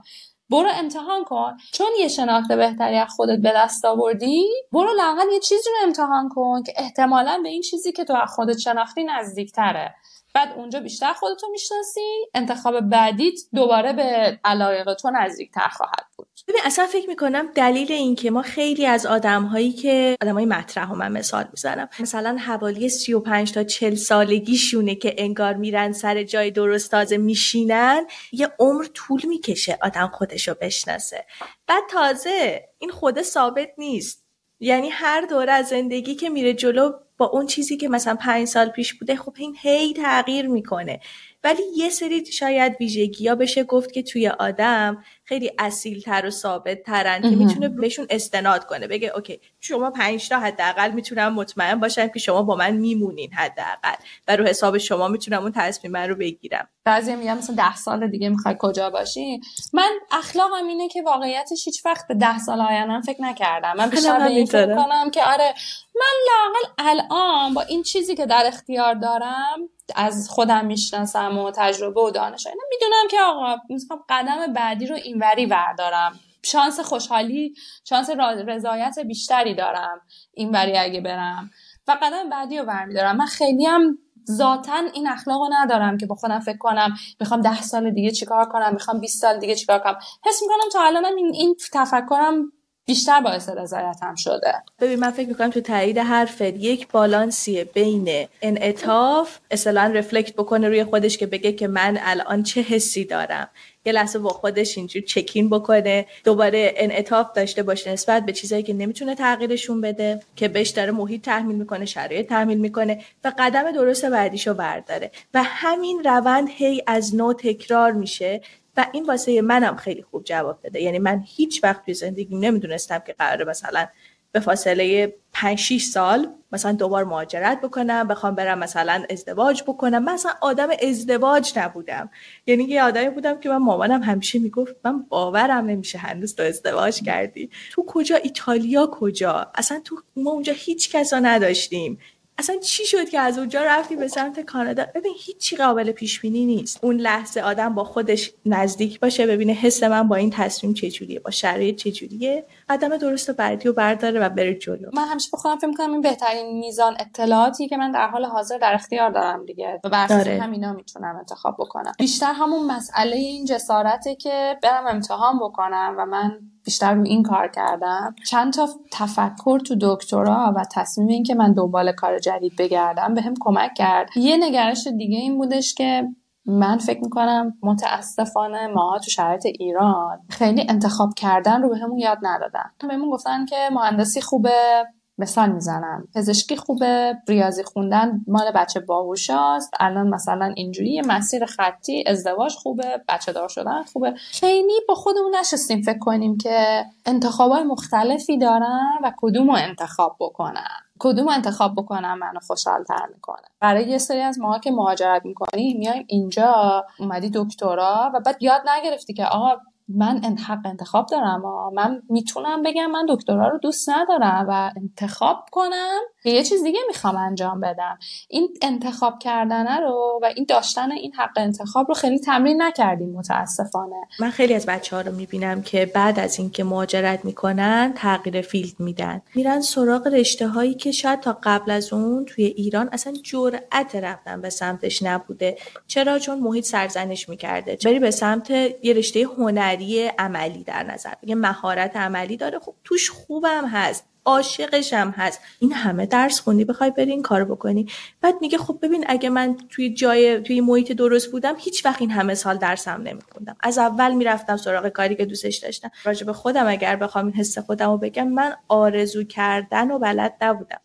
برو 0.49 0.69
امتحان 0.75 1.23
کن. 1.23 1.57
چون 1.73 1.87
یه 1.99 2.07
شناخت 2.07 2.51
بهتری 2.51 2.97
از 2.97 3.07
خودت 3.15 3.39
به 3.39 3.53
دست 3.55 3.85
آوردی 3.85 4.45
برو 4.71 4.93
لاقل 4.93 5.33
یه 5.33 5.39
چیزی 5.39 5.69
رو 5.69 5.87
امتحان 5.87 6.29
کن 6.29 6.63
که 6.63 6.73
احتمالا 6.77 7.39
به 7.43 7.49
این 7.49 7.61
چیزی 7.61 7.91
که 7.91 8.03
تو 8.03 8.15
از 8.15 8.29
خودت 8.29 8.57
شناختی 8.57 9.03
نزدیکتره. 9.03 9.95
بعد 10.35 10.53
اونجا 10.55 10.79
بیشتر 10.79 11.13
خودتو 11.13 11.47
می‌شناسی 11.51 12.25
انتخاب 12.33 12.79
بعدیت 12.79 13.39
دوباره 13.53 13.93
به 13.93 14.39
علایق 14.43 14.93
تو 14.93 15.11
نزدیکتر 15.11 15.67
خواهد 15.67 16.05
بود. 16.17 16.27
ببین 16.47 16.61
اصلا 16.65 16.85
فکر 16.85 17.09
می‌کنم 17.09 17.51
دلیل 17.55 17.91
این 17.91 18.15
که 18.15 18.31
ما 18.31 18.41
خیلی 18.41 18.85
از 18.85 19.05
آدم 19.05 19.43
هایی 19.43 19.71
که 19.71 20.17
آدم 20.21 20.33
های 20.33 20.45
مطرح 20.45 20.89
هم 20.89 20.97
من 20.97 21.11
مثال 21.11 21.45
می‌زنم 21.51 21.89
مثلا 21.99 22.37
حوالی 22.37 22.89
35 22.89 23.51
تا 23.51 23.63
40 23.63 23.95
سالگیشونه 23.95 24.95
که 24.95 25.15
انگار 25.17 25.53
میرن 25.53 25.91
سر 25.91 26.23
جای 26.23 26.51
درست 26.51 26.91
تازه 26.91 27.17
میشینن 27.17 28.07
یه 28.31 28.49
عمر 28.59 28.85
طول 28.93 29.21
می‌کشه 29.27 29.77
آدم 29.81 30.07
خودشو 30.13 30.53
بشناسه. 30.61 31.25
بعد 31.67 31.83
تازه 31.91 32.69
این 32.79 32.89
خود 32.89 33.21
ثابت 33.21 33.69
نیست. 33.77 34.25
یعنی 34.59 34.89
هر 34.89 35.21
دوره 35.21 35.51
از 35.51 35.67
زندگی 35.67 36.15
که 36.15 36.29
میره 36.29 36.53
جلو 36.53 36.91
با 37.17 37.25
اون 37.25 37.45
چیزی 37.45 37.77
که 37.77 37.87
مثلا 37.87 38.15
پنج 38.15 38.47
سال 38.47 38.69
پیش 38.69 38.93
بوده 38.93 39.15
خب 39.15 39.33
این 39.37 39.55
هی 39.61 39.93
تغییر 39.93 40.47
می‌کنه. 40.47 40.99
ولی 41.43 41.63
یه 41.75 41.89
سری 41.89 42.25
شاید 42.25 42.75
ویژگی 42.79 43.27
ها 43.27 43.35
بشه 43.35 43.63
گفت 43.63 43.91
که 43.91 44.03
توی 44.03 44.27
آدم 44.27 45.03
خیلی 45.23 45.51
اصیل 45.59 46.01
تر 46.01 46.25
و 46.25 46.29
ثابت 46.29 46.83
ترن 46.83 47.21
که 47.21 47.35
می‌تونه 47.35 47.69
بهشون 47.69 48.07
استناد 48.09 48.65
کنه. 48.65 48.87
بگه 48.87 49.11
اوکی 49.15 49.39
شما 49.59 49.91
پنج 49.91 50.29
تا 50.29 50.39
حداقل 50.39 50.91
می‌تونم 50.91 51.33
مطمئن 51.33 51.79
باشم 51.79 52.07
که 52.07 52.19
شما 52.19 52.43
با 52.43 52.55
من 52.55 52.71
میمونین 52.71 53.33
حداقل 53.33 53.95
و 54.27 54.35
رو 54.35 54.45
حساب 54.45 54.77
شما 54.77 55.07
می‌تونم 55.07 55.41
اون 55.41 55.51
تصمیم 55.55 55.93
من 55.93 56.09
رو 56.09 56.15
بگیرم. 56.15 56.67
بعضی 56.85 57.15
میگم 57.15 57.37
مثلا 57.37 57.55
ده 57.55 57.75
سال 57.75 58.07
دیگه 58.07 58.29
می‌خوای 58.29 58.55
کجا 58.59 58.89
باشی؟ 58.89 59.41
من 59.73 59.91
اخلاقم 60.11 60.67
اینه 60.67 60.87
که 60.87 61.01
واقعیتش 61.01 61.65
هیچ 61.65 61.85
وقت 61.85 62.07
به 62.07 62.15
ده 62.15 62.39
سال 62.39 62.61
آیندهم 62.61 63.01
فکر 63.01 63.21
نکردم. 63.21 63.73
من 63.77 63.89
بیشتر 63.89 64.19
به 64.19 64.25
این 64.25 64.45
فکر 64.45 64.75
کنم 64.75 65.09
که 65.11 65.23
آره 65.23 65.53
من 65.95 66.13
لاقل 66.27 66.89
الان 66.89 67.53
با 67.53 67.61
این 67.61 67.83
چیزی 67.83 68.15
که 68.15 68.25
در 68.25 68.43
اختیار 68.45 68.93
دارم 68.93 69.69
از 69.95 70.29
خودم 70.29 70.65
می‌شناسم 70.65 71.37
و 71.37 71.51
تجربه 71.55 72.01
و 72.01 72.11
دانش 72.11 72.47
اینا 72.47 72.63
می‌دونم 72.69 73.07
که 73.11 73.17
آقا 73.21 73.55
می‌خوام 73.69 73.99
قدم 74.09 74.53
بعدی 74.53 74.87
رو 74.87 74.95
اینوری 74.95 75.45
وردارم 75.45 76.19
شانس 76.43 76.79
خوشحالی 76.79 77.53
شانس 77.89 78.09
رضایت 78.47 78.99
بیشتری 78.99 79.55
دارم 79.55 80.01
اینوری 80.33 80.77
اگه 80.77 81.01
برم. 81.01 81.49
و 81.87 81.97
قدم 82.01 82.29
بعدی 82.29 82.57
رو 82.57 82.65
برمیدارم. 82.65 83.17
من 83.17 83.25
خیلی 83.25 83.65
هم 83.65 83.97
ذاتا 84.31 84.81
این 84.93 85.07
اخلاقو 85.07 85.47
ندارم 85.51 85.97
که 85.97 86.05
با 86.05 86.15
خودم 86.15 86.39
فکر 86.39 86.57
کنم 86.57 86.93
می‌خوام 87.19 87.41
ده 87.41 87.61
سال 87.61 87.91
دیگه 87.91 88.11
چیکار 88.11 88.45
کنم 88.45 88.73
می‌خوام 88.73 88.99
20 88.99 89.21
سال 89.21 89.39
دیگه 89.39 89.55
چیکار 89.55 89.79
کنم. 89.79 89.99
حس 90.25 90.41
می‌کنم 90.41 90.69
تا 90.73 90.83
الانم 90.83 91.15
این, 91.15 91.31
این 91.33 91.55
تفکرم 91.73 92.51
بیشتر 92.85 93.19
باعث 93.19 93.49
رضایتم 93.49 94.15
شده. 94.15 94.53
ببین 94.79 94.99
من 94.99 95.11
فکر 95.11 95.27
می‌کنم 95.27 95.49
تو 95.49 95.61
تایید 95.61 95.97
حرفت 95.97 96.41
یک 96.41 96.87
بالانسیه 96.87 97.63
بین 97.63 98.27
انعطاف 98.41 99.37
اصلا 99.51 99.91
رفلکت 99.95 100.33
بکنه 100.33 100.67
روی 100.67 100.83
خودش 100.83 101.17
که 101.17 101.25
بگه 101.25 101.51
که 101.51 101.67
من 101.67 101.97
الان 102.01 102.43
چه 102.43 102.61
حسی 102.61 103.05
دارم. 103.05 103.49
یه 103.85 103.93
لحظه 103.93 104.19
با 104.19 104.29
خودش 104.29 104.77
اینجور 104.77 105.01
چکین 105.01 105.49
بکنه 105.49 106.05
دوباره 106.23 106.73
انعطاف 106.77 107.33
داشته 107.35 107.63
باشه 107.63 107.91
نسبت 107.91 108.25
به 108.25 108.31
چیزایی 108.31 108.63
که 108.63 108.73
نمی‌تونه 108.73 109.15
تغییرشون 109.15 109.81
بده 109.81 110.19
که 110.35 110.47
بهش 110.47 110.69
داره 110.69 110.91
محیط 110.91 111.21
تحمیل 111.21 111.55
می‌کنه 111.55 111.85
شرایط 111.85 112.29
تحمیل 112.29 112.57
می‌کنه 112.57 113.01
و 113.23 113.31
قدم 113.39 113.71
درست 113.71 114.05
بعدیشو 114.05 114.53
برداره. 114.53 115.11
و 115.33 115.43
همین 115.43 116.03
روند 116.03 116.49
هی 116.51 116.83
از 116.87 117.15
نو 117.15 117.33
تکرار 117.33 117.91
میشه. 117.91 118.41
و 118.77 118.85
این 118.93 119.05
واسه 119.05 119.41
منم 119.41 119.75
خیلی 119.75 120.03
خوب 120.03 120.23
جواب 120.23 120.59
داده. 120.61 120.81
یعنی 120.81 120.99
من 120.99 121.23
هیچ 121.25 121.63
وقت 121.63 121.85
توی 121.85 121.93
زندگیم 121.93 122.39
نمی‌دونستم 122.39 122.99
که 122.99 123.13
قراره 123.13 123.45
مثلا 123.45 123.87
به 124.31 124.41
فاصله 124.41 125.15
5 125.33 125.59
6 125.59 125.83
سال 125.83 126.27
مثلا 126.51 126.71
دوبار 126.71 127.03
مهاجرت 127.03 127.61
بکنم 127.61 128.07
بخوام 128.07 128.35
برم 128.35 128.59
مثلا 128.59 129.03
ازدواج 129.09 129.63
بکنم. 129.63 130.03
مثلا 130.03 130.31
آدم 130.41 130.67
ازدواج 130.89 131.53
نبودم. 131.59 132.09
یعنی 132.45 132.63
یه 132.63 132.83
آدمی 132.83 133.09
بودم 133.09 133.39
که 133.39 133.49
من 133.49 133.57
مامانم 133.57 134.03
همیشه 134.03 134.39
می‌گفت 134.39 134.75
من 134.83 135.01
باورم 135.01 135.65
نمیشه 135.65 135.97
هنوز 135.97 136.35
تو 136.35 136.43
ازدواج 136.43 137.03
کردی. 137.03 137.49
تو 137.71 137.83
کجا؟ 137.87 138.15
ایتالیا 138.15 138.89
کجا؟ 138.91 139.51
اصلا 139.55 139.81
تو 139.83 139.95
ما 140.15 140.31
اونجا 140.31 140.53
هیچ 140.55 140.91
کسا 140.91 141.19
نداشتیم. 141.19 141.99
اصلا 142.37 142.57
چی 142.57 142.85
شد 142.85 143.09
که 143.09 143.19
از 143.19 143.37
اونجا 143.37 143.63
رفتی 143.63 143.95
به 143.95 144.07
سمت 144.07 144.39
کانادا؟ 144.39 144.85
ببین 144.95 145.13
هیچی 145.17 145.55
قابل 145.55 145.91
پیش 145.91 146.21
بینی 146.21 146.45
نیست. 146.45 146.83
اون 146.83 146.97
لحظه 146.97 147.41
آدم 147.41 147.75
با 147.75 147.83
خودش 147.83 148.31
نزدیک 148.45 148.99
باشه 148.99 149.27
ببینه 149.27 149.53
حس 149.53 149.83
من 149.83 150.07
با 150.07 150.15
این 150.15 150.29
تصمیم 150.29 150.73
چجوریه 150.73 151.19
با 151.19 151.31
شرایط 151.31 151.75
چجوریه 151.75 152.45
قدم 152.69 152.97
درست 152.97 153.31
بعدی 153.31 153.69
و 153.69 153.73
برداره 153.73 154.19
و 154.19 154.29
بره 154.29 154.55
جلو. 154.55 154.89
من 154.93 155.05
همیشه 155.07 155.29
به 155.31 155.37
خودم 155.37 155.57
فکر 155.57 155.67
می‌کنم 155.67 155.91
این 155.91 156.01
بهترین 156.01 156.59
میزان 156.59 156.97
اطلاعاتی 156.99 157.67
که 157.67 157.77
من 157.77 157.91
در 157.91 158.07
حال 158.07 158.25
حاضر 158.25 158.57
در 158.57 158.73
اختیار 158.73 159.09
دارم 159.09 159.45
دیگه. 159.45 159.79
و 159.83 159.89
بر 159.89 160.07
آره. 160.13 160.41
همینا 160.41 160.73
می‌تونم 160.73 161.15
انتخاب 161.15 161.55
بکنم. 161.59 161.91
بیشتر 161.97 162.33
همون 162.33 162.71
مسئله 162.71 163.15
این 163.15 163.45
جسارته 163.45 164.15
که 164.15 164.57
برم 164.63 164.87
امتحان 164.87 165.39
بکنم 165.39 165.95
و 165.97 166.05
من 166.05 166.39
بیشتر 166.65 166.93
رو 166.93 167.03
این 167.03 167.23
کار 167.23 167.47
کردم. 167.47 168.15
چند 168.27 168.53
تا 168.53 168.67
تفکر 168.91 169.59
تو 169.59 169.75
دکترا 169.81 170.53
و 170.55 170.65
تصمیم 170.71 171.07
این 171.07 171.23
که 171.23 171.35
من 171.35 171.53
دنبال 171.53 171.91
کار 171.91 172.19
جدید 172.19 172.55
بگردم 172.59 173.13
به 173.13 173.21
هم 173.21 173.33
کمک 173.39 173.73
کرد. 173.73 174.09
یه 174.15 174.37
نگرش 174.37 174.87
دیگه 174.87 175.17
این 175.17 175.37
بودش 175.37 175.73
که 175.73 176.07
من 176.45 176.77
فکر 176.77 177.01
می‌کنم 177.01 177.53
متاسفانه 177.63 178.67
ما 178.67 178.99
تو 179.03 179.11
شرایط 179.11 179.45
ایران 179.45 180.19
خیلی 180.29 180.65
انتخاب 180.69 181.13
کردن 181.13 181.61
رو 181.61 181.69
به 181.69 181.77
همون 181.77 181.99
یاد 181.99 182.17
ندادن. 182.21 182.71
بهمون 182.89 183.09
گفتن 183.09 183.45
که 183.45 183.55
مهندسی 183.71 184.21
خوبه 184.21 184.85
مثال 185.17 185.51
می‌زنم. 185.51 186.07
پزشکی 186.15 186.55
خوبه 186.55 187.13
ریاضی 187.27 187.63
خوندن 187.63 188.21
مال 188.27 188.51
بچه 188.51 188.79
باهوشاست. 188.79 189.73
الان 189.79 190.07
مثلا 190.07 190.53
اینجوری 190.55 191.01
مسیر 191.07 191.45
خطی 191.45 192.03
ازدواج 192.07 192.55
خوبه 192.55 193.03
بچه 193.09 193.31
دار 193.31 193.49
شدن 193.49 193.83
خوبه. 193.83 194.13
خیلی 194.31 194.73
با 194.87 194.95
خودمون 194.95 195.35
نشستیم 195.35 195.81
فکر 195.81 195.99
کنیم 195.99 196.37
که 196.37 196.85
انتخابای 197.05 197.63
مختلفی 197.63 198.37
دارن 198.37 198.99
و 199.03 199.11
کدوم 199.17 199.47
رو 199.47 199.55
انتخاب 199.55 200.15
بکنن. 200.19 200.67
کدوم 200.99 201.27
انتخاب 201.27 201.75
بکنم 201.75 202.17
منو 202.17 202.39
خوشحال 202.39 202.83
تر 202.83 203.05
می‌کنه. 203.13 203.45
برای 203.59 203.85
یه 203.85 203.97
سری 203.97 204.21
از 204.21 204.39
ماها 204.39 204.59
که 204.59 204.71
مهاجرت 204.71 205.25
می‌کنیم 205.25 205.77
میایم 205.77 206.05
اینجا. 206.07 206.85
اومدی 206.99 207.31
دکترا 207.33 208.11
و 208.13 208.19
بعد 208.19 208.37
یاد 208.39 208.61
نگرفتی 208.69 209.13
که 209.13 209.25
آقا 209.25 209.61
من 209.89 210.21
حق 210.47 210.65
انتخاب 210.65 211.05
دارم 211.05 211.45
و 211.45 211.71
من 211.71 212.01
می‌تونم 212.09 212.63
بگم 212.63 212.91
من 212.91 213.05
دکترا 213.09 213.47
رو 213.49 213.57
دوست 213.57 213.89
ندارم 213.89 214.45
و 214.49 214.71
انتخاب 214.77 215.45
کنم. 215.51 216.01
یه 216.29 216.43
چیز 216.43 216.63
دیگه 216.63 216.79
می‌خوام 216.87 217.15
انجام 217.15 217.59
بدم. 217.59 217.97
این 218.29 218.47
انتخاب 218.61 219.19
کردن 219.19 219.81
رو 219.81 220.19
و 220.21 220.25
این 220.35 220.45
داشتن 220.49 220.91
این 220.91 221.13
حق 221.13 221.37
انتخاب 221.37 221.87
رو 221.87 221.93
خیلی 221.93 222.19
تمرین 222.19 222.61
نکردیم 222.61 223.09
متاسفانه. 223.09 223.95
من 224.19 224.29
خیلی 224.29 224.53
از 224.53 224.65
بچه 224.65 224.95
ها 224.95 225.01
رو 225.01 225.11
می‌بینم 225.11 225.61
که 225.61 225.85
بعد 225.85 226.19
از 226.19 226.39
اینکه 226.39 226.63
مهاجرت 226.63 227.25
می‌کنن 227.25 227.93
تغییر 227.95 228.41
فیلد 228.41 228.79
میدن. 228.79 229.21
میرن 229.35 229.61
سراغ 229.61 230.07
رشته 230.07 230.47
هایی 230.47 230.73
که 230.73 230.91
شاید 230.91 231.19
تا 231.19 231.37
قبل 231.43 231.71
از 231.71 231.93
اون 231.93 232.25
توی 232.25 232.45
ایران 232.45 232.89
اصلا 232.91 233.13
جرأت 233.23 233.95
رفتن 233.95 234.41
به 234.41 234.49
سمتش 234.49 235.03
نبوده. 235.03 235.57
چرا؟ 235.87 236.19
چون 236.19 236.39
محیط 236.39 236.65
سرزنش 236.65 237.29
می‌کرده. 237.29 237.77
بری 237.85 237.99
به 237.99 238.11
سمت 238.11 238.49
یه 238.49 238.93
رشته 238.93 239.23
هنری 239.37 240.07
عملی 240.07 240.63
در 240.63 240.83
نظر 240.83 241.13
یه 241.23 241.35
مهارت 241.35 241.97
عملی 241.97 242.37
داره. 242.37 242.59
خب 242.59 242.73
توش 242.83 243.09
خوبم 243.09 243.65
هست. 243.67 244.14
عاشقش 244.25 244.93
هم 244.93 245.09
هست. 245.09 245.39
این 245.59 245.73
همه 245.73 246.05
درس 246.05 246.39
خوندی 246.39 246.65
بخوای 246.65 246.91
بری 246.91 247.11
این 247.11 247.21
کارو 247.21 247.45
بکنی. 247.45 247.87
بعد 248.21 248.35
میگه 248.41 248.57
خب 248.57 248.79
ببین 248.81 249.05
اگه 249.07 249.29
من 249.29 249.57
توی 249.69 249.93
جای 249.93 250.41
توی 250.41 250.61
محیط 250.61 250.91
درست 250.91 251.31
بودم 251.31 251.55
هیچ 251.57 251.85
وقت 251.85 252.01
این 252.01 252.11
همه 252.11 252.33
سال 252.33 252.57
درسم 252.57 253.01
نمیخوندم. 253.01 253.55
از 253.59 253.77
اول 253.77 254.13
می‌رفتم 254.13 254.57
سراغ 254.57 254.89
کاری 254.89 255.15
که 255.15 255.25
دوستش 255.25 255.57
داشتم. 255.57 255.91
راجع 256.03 256.25
به 256.25 256.33
خودم 256.33 256.67
اگر 256.67 256.95
بخوام 256.95 257.25
این 257.25 257.35
حس 257.35 257.57
خودم 257.57 257.89
رو 257.89 257.97
بگم 257.97 258.27
من 258.27 258.53
آرزو 258.67 259.23
کردن 259.23 259.91
و 259.91 259.99
بلد 259.99 260.33
نبودم. 260.41 260.79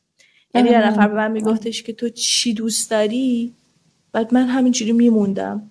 یعنی 0.54 0.70
یه 0.70 0.86
نفر 0.86 1.08
به 1.08 1.14
من 1.14 1.30
میگفتش 1.30 1.82
که 1.82 1.92
تو 1.92 2.08
چی 2.08 2.54
دوست 2.54 2.90
داری؟ 2.90 3.54
بعد 4.12 4.34
من 4.34 4.46
همینجوری 4.46 4.92
میموندم. 4.92 5.70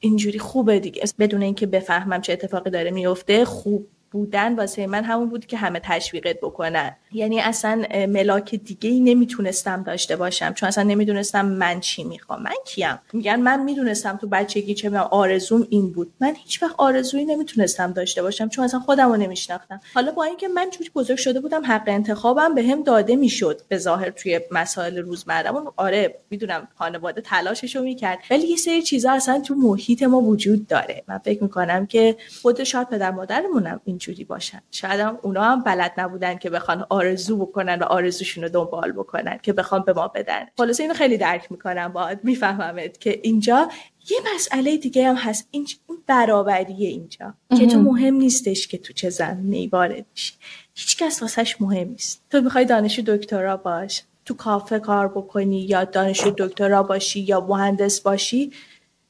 اینجوری 0.00 0.38
خوبه 0.38 0.80
دیگه. 0.80 1.02
بدون 1.18 1.42
اینکه 1.42 1.66
بفهمم 1.66 2.20
چه 2.20 2.32
اتفاقی 2.32 2.70
داره 2.70 2.90
میفته 2.90 3.44
خوب. 3.44 3.88
بودن 4.10 4.54
واسه 4.54 4.86
من 4.86 5.04
همون 5.04 5.28
بود 5.28 5.46
که 5.46 5.56
همه 5.56 5.80
تشویقت 5.84 6.36
بکنن. 6.42 6.96
یعنی 7.12 7.40
اصلا 7.40 7.84
ملاک 8.08 8.54
دیگه 8.54 8.90
ای 8.90 9.00
نمی‌تونستم 9.00 9.82
داشته 9.82 10.16
باشم 10.16 10.52
چون 10.52 10.66
اصلا 10.66 10.84
نمی‌دونستم 10.84 11.46
من 11.46 11.80
چی 11.80 12.04
می‌خوام. 12.04 12.42
من 12.42 12.54
کیم؟ 12.66 12.98
میگن 13.12 13.40
من 13.40 13.62
می‌دونستم 13.62 14.16
تو 14.16 14.26
بچگی 14.26 14.74
چه 14.74 14.98
آرزوم 14.98 15.66
این 15.70 15.92
بود. 15.92 16.12
من 16.20 16.34
هیچ 16.34 16.62
وقت 16.62 16.74
آرزویی 16.78 17.24
نمی‌تونستم 17.24 17.92
داشته 17.92 18.22
باشم 18.22 18.48
چون 18.48 18.64
اصلا 18.64 18.80
خودم 18.80 19.08
رو 19.08 19.16
نمیشناختم. 19.16 19.80
حالا 19.94 20.12
با 20.12 20.24
اینکه 20.24 20.48
من 20.48 20.70
چون 20.70 20.86
بزرگ 20.94 21.18
شده 21.18 21.40
بودم 21.40 21.64
حق 21.64 21.84
انتخابم 21.86 22.54
به 22.54 22.62
هم 22.62 22.82
داده 22.82 23.16
می‌شد 23.16 23.60
به 23.68 23.78
ظاهر 23.78 24.10
توی 24.10 24.40
مسائل 24.50 24.98
روزمرهمون. 24.98 25.72
آره 25.76 26.14
می‌دونم 26.30 26.68
خانواده 26.74 27.20
تلاششو 27.20 27.82
می‌کرد 27.82 28.18
ولی 28.30 28.46
یه 28.46 28.56
سری 28.56 28.82
چیزا 28.82 29.12
اصلا 29.12 29.40
تو 29.40 29.54
محیط 29.54 30.02
ما 30.02 30.20
وجود 30.20 30.66
داره. 30.66 31.04
من 31.08 31.18
فکر 31.18 31.42
می‌کنم 31.42 31.86
که 31.86 32.16
خود 32.42 32.64
شاید 32.64 32.88
پدر 32.88 33.10
مادرمونم 33.10 33.80
اینجوری 34.00 34.24
باشن. 34.24 34.60
شاید 34.70 35.00
هم 35.00 35.18
اونا 35.22 35.44
هم 35.44 35.62
بلد 35.62 35.92
نبودن 35.98 36.36
که 36.36 36.50
بخوان 36.50 36.86
آرزو 36.90 37.36
بکنن 37.36 37.78
و 37.78 37.84
آرزوشون 37.84 38.44
رو 38.44 38.50
دنبال 38.50 38.92
بکنن 38.92 39.38
که 39.42 39.52
بخوام 39.52 39.82
به 39.82 39.92
ما 39.92 40.08
بدن. 40.08 40.46
خلاصه 40.58 40.82
اینو 40.82 40.94
خیلی 40.94 41.18
درک 41.18 41.52
می‌کنم 41.52 41.88
باید 41.88 42.18
میفهممت 42.22 43.00
که 43.00 43.20
اینجا 43.22 43.70
یه 44.10 44.18
مسئله 44.34 44.76
دیگه 44.76 45.08
هم 45.08 45.14
هست. 45.14 45.48
این 45.50 45.66
برابریه 46.06 46.88
اینجا. 46.88 47.34
که 47.58 47.66
تو 47.66 47.80
مهم 47.80 48.14
نیستش 48.14 48.68
که 48.68 48.78
تو 48.78 48.92
چه 48.92 49.10
زمینه 49.10 49.68
وارد 49.72 50.06
میشی. 50.10 50.34
هیچکس 50.74 51.22
واسش 51.22 51.60
مهم 51.60 51.88
نیست. 51.88 52.22
تو 52.30 52.40
می‌خوای 52.40 52.64
دانشجو 52.64 53.16
دکترا 53.16 53.56
باش. 53.56 54.02
تو 54.24 54.34
کافه 54.34 54.78
کار 54.78 55.08
بکنی 55.08 55.60
یا 55.60 55.84
دانشجو 55.84 56.34
دکترا 56.38 56.82
باشی 56.82 57.20
یا 57.20 57.40
مهندس 57.40 58.00
باشی 58.00 58.52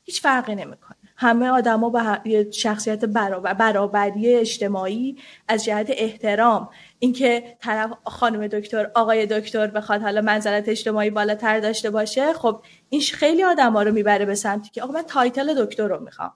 هیچ 0.04 0.20
فرقی 0.20 0.54
نمی‌کنه. 0.54 0.89
همه 1.20 1.48
آدما 1.48 1.90
به 1.90 2.50
شخصیت 2.50 3.04
برابر 3.04 3.54
برابری 3.54 4.34
اجتماعی 4.34 5.16
از 5.48 5.64
جهت 5.64 5.86
احترام. 5.90 6.68
اینکه 6.98 7.56
طرف 7.60 7.90
خانم 8.04 8.46
دکتر 8.46 8.90
آقای 8.94 9.26
دکتر 9.26 9.66
بخواد 9.66 10.02
حالا 10.02 10.20
منزلت 10.20 10.68
اجتماعی 10.68 11.10
بالاتر 11.10 11.60
داشته 11.60 11.90
باشه 11.90 12.32
خب 12.32 12.62
این 12.88 13.00
خیلی 13.00 13.44
آدما 13.44 13.82
رو 13.82 13.92
می‌بره 13.92 14.24
به 14.24 14.34
سمتی 14.34 14.70
که 14.70 14.82
آقا 14.82 14.92
من 14.92 15.02
title 15.02 15.64
دکتر 15.64 15.88
رو 15.88 16.04
می‌خوام. 16.04 16.32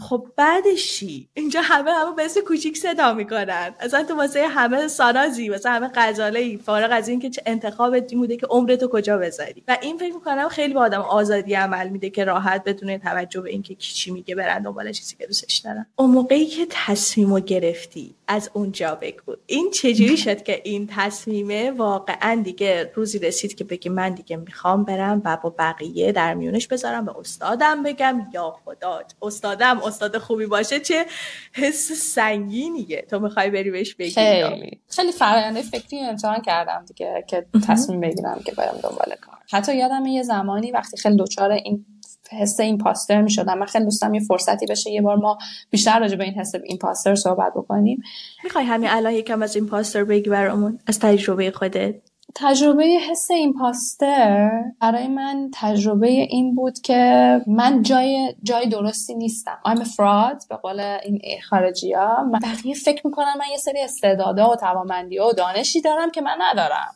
خب 0.00 0.26
بعدش 0.36 1.04
اینجا 1.34 1.60
همه 1.62 1.90
همه 1.90 2.22
اسم 2.22 2.40
کوچیک 2.40 2.78
صدا 2.78 3.14
می‌کنن. 3.14 3.74
اصلا 3.80 4.04
تو 4.04 4.16
واسه 4.16 4.48
همه 4.48 4.88
سانازی 4.88 5.48
واسه 5.48 5.70
همه 5.70 5.90
غزاله 5.94 6.40
ای 6.40 6.56
فارغ 6.56 6.88
از 6.92 7.08
اینکه 7.08 7.30
چه 7.30 7.42
انتخابت 7.46 8.14
بوده 8.14 8.36
که 8.36 8.46
عمرتو 8.46 8.88
کجا 8.88 9.18
بذاری. 9.18 9.62
و 9.68 9.78
این 9.82 9.98
فکر 9.98 10.14
می‌کنم 10.14 10.48
خیلی 10.48 10.74
به 10.74 10.80
آدم 10.80 11.00
آزادی 11.00 11.54
عمل 11.54 11.88
میده 11.88 12.10
که 12.10 12.24
راحت 12.24 12.64
بدون 12.64 12.98
توجه 12.98 13.40
به 13.40 13.50
اینکه 13.50 13.74
کی 13.74 13.94
چی 13.94 14.10
میگه 14.10 14.34
برن 14.34 14.62
دنبال 14.62 14.92
چیزی 14.92 15.16
که 15.16 15.26
دوستش 15.26 15.58
دارن. 15.58 15.86
اون 15.96 16.10
موقعی 16.10 16.46
که 16.46 16.66
تصمیمو 16.70 17.40
گرفتی 17.40 18.14
از 18.28 18.50
اونجا 18.52 18.98
بگو. 19.00 19.36
این 19.46 19.70
چجوری 19.70 20.16
شد 20.16 20.42
که 20.42 20.60
این 20.64 20.88
تصمیمه 20.90 21.70
واقعا 21.70 22.40
دیگه 22.44 22.90
روزی 22.94 23.18
رسید 23.18 23.54
که 23.54 23.64
بگی 23.64 23.88
من 23.88 24.14
دیگه 24.14 24.36
می‌خوام 24.36 24.84
برم 24.84 25.22
و 25.24 25.36
با 25.42 25.54
بقیه 25.58 26.12
در 26.12 26.34
میونش 26.34 26.68
بذارم 26.68 27.04
به 27.04 27.18
استادم 27.18 27.82
بگم 27.82 28.26
یا 28.32 28.56
خدا 28.64 29.02
استادم 29.44 29.78
استاد 29.78 30.18
خوبی 30.18 30.46
باشه 30.46 30.80
چه 30.80 31.06
حس 31.52 31.92
سنگینیه. 31.92 33.06
تو 33.10 33.18
می‌خوای 33.18 33.50
بری 33.50 33.70
بهش 33.70 33.94
بگی 33.94 34.10
خیلی. 34.10 34.80
خیلی 34.88 35.12
فراینده 35.12 35.62
فکری 35.62 36.00
امتحان 36.00 36.42
کردم 36.42 36.84
دیگه 36.88 37.24
که 37.28 37.46
تصمیم 37.68 38.00
بگیرم 38.00 38.40
که 38.46 38.52
برم 38.52 38.78
دنبال 38.82 39.14
کار. 39.20 39.38
حتی 39.50 39.76
یادم 39.76 40.06
یه 40.06 40.22
زمانی 40.22 40.70
وقتی 40.70 40.96
خیلی 40.96 41.16
دوچار 41.16 41.50
این 41.50 41.86
حس 42.30 42.60
ایمپاستر 42.60 43.22
می 43.22 43.30
شدم 43.30 43.58
من 43.58 43.66
خیلی 43.66 43.84
دوستم 43.84 44.14
یه 44.14 44.20
فرصتی 44.20 44.66
بشه 44.66 44.90
یه 44.90 45.02
بار 45.02 45.16
ما 45.16 45.38
بیشتر 45.70 45.98
راجع 45.98 46.16
به 46.16 46.24
این 46.24 46.34
حس 46.34 46.52
ایمپاستر 46.64 47.14
صحبت 47.14 47.52
بکنیم. 47.56 48.02
می‌خوای 48.44 48.64
همین 48.64 48.90
الان 48.90 49.12
یکم 49.12 49.42
از 49.42 49.56
ایمپاستر 49.56 50.04
بگی 50.04 50.30
برامون 50.30 50.78
از 50.86 50.98
تجربه 50.98 51.50
خودت؟ 51.50 51.94
تجربه 52.36 52.84
حس 52.84 53.30
ایمپاستر 53.30 54.50
برای 54.80 55.08
من 55.08 55.50
تجربه 55.54 56.08
این 56.08 56.54
بود 56.54 56.80
که 56.80 57.40
من 57.46 57.82
جای 57.82 58.34
جای 58.42 58.66
درستی 58.66 59.14
نیستم. 59.14 59.58
I'm 59.68 59.78
a 59.78 59.84
fraud 59.84 60.48
به 60.48 60.56
قول 60.56 60.80
این 60.80 61.20
خارجی 61.50 61.92
ها 61.92 62.30
بقیه 62.42 62.74
فکر 62.74 63.06
می‌کنن 63.06 63.34
من 63.38 63.46
یه 63.50 63.56
سری 63.56 63.80
استعدادا 63.80 64.50
و 64.50 64.56
توانمندی 64.56 65.18
و 65.18 65.32
دانشی 65.32 65.80
دارم 65.80 66.10
که 66.10 66.20
من 66.20 66.36
ندارم. 66.40 66.94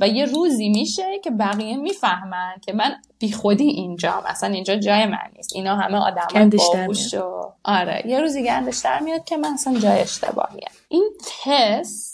و 0.00 0.08
یه 0.08 0.24
روزی 0.24 0.68
میشه 0.68 1.18
که 1.24 1.30
بقیه 1.30 1.76
می‌فهمن 1.76 2.54
که 2.66 2.72
من 2.72 2.94
بیخودی 3.18 3.68
اینجا 3.68 4.22
مثلا 4.30 4.54
اینجا 4.54 4.76
جای 4.76 5.06
من 5.06 5.18
نیست. 5.36 5.50
اینا 5.54 5.76
همه 5.76 5.98
آدم 5.98 6.50
باهوش 6.50 7.14
و 7.14 7.52
آره. 7.64 8.02
یه 8.06 8.20
روزی 8.20 8.44
گندش 8.44 8.78
در 8.78 9.00
میاد 9.00 9.24
که 9.24 9.36
من 9.36 9.52
اصلا 9.52 9.78
جای 9.78 10.00
اشتباهیم. 10.00 10.68
این 10.88 11.10
حس 11.44 12.13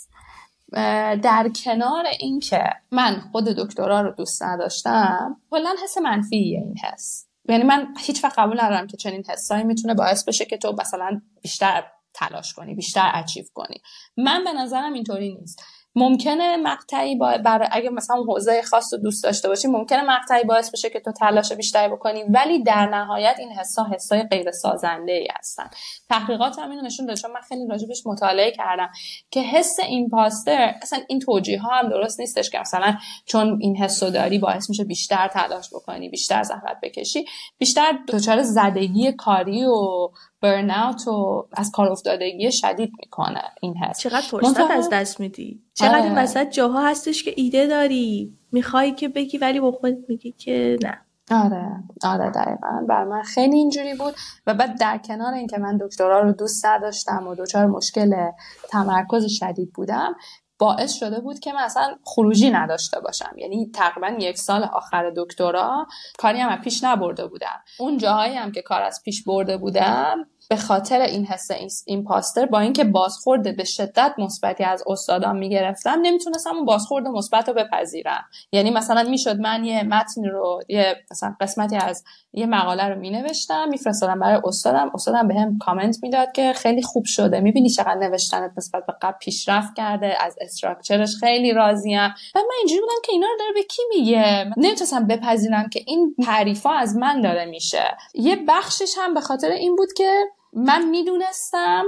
در 1.21 1.51
کنار 1.65 2.05
اینکه 2.19 2.63
من 2.91 3.21
خود 3.31 3.45
دکترا 3.45 4.01
رو 4.01 4.11
دوست 4.11 4.43
نداشتم 4.43 5.37
کلا 5.51 5.75
حس 5.83 5.97
منفیه 5.97 6.59
این 6.59 6.77
حس. 6.77 7.27
یعنی 7.49 7.63
من 7.63 7.87
هیچ 7.99 8.23
وقت 8.23 8.39
قبول 8.39 8.61
ندارم 8.61 8.87
که 8.87 8.97
چنین 8.97 9.23
حسایی 9.29 9.63
می‌تونه 9.63 9.93
باعث 9.93 10.23
بشه 10.23 10.45
که 10.45 10.57
تو 10.57 10.75
مثلا 10.79 11.21
بیشتر 11.41 11.83
تلاش 12.13 12.53
کنی 12.53 12.75
بیشتر 12.75 13.11
اچیو 13.13 13.45
کنی. 13.53 13.81
من 14.17 14.43
به 14.43 14.53
نظرم 14.53 14.93
اینطوری 14.93 15.35
نیست. 15.35 15.63
ممکنه 15.95 16.57
مقطعی 16.57 17.15
با 17.15 17.37
برای 17.37 17.67
اگه 17.71 17.89
مثلا 17.89 18.15
حوزه 18.15 18.61
خاص 18.61 18.93
رو 18.93 18.99
دوست 18.99 19.23
داشته 19.23 19.47
باشی 19.47 19.67
ممکنه 19.67 20.01
مقطعی 20.01 20.43
باعث 20.43 20.71
بشه 20.71 20.89
که 20.89 20.99
تو 20.99 21.11
تلاش 21.11 21.51
بیشتری 21.51 21.91
بکنی 21.91 22.23
ولی 22.23 22.63
در 22.63 22.89
نهایت 22.89 23.35
این 23.39 23.51
حسا 23.51 23.83
حسای 23.83 24.23
غیر 24.23 24.51
سازنده 24.51 25.11
ای 25.11 25.27
هستن. 25.39 25.69
تحقیقات 26.11 26.59
هم 26.59 26.71
اینو 26.71 26.81
نشون 26.81 27.05
داد 27.05 27.17
چون 27.17 27.31
من 27.31 27.41
خیلی 27.41 27.67
راجبش 27.67 28.03
مطالعه 28.05 28.51
کردم 28.51 28.89
که 29.31 29.41
حس 29.41 29.79
ایمپاستر 29.79 30.73
اصلا 30.81 30.99
این 31.07 31.19
توجیه 31.19 31.59
ها 31.59 31.69
هم 31.69 31.89
درست 31.89 32.19
نیستش 32.19 32.49
که 32.49 32.59
مثلا 32.59 32.97
چون 33.25 33.57
این 33.61 33.77
حس 33.77 34.03
داری 34.03 34.39
باعث 34.39 34.69
میشه 34.69 34.83
بیشتر 34.83 35.27
تلاش 35.27 35.69
بکنی 35.73 36.09
بیشتر 36.09 36.43
زحمت 36.43 36.77
بکشی 36.83 37.25
بیشتر 37.57 37.99
دچار 38.07 38.41
زدگی 38.41 39.11
کاری 39.11 39.65
و 39.65 40.09
برن 40.41 40.71
و 41.07 41.43
از 41.51 41.71
کار 41.71 41.91
افتادگی 41.91 42.51
شدید 42.51 42.91
می‌کنه 42.99 43.43
این 43.61 43.77
حس. 43.77 43.99
چقدر 43.99 44.21
فرصت 44.21 44.71
از 44.71 44.89
دست 44.91 45.19
میدی؟ 45.19 45.61
چقدر 45.73 45.95
این 45.95 46.11
آره. 46.11 46.23
وسط 46.23 46.49
جاها 46.49 46.87
هستش 46.87 47.23
که 47.23 47.33
ایده 47.35 47.67
داری 47.67 48.37
می‌خوای 48.51 48.91
که 48.91 49.07
بگی 49.07 49.37
ولی 49.37 49.59
با 49.59 49.71
خودت 49.71 49.97
میگی 50.07 50.31
که 50.31 50.77
نه. 50.83 51.01
آره 51.31 51.83
آره 52.03 52.29
دقیقا. 52.29 52.85
بر 52.89 53.03
من 53.03 53.21
خیلی 53.21 53.57
اینجوری 53.57 53.95
بود 53.95 54.15
و 54.47 54.53
بعد 54.53 54.79
در 54.79 54.97
کنار 54.97 55.33
اینکه 55.33 55.57
من 55.57 55.77
دکترا 55.77 56.19
رو 56.19 56.31
دوست 56.31 56.65
نداشتم 56.65 57.27
و 57.27 57.35
دچار 57.35 57.65
مشکل 57.65 58.31
تمرکز 58.69 59.25
شدید 59.25 59.73
بودم 59.73 60.15
باعث 60.61 60.93
شده 60.93 61.19
بود 61.19 61.39
که 61.39 61.53
من 61.53 61.59
اصلا 61.59 61.95
خروجی 62.03 62.51
نداشته 62.51 62.99
باشم. 62.99 63.35
یعنی 63.37 63.71
تقریبا 63.73 64.07
یک 64.19 64.37
سال 64.37 64.63
آخر 64.63 65.11
دکترا 65.17 65.87
کاری 66.17 66.39
هم 66.39 66.61
پیش 66.61 66.83
نبرده 66.83 67.27
بودم. 67.27 67.59
اون 67.79 67.97
جاهایی 67.97 68.35
هم 68.35 68.51
که 68.51 68.61
کار 68.61 68.81
از 68.81 69.01
پیش 69.05 69.23
برده 69.23 69.57
بودم 69.57 70.25
به 70.51 70.57
خاطر 70.57 71.01
این 71.01 71.25
حس 71.25 71.47
ایمپاستر 71.85 72.45
با 72.45 72.59
اینکه 72.59 72.83
بازخورد 72.83 73.57
به 73.57 73.63
شدت 73.63 74.13
مثبتی 74.17 74.63
از 74.63 74.83
استادان 74.87 75.37
می‌گرفتم 75.37 75.99
نمی‌تونستم 76.01 76.55
اون 76.55 76.65
بازخورد 76.65 77.07
مثبت 77.07 77.49
رو 77.49 77.53
بپذیرم. 77.53 78.23
یعنی 78.51 78.69
مثلا 78.69 79.03
می‌شد 79.03 79.39
من 79.39 79.63
یه 79.63 79.83
متن 79.83 80.25
رو 80.25 80.61
یه 80.69 80.95
مثلا 81.11 81.35
قسمتی 81.41 81.75
از 81.75 82.03
یه 82.33 82.45
مقاله 82.45 82.83
رو 82.83 82.99
مینوشتم 82.99 83.69
میفرستادم 83.69 84.19
برای 84.19 84.41
استادم 84.43 84.91
استادم 84.93 85.27
به 85.27 85.33
هم 85.33 85.57
کامنت 85.57 85.97
می‌داد 86.03 86.31
که 86.31 86.53
خیلی 86.53 86.81
خوب 86.81 87.05
شده. 87.05 87.39
می‌بینی 87.39 87.69
چقدر 87.69 87.95
نوشتنت 87.95 88.51
نسبت 88.57 88.85
به 88.85 88.93
قبل 89.01 89.17
پیشرفت 89.19 89.75
کرده 89.75 90.17
از 90.23 90.35
استراکچرش 90.41 91.15
خیلی 91.19 91.53
راضیم. 91.53 91.99
و 92.35 92.39
من 92.39 92.55
اینجوری 92.57 92.81
بودم 92.81 93.01
که 93.03 93.11
اینا 93.11 93.27
رو 93.27 93.37
داره 93.39 93.53
به 93.53 93.63
کی 93.63 93.81
میگه؟ 93.89 94.53
نمی‌تونستم 94.57 95.07
بپذیرم 95.07 95.69
که 95.69 95.83
این 95.87 96.15
تعریفا 96.25 96.71
از 96.71 96.95
من 96.95 97.21
داره 97.21 97.45
میشه. 97.45 97.97
یه 98.13 98.35
بخشش 98.47 98.93
هم 98.97 99.13
به 99.13 99.21
خاطر 99.21 99.51
این 99.51 99.75
بود 99.75 99.93
که 99.97 100.23
من 100.53 100.89
می‌دونستم 100.89 101.83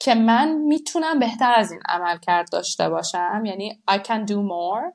که 0.00 0.14
من 0.14 0.52
می‌تونم 0.52 1.18
بهتر 1.18 1.54
از 1.56 1.72
این 1.72 1.80
عمل 1.88 2.18
کرد 2.18 2.48
داشته 2.52 2.88
باشم. 2.88 3.42
یعنی 3.46 3.82
I 3.90 3.94
can 3.94 4.26
do 4.26 4.34
more. 4.34 4.92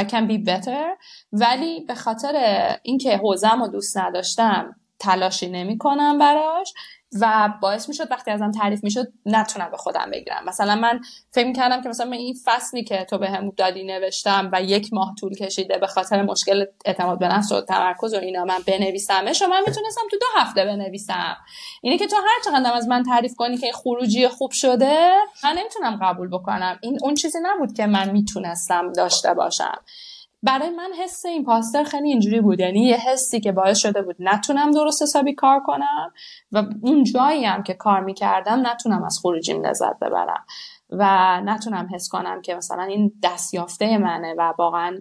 I 0.00 0.04
can 0.04 0.28
be 0.30 0.46
better. 0.46 0.98
ولی 1.32 1.80
به 1.80 1.94
خاطر 1.94 2.34
اینکه 2.82 3.16
حوزم 3.16 3.62
رو 3.62 3.68
دوست 3.68 3.98
نداشتم 3.98 4.76
تلاشی 4.98 5.50
نمی 5.50 5.78
کنم 5.78 6.18
براش. 6.18 6.72
و 7.20 7.52
باعث 7.62 7.88
می‌شد 7.88 8.10
وقتی 8.10 8.30
ازم 8.30 8.50
تعریف 8.50 8.84
می‌شد 8.84 9.12
نتونم 9.26 9.70
به 9.70 9.76
خودم 9.76 10.10
بگیرم. 10.12 10.44
مثلا 10.46 10.76
من 10.76 11.00
فکر 11.30 11.52
کردم 11.52 11.82
که 11.82 11.88
مثلا 11.88 12.06
من 12.06 12.12
این 12.12 12.36
فصلی 12.44 12.84
که 12.84 13.06
تو 13.10 13.18
به 13.18 13.30
هم 13.30 13.50
دادی 13.50 13.84
نوشتم 13.84 14.50
و 14.52 14.62
یک 14.62 14.92
ماه 14.92 15.14
طول 15.20 15.34
کشیده 15.34 15.78
به 15.78 15.86
خاطر 15.86 16.22
مشکل 16.22 16.64
اعتماد 16.84 17.18
به 17.18 17.28
نفس 17.28 17.52
و 17.52 17.60
تمرکز 17.60 18.14
و 18.14 18.18
اینا 18.18 18.44
من 18.44 18.58
بنویسمش 18.66 19.42
و 19.42 19.46
من 19.46 19.60
می‌تونستم 19.66 20.02
تو 20.10 20.16
دو 20.18 20.26
هفته 20.36 20.64
بنویسم. 20.64 21.36
اینه 21.82 21.98
که 21.98 22.06
تو 22.06 22.16
هر 22.16 22.40
چقدر 22.44 22.72
از 22.72 22.88
من 22.88 23.02
تعریف 23.02 23.34
کنی 23.34 23.56
که 23.56 23.72
خروجی 23.72 24.28
خوب 24.28 24.50
شده 24.50 25.10
من 25.44 25.58
نمی‌تونم 25.58 25.98
قبول 26.02 26.28
بکنم. 26.28 26.78
این 26.80 26.98
اون 27.02 27.14
چیزی 27.14 27.38
نبود 27.42 27.72
که 27.72 27.86
من 27.86 28.10
می‌تونستم 28.10 28.92
داشته 28.92 29.34
باشم. 29.34 29.78
برای 30.42 30.70
من 30.70 30.90
حس 31.02 31.26
این 31.26 31.44
پاستر 31.44 31.84
خیلی 31.84 32.08
اینجوری 32.08 32.40
بود. 32.40 32.60
یعنی 32.60 32.80
یه 32.80 32.96
حسی 32.96 33.40
که 33.40 33.52
باعث 33.52 33.78
شده 33.78 34.02
بود 34.02 34.16
نتونم 34.18 34.70
درست 34.70 35.02
حسابی 35.02 35.34
کار 35.34 35.60
کنم 35.60 36.12
و 36.52 36.64
اون 36.82 37.04
جایی 37.04 37.44
هم 37.44 37.62
که 37.62 37.74
کار 37.74 38.00
می‌کردم 38.00 38.66
نتونم 38.66 39.04
از 39.04 39.18
خروجیم 39.22 39.66
لذت 39.66 39.98
ببرم 39.98 40.44
و 40.90 41.40
نتونم 41.44 41.88
حس 41.94 42.08
کنم 42.08 42.42
که 42.42 42.54
مثلا 42.54 42.82
این 42.82 43.12
دستیافته 43.22 43.98
منه 43.98 44.34
و 44.38 44.52
واقعا 44.58 45.00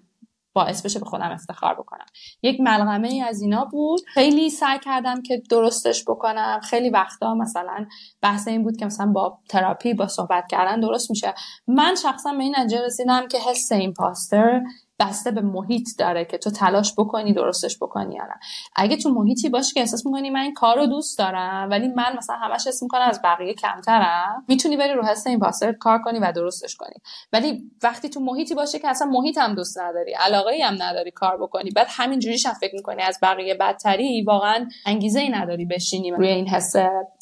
باعث 0.55 0.85
بشه 0.85 0.99
به 0.99 1.05
خودم 1.05 1.31
افتخار 1.31 1.75
بکنم. 1.75 2.05
یک 2.41 2.59
ملغمه 2.59 3.07
ای 3.07 3.21
از 3.21 3.41
اینا 3.41 3.65
بود. 3.65 4.01
خیلی 4.13 4.49
سعی 4.49 4.79
کردم 4.79 5.21
که 5.21 5.43
درستش 5.49 6.03
بکنم. 6.07 6.59
خیلی 6.63 6.89
وقتا 6.89 7.35
مثلا 7.35 7.85
بحث 8.21 8.47
این 8.47 8.63
بود 8.63 8.77
که 8.77 8.85
مثلا 8.85 9.05
با 9.11 9.39
تراپی 9.49 9.93
با 9.93 10.07
صحبت 10.07 10.47
کردن 10.49 10.79
درست 10.79 11.09
میشه. 11.09 11.33
من 11.67 11.95
شخصا 11.95 12.31
به 12.31 12.43
این 12.43 12.55
نتیجه 12.57 12.85
رسیدم 12.85 13.27
که 13.27 13.37
حس 13.37 13.69
پاستر 13.97 14.61
بسته 14.99 15.31
به 15.31 15.41
محیط 15.41 15.87
داره 15.97 16.25
که 16.25 16.37
تو 16.37 16.51
تلاش 16.51 16.93
بکنی 16.97 17.33
درستش 17.33 17.77
بکنی 17.77 18.15
یا 18.15 18.23
نه. 18.23 18.35
اگه 18.75 18.97
تو 18.97 19.09
محیطی 19.09 19.49
باشی 19.49 19.73
که 19.73 19.79
احساس 19.79 20.05
می‌کنی 20.05 20.29
من 20.29 20.39
این 20.39 20.53
کار 20.53 20.77
رو 20.77 20.85
دوست 20.85 21.17
دارم 21.17 21.69
ولی 21.69 21.87
من 21.87 22.17
مثلا 22.17 22.35
همش 22.35 22.67
حس 22.67 22.83
می‌کنم 22.83 23.01
از 23.09 23.21
بقیه 23.23 23.53
کمترم 23.53 24.45
می‌تونی 24.47 24.77
بری 24.77 24.93
رو 24.93 25.05
حس 25.05 25.27
این 25.27 25.39
پاسترت 25.39 25.77
کار 25.77 25.99
کنی 25.99 26.19
و 26.19 26.31
درستش 26.31 26.75
کنی. 26.75 26.95
ولی 27.33 27.71
وقتی 27.83 28.09
تو 28.09 28.19
محیطی 28.19 28.55
باشه 28.55 28.79
که 28.79 28.87
اصلا 28.87 29.07
محیط 29.07 29.37
هم 29.37 29.55
دوست 29.55 29.79
نداری 29.79 30.13
علاقه 30.13 30.51
ای 30.51 30.61
هم 30.61 30.75
نداری 30.79 31.11
کار 31.11 31.37
بکنی 31.37 31.69
بعد 31.69 31.87
همین 31.89 32.19
جوریش 32.19 32.45
هم 32.45 32.53
فکر 32.53 32.75
می‌کنی 32.75 33.01
از 33.01 33.19
بقیه 33.21 33.55
بدتری 33.55 34.23
واقعا 34.23 34.67
انگیزه 34.85 35.19
ای 35.19 35.29
نداری 35.29 35.65
بشینی 35.65 36.11
روی 36.11 36.27
این 36.27 36.47
حس 36.47 36.75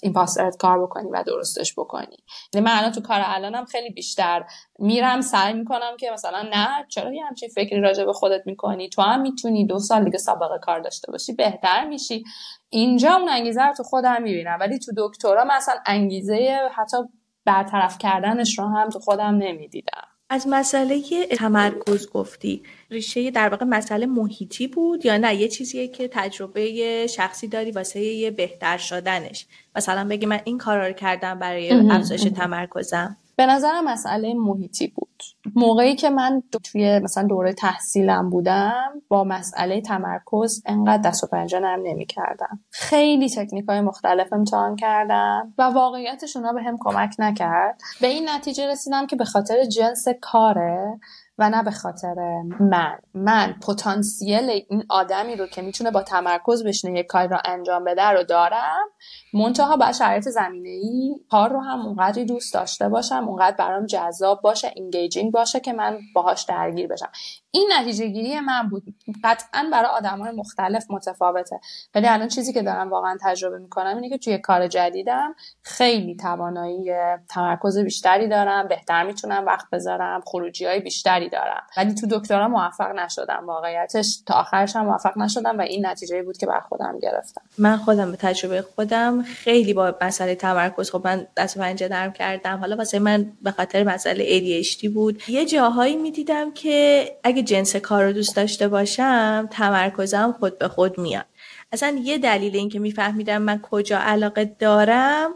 این 0.04 0.14
کار 0.60 0.84
بکنی 0.84 1.10
و 1.12 1.24
درستش 1.28 1.74
بکنی. 1.78 2.18
یعنی 2.54 2.66
من 2.66 2.78
الان 2.78 2.92
تو 2.92 3.02
کار 3.02 3.22
الانم 3.24 3.66
خیلی 3.66 3.90
بیشتر 3.90 4.46
میرم 4.80 5.22
سعی 5.22 5.54
می‌کنم 5.54 5.98
که 6.00 6.12
مثلا 6.14 6.42
نه 6.42 6.86
چرا 6.90 7.14
یه 7.14 7.26
همچین 7.26 7.50
فکری 7.50 7.82
راجع 7.82 8.06
به 8.06 8.14
خودت 8.14 8.42
می‌کنی؟ 8.46 8.90
تو 8.90 9.02
هم 9.02 9.22
می‌تونی 9.22 9.66
دو 9.66 9.80
سال 9.80 10.04
دیگه 10.04 10.18
سابقه 10.18 10.60
کار 10.62 10.80
داشته 10.80 11.12
باشی 11.12 11.34
بهتر 11.34 11.88
میشی. 11.88 12.24
اینجا 12.70 13.14
اون 13.14 13.30
انگیزه 13.30 13.62
رو 13.62 13.74
تو 13.74 13.84
خودم 13.84 14.24
می‌بینم 14.24 14.58
ولی 14.60 14.80
تو 14.80 14.92
دکترا 14.98 15.44
مثلا 15.44 15.76
انگیزه 15.86 16.60
حتی 16.76 16.98
برطرف 17.46 17.98
کردنش 17.98 18.60
رو 18.60 18.66
هم 18.66 18.90
تو 18.90 19.00
خودم 19.00 19.36
نمی‌دیدم. 19.36 20.08
از 20.30 20.48
مسئله 20.48 21.26
تمرکز 21.26 22.10
گفتی 22.10 22.64
ریشه 22.90 23.32
در 23.32 23.50
واقع 23.50 23.66
مسئله 23.66 24.06
محیطی 24.06 24.68
بود 24.68 25.06
یا 25.06 25.18
نه؟ 25.18 25.36
یه 25.36 25.48
چیزیه 25.48 25.88
که 25.88 26.08
تجربه 26.08 27.08
شخصی 27.08 27.48
داری 27.48 27.72
واسه 27.72 28.00
یه 28.00 28.32
بهتر 28.32 28.78
شدنش. 28.78 29.46
مثلا 29.76 30.08
بگی 30.08 30.26
من 30.26 30.40
این 30.46 30.58
کارا 30.58 30.88
رو 30.88 30.94
کردم 30.94 31.40
برای 31.40 31.72
افزایش 31.92 32.24
تمرکزم. 32.24 33.18
به 33.36 33.46
نظرم 33.46 33.86
مسئله 33.86 34.34
محیطی 34.34 34.88
بود. 34.88 35.10
موقعی 35.56 35.96
که 35.96 36.10
من 36.10 36.44
توی 36.64 37.00
مثلا 37.00 37.28
دوره 37.28 37.54
تحصیلم 37.54 38.30
بودم 38.30 39.02
با 39.08 39.24
مسئله 39.24 39.82
تمرکز 39.82 40.64
انقدر 40.66 41.10
دست 41.10 41.24
و 41.24 41.28
پنجه 41.28 41.60
نرم 41.60 41.82
نمی 41.84 42.06
کردم 42.06 42.60
خیلی 42.70 43.30
تکنیک 43.30 43.66
های 43.70 43.82
مختلف 43.82 44.34
امتحان 44.34 44.76
کردم 44.76 45.54
و 45.58 45.64
واقعیتش 45.64 46.36
اونا 46.36 46.54
به 46.54 46.64
هم 46.64 46.78
کمک 46.80 47.16
نکرد. 47.20 47.82
به 48.02 48.08
این 48.08 48.30
نتیجه 48.30 48.68
رسیدم 48.72 49.08
که 49.08 49.16
به 49.16 49.26
خاطر 49.26 49.66
جنس 49.66 50.06
کاره 50.22 51.00
و 51.38 51.50
نه 51.50 51.64
به 51.64 51.72
خاطر 51.72 52.16
من. 52.60 52.98
من 53.14 53.56
پتانسیل 53.68 54.50
این 54.70 54.84
آدمی 54.90 55.36
رو 55.36 55.48
که 55.48 55.62
می‌تونه 55.62 55.92
با 55.92 56.04
تمرکز 56.04 56.64
بشینه 56.64 57.00
یک 57.00 57.06
کاری 57.06 57.28
رو 57.28 57.38
انجام 57.46 57.84
بده 57.84 58.10
رو 58.10 58.24
دارم. 58.24 58.88
منتها 59.34 59.78
باید 59.78 59.94
شرایط 59.94 60.30
زمینه 60.30 60.70
ای 60.70 61.16
کار 61.32 61.50
رو 61.50 61.60
هم 61.60 61.80
اونقدری 61.80 62.26
دوست 62.26 62.54
داشته 62.54 62.90
باشم 62.90 63.28
اونقدر 63.28 63.56
برام 63.56 63.86
جذاب 63.86 64.42
باشه 64.42 64.74
انگیجینگ 64.78 65.32
باشه 65.32 65.60
که 65.60 65.74
من 65.74 66.00
باهاش 66.16 66.44
درگیر 66.44 66.88
بشم. 66.88 67.10
این 67.52 67.70
نتیجه 67.80 68.08
گیری 68.08 68.40
من 68.40 68.70
بود. 68.70 68.84
قطعا 69.24 69.66
برای 69.72 69.90
آدم 69.90 70.20
های 70.20 70.32
مختلف 70.32 70.86
متفاوته. 70.90 71.60
ولی 71.96 72.08
الان 72.08 72.28
چیزی 72.28 72.54
که 72.54 72.62
دارم 72.62 72.90
واقعا 72.90 73.18
تجربه 73.22 73.58
می‌کنم 73.58 73.96
اینه 73.96 74.10
که 74.10 74.18
توی 74.18 74.38
کار 74.38 74.68
جدیدم 74.68 75.36
خیلی 75.62 76.16
توانایی 76.16 76.92
تمرکز 77.30 77.78
بیشتری 77.78 78.28
دارم 78.28 78.68
بهتر 78.68 79.04
می‌تونم 79.04 79.46
وقت 79.46 79.70
بذارم 79.70 80.22
خروجی 80.26 80.66
های 80.66 80.80
بیشتری 80.80 81.30
دارم. 81.30 81.64
ولی 81.78 81.94
تو 81.94 82.08
دکترا 82.12 82.48
موفق 82.48 82.92
نشدم. 82.92 83.44
واقعیتش 83.48 84.24
تا 84.26 84.34
آخرش 84.34 84.76
هم 84.76 84.86
موفق 84.86 85.18
نشدم 85.18 85.58
و 85.58 85.62
این 85.62 85.86
نتیجه 85.86 86.24
بود 86.24 86.38
که 86.38 86.46
بر 86.46 86.60
خودم 86.60 87.00
گرفتم. 87.02 87.42
من 87.58 87.78
خودم 87.78 88.12
به 88.12 88.18
تجربه 88.18 88.62
خودم 88.62 89.23
خیلی 89.24 89.74
با 89.74 89.96
مسئله 90.02 90.36
تمرکز. 90.36 90.92
خب 90.92 91.02
من 91.06 91.28
دست 91.38 91.58
پنجه 91.58 91.88
نرم 91.88 92.14
کردم. 92.14 92.58
حالا 92.58 92.76
واسه 92.76 93.00
من 93.00 93.32
به 93.42 93.52
خاطر 93.52 93.84
مسئله 93.84 94.40
ADHD 94.64 94.88
بود. 94.90 95.24
یه 95.28 95.46
جاهایی 95.46 95.96
می‌دیدم 95.96 96.54
که 96.54 97.06
اگه 97.24 97.44
جنس 97.44 97.76
کار 97.76 98.04
رو 98.04 98.14
دوست 98.14 98.36
داشته 98.36 98.68
باشم 98.68 99.50
تمرکزم 99.52 100.36
خود 100.40 100.58
به 100.58 100.68
خود 100.68 100.98
میاد. 100.98 101.26
اصلا 101.72 102.00
یه 102.04 102.18
دلیل 102.18 102.56
اینکه 102.56 102.80
میفهمیدم 102.80 103.42
من 103.42 103.60
کجا 103.62 104.00
علاقه 104.00 104.56
دارم 104.60 105.32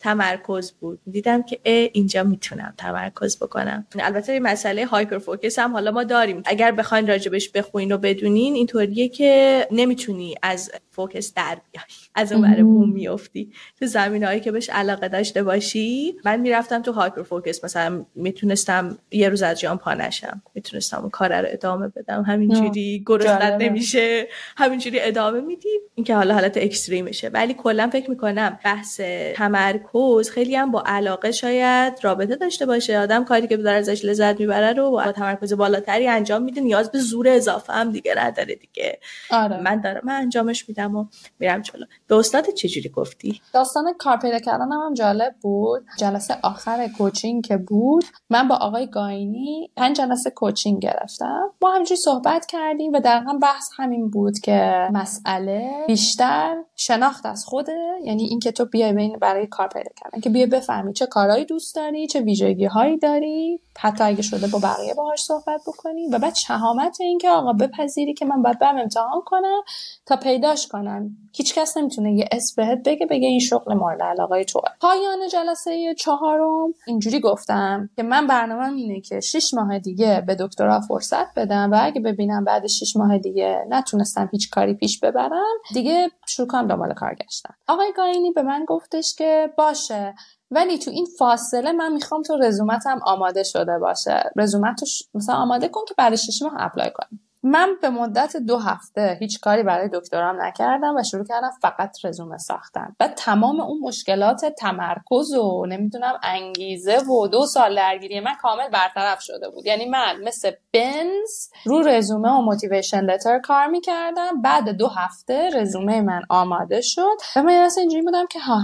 تمرکز 0.00 0.72
بود. 0.72 1.00
دیدم 1.10 1.42
که 1.42 1.60
اینجا 1.92 2.22
می‌تونم 2.22 2.74
تمرکز 2.78 3.38
بکنم. 3.38 3.86
البته 4.00 4.40
مسئله 4.40 4.86
hyperfocus 4.86 5.58
هم 5.58 5.72
حالا 5.72 5.90
ما 5.90 6.04
داریم. 6.04 6.42
اگر 6.44 6.72
بخواین 6.72 7.06
راجبش 7.06 7.48
بخونین 7.48 7.92
و 7.92 7.98
بدونین 7.98 8.54
اینطوریه 8.54 9.08
که 9.08 9.66
نمی‌تونی 9.70 10.34
از 10.42 10.72
focus 10.90 11.34
در 11.34 11.58
بیای. 11.72 11.84
از 12.14 12.32
اون 12.32 12.42
ور 12.42 12.62
بوم 12.62 12.92
میافتی. 12.92 13.52
تو 13.80 13.86
زمینه 13.86 14.24
هایی 14.24 14.40
که 14.40 14.52
بهش 14.52 14.70
علاقه 14.70 15.08
داشته 15.08 15.42
باشی. 15.42 16.16
من 16.24 16.40
می‌رفتم 16.40 16.82
تو 16.82 16.92
hyperfocus 16.92 17.64
مثلا 17.64 18.04
می‌تونستم 18.14 18.98
یه 19.10 19.28
روز 19.28 19.42
از 19.42 19.60
جام 19.60 19.78
پا 19.78 19.94
نشم. 19.94 20.42
می‌تونستم 20.54 21.00
اون 21.00 21.10
کار 21.10 21.40
رو 21.40 21.48
ادامه 21.50 21.88
بدم. 21.88 22.22
همینجوری 22.22 23.02
گرسنت 23.06 23.62
نمیشه. 23.62 24.28
همینجوری 24.56 25.00
ادامه 25.00 25.40
میدی. 25.40 25.80
اینکه 25.94 26.14
حالا 26.14 26.34
حالت 26.34 26.56
اکستریمشه 26.56 27.28
ولی 27.28 27.54
کلا 27.54 27.90
فکر 27.92 28.10
می‌کنم 28.10 28.58
بحث 28.64 29.00
تمرکز 29.34 29.89
خیلی 30.32 30.56
هم 30.56 30.70
با 30.70 30.82
علاقه 30.86 31.32
شاید 31.32 31.98
رابطه 32.02 32.36
داشته 32.36 32.66
باشه. 32.66 32.98
آدم 32.98 33.24
کاری 33.24 33.48
که 33.48 33.56
داره 33.56 33.76
ازش 33.76 34.04
لذت 34.04 34.40
می‌بره 34.40 34.72
رو 34.72 34.90
با 34.90 35.12
تمرکز 35.12 35.52
بالاتری 35.52 36.08
انجام 36.08 36.42
میده 36.42 36.60
نیاز 36.60 36.90
به 36.90 36.98
زور 36.98 37.28
اضافه 37.28 37.72
هم 37.72 37.92
دیگه 37.92 38.14
نداره 38.16 38.54
دیگه. 38.54 38.98
آره. 39.30 39.60
من 39.60 39.80
دارم 39.80 40.00
من 40.04 40.14
انجامش 40.14 40.68
میدم 40.68 40.96
و 40.96 41.06
میرم 41.38 41.62
جلو. 41.62 41.84
به 42.06 42.16
استاد 42.16 42.50
چجوری 42.50 42.88
گفتی؟ 42.88 43.40
داستان 43.52 43.94
کار 43.98 44.16
پیدا 44.16 44.38
کردن 44.38 44.72
هم 44.72 44.94
جالب 44.94 45.34
بود. 45.40 45.84
جلسه 45.98 46.36
آخر 46.42 46.88
کوچینگ 46.98 47.44
که 47.44 47.56
بود 47.56 48.04
من 48.30 48.48
با 48.48 48.54
آقای 48.54 48.86
گاینی 48.86 49.70
پنج 49.76 49.96
جلسه 49.96 50.30
کوچینگ 50.30 50.82
گرفتم. 50.82 51.50
ما 51.62 51.72
همینجوری 51.74 52.00
صحبت 52.00 52.46
کردیم 52.46 52.92
و 52.92 53.00
دقیقا 53.00 53.38
بحث 53.42 53.70
همین 53.76 54.10
بود 54.10 54.38
که 54.38 54.88
مسئله 54.92 55.70
بیشتر 55.86 56.56
شناخت 56.76 57.26
از 57.26 57.44
خوده. 57.44 57.78
یعنی 58.04 58.24
اینکه 58.24 58.52
تو 58.52 58.64
بیای 58.64 58.92
بین 58.92 59.18
برای 59.18 59.46
کار 59.46 59.68
پیدا 59.80 59.90
کردن 60.04 60.20
که 60.20 60.30
بیای 60.30 60.46
بفهمی 60.46 60.92
چه 60.92 61.06
کارهایی 61.06 61.44
دوست 61.44 61.76
داری 61.76 62.06
چه 62.06 62.20
ویژگی 62.20 62.64
هایی 62.64 62.98
داری 62.98 63.60
حتی 63.78 64.04
اگه 64.04 64.22
شده 64.22 64.46
با 64.46 64.58
بقیه 64.58 64.94
باهاش 64.94 65.22
صحبت 65.22 65.60
بکنی 65.66 66.08
و 66.08 66.18
بعد 66.18 66.34
شهامت 66.34 67.00
اینکه 67.00 67.30
آقا 67.30 67.52
بپذیری 67.52 68.14
که 68.14 68.24
من 68.24 68.42
باید 68.42 68.58
برم 68.58 68.76
امتحان 68.76 69.20
کنم 69.26 69.62
تا 70.06 70.16
پیداش 70.16 70.68
کنم. 70.68 71.10
هیچ 71.34 71.54
کس 71.54 71.76
نمی‌تونه 71.76 72.12
یه 72.12 72.28
اسم 72.32 72.62
بهت 72.62 72.78
بگه 72.84 73.06
بگه 73.06 73.28
این 73.28 73.40
شغل 73.40 73.74
مورد 73.74 74.02
علاقه 74.02 74.44
توه. 74.44 74.62
پایان 74.80 75.28
جلسه 75.32 75.94
چهارم 75.94 76.74
اینجوری 76.86 77.20
گفتم 77.20 77.90
که 77.96 78.02
من 78.02 78.26
برنامه 78.26 78.72
اینه 78.72 79.00
که 79.00 79.20
شش 79.20 79.54
ماه 79.54 79.78
دیگه 79.78 80.24
به 80.26 80.34
دکترا 80.34 80.80
فرصت 80.80 81.34
بدم 81.34 81.72
و 81.72 81.78
اگه 81.80 82.00
ببینم 82.00 82.44
بعد 82.44 82.66
شش 82.66 82.96
ماه 82.96 83.18
دیگه 83.18 83.66
نتونستم 83.68 84.28
هیچ 84.32 84.50
کاری 84.50 84.74
پیش 84.74 85.00
ببرم 85.00 85.58
دیگه 85.74 86.10
شروع 86.26 86.48
کنم 86.48 86.68
دنبال 86.68 86.94
کار 86.94 87.14
گشتن 87.14 87.54
آقای 87.68 87.92
گاینی 87.96 88.30
به 88.30 88.42
من 88.42 88.64
گفتش 88.68 89.14
که 89.14 89.52
باشه. 89.70 90.14
ولی 90.50 90.78
تو 90.78 90.90
این 90.90 91.06
فاصله 91.18 91.72
من 91.72 91.92
می‌خوام 91.92 92.22
تو 92.22 92.36
رزومتم 92.36 93.00
آماده 93.06 93.42
شده 93.42 93.78
باشه. 93.78 94.30
رزومت 94.36 94.80
مثلا 95.14 95.34
آماده 95.34 95.68
کن 95.68 95.80
که 95.88 95.94
بعد 95.98 96.14
شش 96.14 96.42
ماه 96.42 96.52
اپلای 96.58 96.90
کنیم. 96.94 97.26
من 97.42 97.68
به 97.82 97.90
مدت 97.90 98.36
دو 98.36 98.58
هفته 98.58 99.16
هیچ 99.20 99.40
کاری 99.40 99.62
برای 99.62 99.88
دکترام 99.92 100.42
نکردم 100.42 100.96
و 100.96 101.02
شروع 101.02 101.24
کردم 101.24 101.50
فقط 101.62 102.04
رزومه 102.04 102.38
ساختن. 102.38 102.96
و 103.00 103.08
تمام 103.08 103.60
اون 103.60 103.78
مشکلات 103.82 104.44
تمرکز 104.44 105.34
و 105.34 105.66
نمی‌دونم 105.66 106.20
انگیزه 106.22 106.98
و 106.98 107.26
دو 107.26 107.46
سال 107.46 107.76
درگیری 107.76 108.20
من 108.20 108.34
کامل 108.42 108.68
برطرف 108.68 109.20
شده 109.20 109.50
بود. 109.50 109.66
یعنی 109.66 109.88
من 109.88 110.16
مثل 110.24 110.50
بنز 110.72 111.48
رو 111.64 111.80
رزومه 111.80 112.30
و 112.30 112.40
موتیویشن 112.40 113.00
لتر 113.00 113.38
کار 113.38 113.66
می‌کردم. 113.66 114.42
بعد 114.42 114.68
دو 114.68 114.88
هفته 114.88 115.50
رزومه 115.54 116.00
من 116.00 116.22
آماده 116.28 116.80
شد. 116.80 117.16
و 117.36 117.42
من 117.42 117.68
اینجوری 117.78 118.02
بودم 118.02 118.26
که 118.26 118.40
ها 118.40 118.60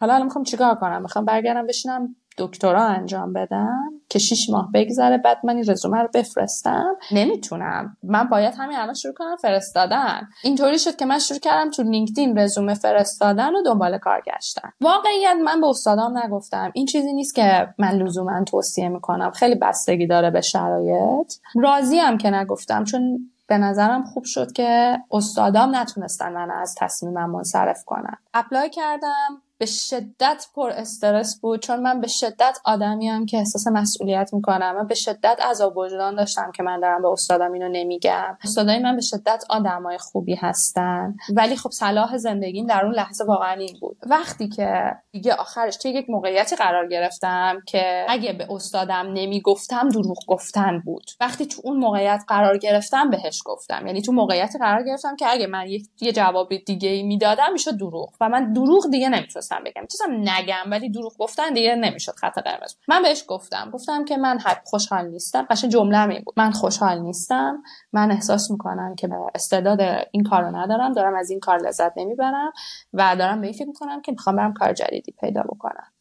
حالا 0.00 0.14
الان 0.14 0.24
می‌خوام 0.24 0.44
چیکار 0.44 0.74
کنم؟ 0.74 1.02
می‌خوام 1.02 1.24
برگردم 1.24 1.66
بشینم 1.66 2.16
دکترا 2.38 2.84
انجام 2.84 3.32
بدم 3.32 3.90
که 4.08 4.18
شیش 4.18 4.50
ماه 4.50 4.70
بگذره 4.74 5.18
بعد 5.18 5.38
من 5.44 5.56
این 5.56 5.70
رزومه 5.70 5.98
رو 5.98 6.08
بفرستم. 6.14 6.96
نمی‌تونم. 7.12 7.96
من 8.02 8.28
باید 8.28 8.54
همین 8.58 8.78
الان 8.78 8.94
شروع 8.94 9.14
کنم 9.14 9.36
فرستادن. 9.36 10.28
اینطوری 10.42 10.78
شد 10.78 10.96
که 10.96 11.06
من 11.06 11.18
شروع 11.18 11.40
کردم 11.40 11.70
تو 11.70 11.82
لینکدین 11.82 12.38
رزومه 12.38 12.74
فرستادن 12.74 13.54
و 13.54 13.62
دنبال 13.62 13.98
کار 13.98 14.20
گشتن. 14.20 14.70
واقعیت 14.80 15.36
من 15.44 15.60
به 15.60 15.66
استادام 15.66 16.18
نگفتم. 16.18 16.70
این 16.74 16.86
چیزی 16.86 17.12
نیست 17.12 17.34
که 17.34 17.74
من 17.78 17.90
لزوما 17.90 18.44
توصیه 18.44 18.88
می‌کنم. 18.88 19.30
خیلی 19.30 19.54
بستگی 19.54 20.06
داره 20.06 20.30
به 20.30 20.40
شرایط. 20.40 21.34
راضیم 21.54 22.18
که 22.18 22.30
نگفتم 22.30 22.84
چون 22.84 23.30
به 23.46 23.58
نظرم 23.58 24.04
خوب 24.04 24.24
شد 24.24 24.52
که 24.52 24.98
استادام 25.10 25.76
نتونستن 25.76 26.32
من 26.32 26.50
از 26.50 26.74
تصمیمم 26.78 27.30
منصرف 27.30 27.84
کنن. 27.84 28.16
اپلای 28.34 28.70
کردم. 28.70 29.42
به 29.60 29.66
شدت 29.66 30.46
پر 30.54 30.70
استرس 30.70 31.40
بود 31.40 31.60
چون 31.60 31.80
من 31.80 32.00
به 32.00 32.06
شدت 32.06 32.58
آدمیم 32.64 33.26
که 33.26 33.38
احساس 33.38 33.66
مسئولیت 33.66 34.30
می‌کنم. 34.34 34.76
من 34.76 34.86
به 34.86 34.94
شدت 34.94 35.40
عذاب 35.50 35.76
وجدان 35.76 36.14
داشتم 36.14 36.52
که 36.52 36.62
من 36.62 36.80
دارم 36.80 37.02
به 37.02 37.08
استادم 37.08 37.52
اینو 37.52 37.68
نمیگم. 37.68 38.38
استادای 38.44 38.78
من 38.78 38.96
به 38.96 39.02
شدت 39.02 39.44
آدمای 39.50 39.98
خوبی 39.98 40.34
هستن. 40.34 41.14
ولی 41.36 41.56
خب 41.56 41.70
صلاح 41.70 42.16
زندگیم 42.16 42.66
در 42.66 42.84
اون 42.84 42.94
لحظه 42.94 43.24
واقعا 43.24 43.52
این 43.52 43.76
بود. 43.80 43.96
وقتی 44.06 44.48
که 44.48 44.96
دیگه 45.10 45.34
آخرش 45.34 45.76
توی 45.76 45.90
یک 45.90 46.10
موقعیتی 46.10 46.56
قرار 46.56 46.88
گرفتم 46.88 47.62
که 47.66 48.06
اگه 48.08 48.32
به 48.32 48.46
استادم 48.50 49.12
نمی‌گفتم 49.12 49.88
دروغ 49.88 50.18
گفتن 50.26 50.82
بود. 50.84 51.04
وقتی 51.20 51.46
تو 51.46 51.62
اون 51.64 51.76
موقعیت 51.76 52.24
قرار 52.28 52.58
گرفتم 52.58 53.10
بهش 53.10 53.42
گفتم. 53.44 53.86
یعنی 53.86 54.02
تو 54.02 54.12
موقعیتی 54.12 54.58
قرار 54.58 54.82
گرفتم 54.82 55.16
که 55.16 55.26
اگه 55.28 55.46
من 55.46 55.66
یه 56.00 56.12
جواب 56.12 56.56
دیگه 56.56 57.02
می‌دادم 57.02 57.52
می‌شد 57.52 57.76
دروغ. 57.76 58.12
و 58.20 58.28
من 58.28 58.52
دروغ 58.52 58.90
دیگه 58.90 59.08
نمی‌تونستم 59.08 59.49
می‌تونستم 59.50 59.64
بگم. 59.64 59.82
می‌تونستم 59.82 60.30
نگم 60.30 60.70
ولی 60.70 60.90
دروغ 60.90 61.18
گفتن 61.18 61.52
دیگه 61.52 61.74
نمی‌شد 61.74 62.12
خط 62.12 62.38
قرمز. 62.38 62.74
من 62.88 63.02
بهش 63.02 63.24
گفتم. 63.28 63.70
گفتم 63.70 64.04
که 64.04 64.16
من 64.16 64.38
خوشحال 64.64 65.06
نیستم. 65.06 65.46
قشنگ 65.50 65.70
جمله 65.70 66.06
می 66.06 66.20
بود. 66.20 66.34
من 66.36 66.50
خوشحال 66.50 66.98
نیستم. 66.98 67.62
من 67.92 68.10
احساس 68.10 68.50
می‌کنم 68.50 68.94
که 68.94 69.08
استعداد 69.34 70.06
این 70.10 70.24
کارو 70.24 70.56
ندارم. 70.56 70.92
دارم 70.92 71.14
از 71.14 71.30
این 71.30 71.40
کار 71.40 71.58
لذت 71.58 71.92
نمی‌برم 71.96 72.52
و 72.92 73.16
دارم 73.16 73.40
به 73.40 73.46
این 73.46 73.56
فکر 73.56 73.66
می‌کنم 73.66 74.02
که 74.02 74.12
می‌خوام 74.12 74.36
برم 74.36 74.52
کار 74.52 74.72
جدیدی 74.72 75.12
پیدا 75.20 75.42
بکنم. 75.42 75.92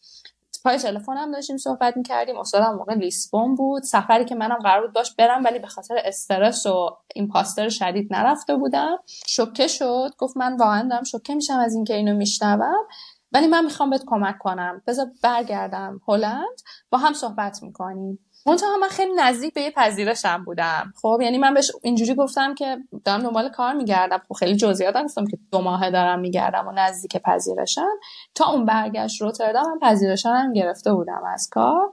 پای 0.63 0.77
تلفنم 0.77 1.31
داشتیم 1.31 1.57
صحبت 1.57 1.97
می‌کردیم. 1.97 2.37
استادم 2.37 2.75
موقع 2.75 2.93
لیسبون 2.93 3.55
بود. 3.55 3.83
سفری 3.83 4.25
که 4.25 4.35
منم 4.35 4.57
قرار 4.63 4.81
بود 4.81 4.93
باش 4.93 5.15
برم 5.15 5.43
ولی 5.43 5.59
به 5.59 5.67
خاطر 5.67 6.01
استرس 6.05 6.65
و 6.65 6.97
این 7.15 7.27
پاستر 7.27 7.69
شدید 7.69 8.13
نرفته 8.13 8.55
بودم. 8.55 8.97
شوکه 9.27 9.67
شد. 9.67 10.09
گفت 10.17 10.37
من 10.37 10.57
واقعا 10.57 10.87
دارم 10.89 11.03
شوکه 11.03 11.35
میشم 11.35 11.53
از 11.53 11.75
اینکه 11.75 11.95
اینو 11.95 12.13
میشنوم. 12.15 12.87
ولی 13.31 13.47
من 13.47 13.65
می‌خوام 13.65 13.89
بهت 13.89 14.03
کمک 14.07 14.37
کنم. 14.37 14.81
بذار 14.87 15.07
برگردم 15.23 16.01
هلند. 16.07 16.61
با 16.89 16.97
هم 16.97 17.13
صحبت 17.13 17.63
می‌کنیم. 17.63 18.19
منتها 18.45 18.77
من 18.77 18.87
خیلی 18.87 19.13
نزدیک 19.13 19.53
به 19.53 19.61
یه 19.61 19.71
پذیرشم 19.71 20.43
بودم. 20.45 20.93
خب 21.01 21.19
یعنی 21.21 21.37
من 21.37 21.53
بهش 21.53 21.71
اینجوری 21.83 22.15
گفتم 22.15 22.55
که 22.55 22.77
دارم 23.05 23.23
دنبال 23.23 23.49
کار 23.49 23.73
میگردم. 23.73 24.21
خب 24.29 24.33
خیلی 24.33 24.55
جزئیات 24.55 25.03
گفتم 25.03 25.25
که 25.27 25.37
دو 25.51 25.61
ماهه 25.61 25.91
دارم 25.91 26.19
میگردم 26.19 26.67
و 26.67 26.71
نزدیک 26.71 27.17
پذیرشم. 27.17 27.99
تا 28.35 28.45
اون 28.45 28.65
برگشت 28.65 29.21
روتردام 29.21 29.65
من 29.71 29.79
پذیرشم 29.79 30.53
گرفته 30.53 30.93
بودم 30.93 31.21
از 31.33 31.49
کار. 31.51 31.91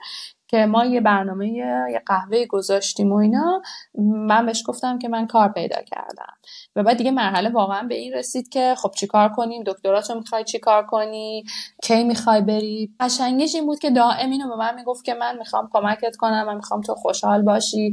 که 0.48 0.66
ما 0.66 0.84
یه 0.84 1.00
برنامه 1.00 1.48
یه 1.48 2.02
قهوه 2.06 2.46
گذاشتیم 2.46 3.12
و 3.12 3.16
اینا 3.16 3.62
من 3.98 4.46
بهش 4.46 4.62
گفتم 4.66 4.98
که 4.98 5.08
من 5.08 5.26
کار 5.26 5.48
پیدا 5.48 5.82
کردم. 5.82 6.32
و 6.76 6.82
بعد 6.82 6.96
دیگه 6.96 7.10
مرحله 7.10 7.48
واقعا 7.50 7.82
به 7.82 7.94
این 7.94 8.12
رسید 8.12 8.48
که 8.48 8.74
خب 8.78 8.90
چیکار 8.96 9.28
کنیم؟ 9.28 9.62
دکتراتو 9.66 10.14
می‌خوای 10.14 10.44
چیکار 10.44 10.86
کنی؟ 10.86 11.44
کی 11.82 12.04
می‌خوای 12.04 12.40
بری؟ 12.40 12.94
قشنگش 13.00 13.54
این 13.54 13.66
بود 13.66 13.78
که 13.78 13.90
دائم 13.90 14.30
اینو 14.30 14.48
به 14.48 14.56
من 14.56 14.74
می‌گفت 14.74 15.04
که 15.04 15.14
من 15.14 15.38
می‌خوام 15.38 15.68
کمکت 15.72 16.16
کنم 16.16 16.46
من 16.46 16.54
می‌خوام 16.54 16.80
تو 16.80 16.94
خوشحال 16.94 17.42
باشی. 17.42 17.92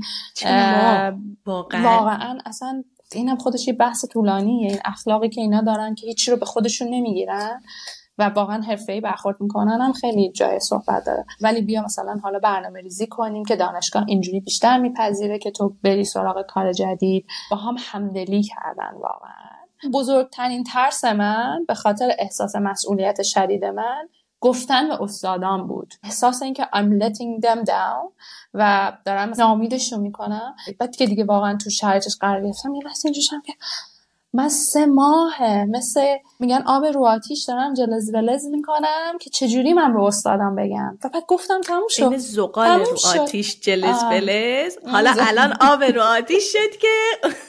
واقعا. 1.46 1.84
واقعا 1.84 2.38
اصلا 2.46 2.84
اینم 3.14 3.38
خودش 3.38 3.68
یه 3.68 3.74
بحث 3.74 4.06
طولانیه. 4.06 4.70
این 4.70 4.80
اخلاقی 4.86 5.30
که 5.30 5.42
اینا 5.42 5.62
دارن 5.62 5.96
که 5.96 6.08
هیچی 6.08 6.32
رو 6.32 6.38
به 6.38 6.46
خودشون 6.46 6.88
نمی‌گیرن. 6.88 7.62
و 8.18 8.30
واقعا 8.30 8.62
حرفه‌ای 8.62 9.02
برخورد 9.02 9.42
می‌کنن 9.42 9.82
هم 9.82 9.94
خیلی 9.94 10.32
جای 10.32 10.60
صحبت 10.60 11.06
داره. 11.06 11.26
ولی 11.42 11.62
بیا 11.62 11.82
مثلا 11.82 12.20
حالا 12.24 12.40
برنامه 12.40 12.82
ریزی 12.82 13.08
کنیم 13.08 13.46
که 13.46 13.56
دانشگاه 13.56 14.06
اینجوری 14.08 14.40
بیشتر 14.40 14.78
میپذیره 14.78 15.40
که 15.40 15.52
تو 15.52 15.76
بری 15.84 16.06
سراغ 16.06 16.46
کار 16.46 16.74
جدید. 16.74 17.26
با 17.52 17.58
هم 17.58 17.76
همدلی 17.80 18.44
کردن 18.44 18.94
واقعا. 18.94 19.54
بزرگترین 19.94 20.64
ترس 20.64 21.06
من 21.06 21.66
به 21.68 21.74
خاطر 21.74 22.12
احساس 22.20 22.56
مسئولیت 22.56 23.22
شدید 23.22 23.66
من 23.66 24.10
گفتن 24.40 24.88
به 24.88 25.02
استادان 25.02 25.68
بود. 25.68 25.94
احساس 26.04 26.42
اینکه 26.42 26.64
I'm 26.64 27.04
letting 27.04 27.46
them 27.46 27.66
down 27.66 28.12
و 28.54 28.92
دارم 29.06 29.34
نامیدشون 29.38 30.00
می‌کنم. 30.00 30.56
بعد 30.80 30.96
که 30.96 31.06
دیگه 31.06 31.26
واقعا 31.26 31.58
تو 31.58 31.70
شرایطش 31.70 32.18
قرار 32.20 32.44
گرفتم 32.44 32.76
یه 32.76 32.82
لحظه 32.86 33.12
که 33.46 33.54
من 34.34 34.50
سه 34.50 34.86
ماهه. 34.86 35.66
مثل 35.66 36.16
میگن 36.40 36.64
آب 36.66 36.86
رو 36.86 37.06
آتیش 37.06 37.44
دارم 37.44 37.74
جلز 37.74 38.14
ولز 38.14 38.46
می‌کنم 38.46 39.18
که 39.22 39.30
چجوری 39.30 39.74
من 39.74 39.94
رو 39.94 40.04
استادم 40.04 40.56
بگم. 40.56 40.98
و 41.04 41.10
بعد 41.10 41.24
گفتم 41.28 41.62
تموم 41.62 41.88
شد. 41.90 42.04
این 42.04 42.18
زغال 42.18 42.80
رو 42.80 42.98
آتیش 43.22 43.60
جلز 43.60 44.04
ولز. 44.04 44.78
حالا 44.92 45.14
الان 45.20 45.54
آب 45.62 45.84
رو 45.84 46.02
آتیش 46.02 46.52
شد 46.52 46.78
که 46.78 46.88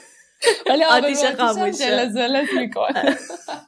ولی 0.69 0.83
آتیش 0.83 1.25
خاموش 1.25 1.77
جلز 1.77 2.15
ولز 2.15 2.47
می‌کنه. 2.57 3.17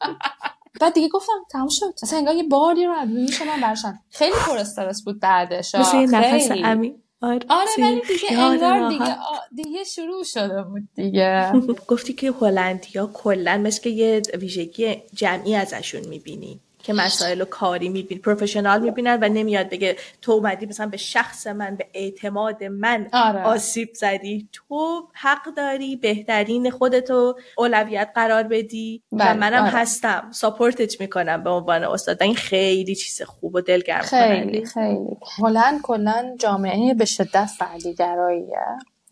بعد 0.81 0.93
دیگه 0.93 1.09
گفتم 1.09 1.33
تموم 1.51 1.69
شد. 1.69 1.93
اصلا 2.03 2.19
انگار 2.19 2.35
یه 2.35 2.43
باری 2.43 2.85
رو 2.85 2.93
از 2.93 3.09
روی 3.09 3.27
من 3.47 3.61
برشن. 3.61 3.99
خیلی 4.09 4.35
پر 4.45 4.57
استرس 4.57 5.03
بود 5.03 5.19
بعدش. 5.19 5.75
مثل 5.75 5.97
نفس 5.97 6.51
امین 6.51 7.03
آره, 7.21 7.39
آره 7.49 7.69
ولی 7.81 8.01
دیگه 8.07 8.39
انگار 8.39 8.89
دیگه, 8.89 9.15
دیگه 9.55 9.83
شروع 9.83 10.23
شده 10.23 10.63
بود 10.63 10.89
دیگه. 10.95 11.51
گفتی 11.87 12.13
که 12.13 12.31
هلندیا 12.31 13.07
کلا 13.13 13.57
مثل 13.57 13.89
یه 13.89 14.21
ویژگی 14.39 14.95
جمعی 15.13 15.55
ازشون 15.55 16.07
می‌بینی. 16.07 16.61
که 16.87 16.93
مسائل 16.93 17.41
و 17.41 17.45
کاری 17.45 17.89
میبین 17.89 18.19
پروفشنال 18.19 18.81
می‌بینن 18.81 19.19
و 19.21 19.29
نمیاد 19.29 19.69
بگه 19.69 19.95
تو 20.21 20.31
اومدی 20.31 20.65
مثلا 20.65 20.87
به 20.87 20.97
شخص 20.97 21.47
من 21.47 21.75
به 21.75 21.87
اعتماد 21.93 22.63
من 22.63 23.07
آره. 23.13 23.43
آسیب 23.43 23.89
زدی. 23.93 24.49
تو 24.53 25.07
حق 25.13 25.53
داری 25.57 25.95
بهترین 25.95 26.71
خودتو 26.71 27.35
اولویت 27.57 28.09
قرار 28.15 28.43
بدی 28.43 29.03
و 29.11 29.17
بله، 29.17 29.33
منم 29.33 29.61
آره. 29.61 29.71
هستم. 29.71 30.27
ساپورتت 30.31 31.01
می‌کنم 31.01 31.43
به 31.43 31.49
عنوان 31.49 31.83
استاد. 31.83 32.23
این 32.23 32.35
خیلی 32.35 32.95
چیز 32.95 33.21
خوب 33.21 33.55
و 33.55 33.61
دلگرم 33.61 34.01
خیلی 34.01 34.65
خیلی. 34.65 35.17
هلند 35.37 35.81
کلا 35.81 36.35
جامعه 36.39 36.93
به 36.93 37.05
شدت 37.05 37.49
فردیگراییه. 37.59 38.65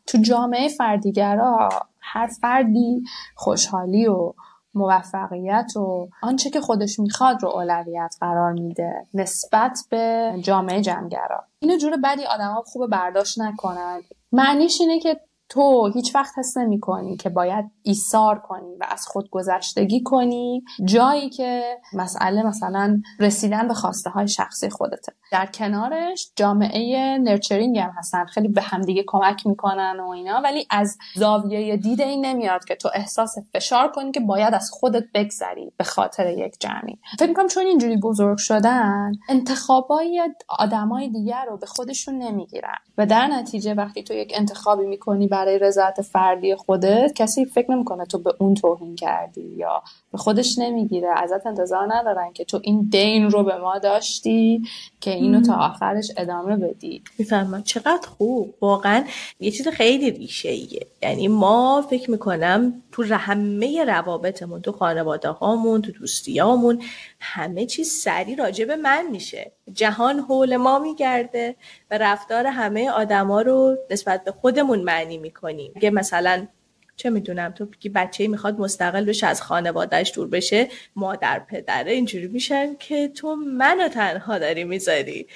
تو 0.08 0.18
جامعه 0.18 0.70
فردیگرا 0.70 1.70
هر 2.02 2.30
فردی 2.42 3.04
خوشحالی 3.36 4.08
و 4.08 4.34
موفقیت 4.76 5.72
و 5.76 6.08
آنچه 6.24 6.50
که 6.50 6.62
خودش 6.62 7.00
می‌خواد 7.00 7.44
رو 7.44 7.50
اولویت 7.50 8.16
قرار 8.20 8.52
میده 8.52 9.06
نسبت 9.14 9.80
به 9.90 10.34
جامعه 10.42 10.82
جمعگرا. 10.82 11.44
اینو 11.60 11.78
جور 11.78 11.98
بدی 12.04 12.26
آدما 12.26 12.64
خوب 12.66 12.90
برداشت 12.90 13.40
نکنن. 13.40 14.02
معنیش 14.32 14.82
اینه 14.82 15.00
که 15.00 15.20
تو 15.50 15.92
هیچ 15.94 16.16
وقت 16.16 16.38
حس 16.38 16.58
نمی 16.58 16.80
کنی 16.80 17.18
که 17.18 17.30
باید 17.30 17.66
ایثار 17.84 18.40
کنی 18.40 18.76
و 18.76 18.86
از 18.90 19.08
خود 19.08 19.30
گذشتگی 19.30 20.04
کنی 20.04 20.64
جایی 20.86 21.30
که 21.30 21.78
مسئله 21.94 22.44
مثلا 22.44 23.02
رسیدن 23.20 23.68
به 23.68 23.74
خواسته 23.74 24.10
های 24.10 24.28
شخصی 24.28 24.70
خودته. 24.70 25.14
در 25.32 25.46
کنارش 25.46 26.32
جامعه 26.36 27.18
نرچرینگ 27.18 27.80
هم 27.80 27.92
هستن 27.98 28.26
خیلی 28.26 28.48
به 28.48 28.62
همدیگه 28.62 29.04
کمک 29.08 29.48
می‌کنن 29.48 30.00
و 30.00 30.10
اینا 30.10 30.42
ولی 30.44 30.68
از 30.70 30.98
زاویه 31.16 31.78
دید 31.78 32.02
این 32.02 32.26
نمیاد 32.26 32.66
که 32.66 32.76
تو 32.76 32.90
احساس 32.94 33.36
فشار 33.54 33.92
کنی 33.92 34.12
که 34.12 34.20
باید 34.20 34.54
از 34.54 34.70
خودت 34.72 35.04
بگذری 35.14 35.72
به 35.78 35.84
خاطر 35.84 36.28
یک 36.28 36.56
جمعی. 36.60 37.00
فکر 37.20 37.30
می‌کنم 37.30 37.48
چون 37.48 37.66
اینجوری 37.66 37.98
بزرگ 37.98 38.38
شدن 38.38 39.12
انتخابای 39.30 40.30
آدمای 40.50 41.10
دیگر 41.10 41.46
رو 41.50 41.58
به 41.58 41.66
خودشون 41.66 42.18
نمی‌گیرن. 42.18 42.78
و 42.98 43.06
در 43.06 43.28
نتیجه 43.28 43.74
وقتی 43.74 44.04
تو 44.04 44.14
یک 44.14 44.32
انتخابی 44.36 44.86
می‌کنی 44.86 45.28
برای 45.36 45.60
رضایت 45.60 46.02
فردی 46.02 46.56
خودت 46.56 47.14
کسی 47.16 47.46
فکر 47.46 47.72
نمی‌کنه 47.72 48.06
تو 48.06 48.20
به 48.20 48.34
اون 48.40 48.54
توهین 48.54 48.96
کردی 48.96 49.56
یا 49.56 49.84
به 50.16 50.20
خودش 50.22 50.60
نمی‌گیره. 50.60 51.08
ازت 51.18 51.48
انتظار 51.48 51.96
ندارن 51.96 52.34
که 52.34 52.46
تو 52.46 52.60
این 52.64 52.88
دین 52.92 53.32
رو 53.32 53.44
به 53.44 53.58
ما 53.58 53.80
داشتی 53.80 54.62
که 55.02 55.12
اینو 55.12 55.42
تا 55.42 55.54
آخرش 55.54 56.12
ادامه 56.18 56.56
بدی. 56.56 57.04
می‌فهمم 57.18 57.64
چقدر 57.64 58.08
خوب. 58.18 58.54
واقعا 58.62 59.04
یه 59.40 59.52
چیز 59.52 59.68
خیلی 59.68 60.12
ریشه 60.12 60.50
ایه 60.50 60.88
یعنی 61.02 61.28
ما 61.28 61.86
فکر 61.90 62.12
می‌کنم 62.12 62.74
تو 62.92 63.04
همه 63.04 63.86
روابطمون 63.86 64.62
تو 64.62 64.72
خانواده 64.72 65.30
هامون 65.30 65.82
تو 65.82 65.92
دوستیامون 65.92 66.82
همه 67.20 67.66
چیز 67.66 67.92
سری 67.92 68.36
راجع 68.36 68.66
به 68.66 68.76
من 68.76 69.08
میشه. 69.12 69.52
جهان 69.74 70.20
حول 70.20 70.58
ما 70.58 70.80
میگرده 70.80 71.56
و 71.92 71.98
رفتار 71.98 72.48
همه 72.48 72.90
آدما 72.90 73.42
رو 73.42 73.78
نسبت 73.92 74.24
به 74.24 74.32
خودمون 74.32 74.80
معنی 74.80 75.18
می‌کنیم. 75.18 75.74
که 75.82 75.92
مثلا 75.92 76.48
چه 76.96 77.10
می‌دونم 77.10 77.52
تو 77.52 77.68
که 77.80 77.90
بچه 77.90 78.28
می‌خواد 78.28 78.60
مستقل 78.60 79.06
بشه 79.06 79.28
از 79.28 79.42
خانوادهش 79.42 80.12
دور 80.16 80.28
بشه 80.28 80.68
مادر 80.96 81.40
پدره 81.40 81.92
اینجوری 81.92 82.28
میشن 82.28 82.76
که 82.76 83.08
تو 83.08 83.36
منو 83.36 83.88
تنها 83.88 84.40
داری 84.40 84.64
می‌ذاری. 84.64 85.28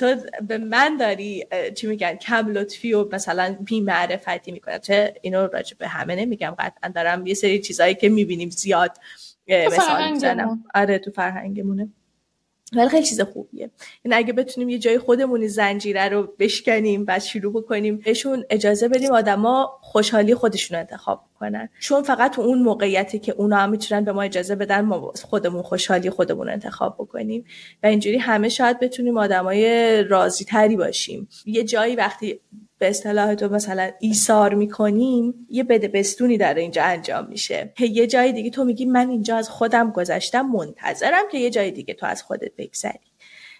تو 0.00 0.16
به 0.48 0.58
من 0.58 0.96
داری 0.96 1.46
چی 1.74 1.86
میگن 1.86 2.14
کم 2.14 2.48
لطفی 2.48 2.92
و 2.92 3.08
مثلا 3.12 3.56
بی 3.64 3.80
معرفتی 3.80 4.52
می‌کنه 4.52 4.78
چه 4.78 5.14
اینو 5.22 5.46
راجع 5.46 5.76
به 5.78 5.88
همه 5.88 6.14
نمیگم 6.14 6.56
قطعا 6.58 6.90
دارم 6.90 7.26
یه 7.26 7.34
سری 7.34 7.60
چیزایی 7.60 7.94
که 7.94 8.08
می‌بینیم 8.08 8.50
زیاد 8.50 8.96
مثال 9.48 10.10
می‌زنم. 10.10 10.64
آره 10.74 10.98
تو 10.98 11.10
فرهنگمونه. 11.10 11.88
ولی 12.76 12.88
خیلی 12.88 13.06
چیز 13.06 13.20
خوبیه. 13.20 13.70
این 14.02 14.14
اگه 14.14 14.32
بتونیم 14.32 14.68
یه 14.68 14.78
جای 14.78 14.98
خودمونی 14.98 15.48
زنجیره 15.48 16.08
رو 16.08 16.28
بشکنیم 16.38 17.04
و 17.08 17.20
شروع 17.20 17.52
بکنیم 17.52 17.96
بهشون 17.96 18.44
اجازه 18.50 18.88
بدیم 18.88 19.12
آدما 19.12 19.78
خوشحالی 19.80 20.34
خودشون 20.34 20.78
انتخاب 20.78 21.24
کنن. 21.40 21.68
چون 21.80 22.02
فقط 22.02 22.34
تو 22.34 22.42
اون 22.42 22.62
موقعیتی 22.62 23.18
که 23.18 23.32
اونا 23.32 23.56
هم 23.56 23.70
می‌تونن 23.70 24.04
به 24.04 24.12
ما 24.12 24.22
اجازه 24.22 24.54
بدن 24.54 24.80
ما 24.80 25.12
خودمون 25.22 25.62
خوشحالی 25.62 26.10
خودمون 26.10 26.48
انتخاب 26.48 26.94
بکنیم. 26.98 27.44
و 27.82 27.86
اینجوری 27.86 28.18
همه 28.18 28.48
شاید 28.48 28.80
بتونیم 28.80 29.18
آدمای 29.18 30.02
راضی 30.02 30.44
تری 30.44 30.76
باشیم. 30.76 31.28
یه 31.46 31.64
جایی 31.64 31.96
وقتی 31.96 32.40
به 32.82 32.88
اصطلاح 32.88 33.34
تو 33.34 33.48
مثلا 33.48 33.90
ایثار 34.00 34.54
می‌کنیم 34.54 35.46
یه 35.50 35.64
بده 35.64 35.88
بستونی 35.88 36.38
داره 36.38 36.62
اینجا 36.62 36.82
انجام 36.82 37.26
میشه. 37.28 37.72
یه 37.78 38.06
جای 38.06 38.32
دیگه 38.32 38.50
تو 38.50 38.64
میگی 38.64 38.84
من 38.84 39.10
اینجا 39.10 39.36
از 39.36 39.48
خودم 39.48 39.90
گذشتم 39.90 40.46
منتظرم 40.46 41.24
که 41.32 41.38
یه 41.38 41.50
جای 41.50 41.70
دیگه 41.70 41.94
تو 41.94 42.06
از 42.06 42.22
خودت 42.22 42.52
بگذری. 42.58 42.98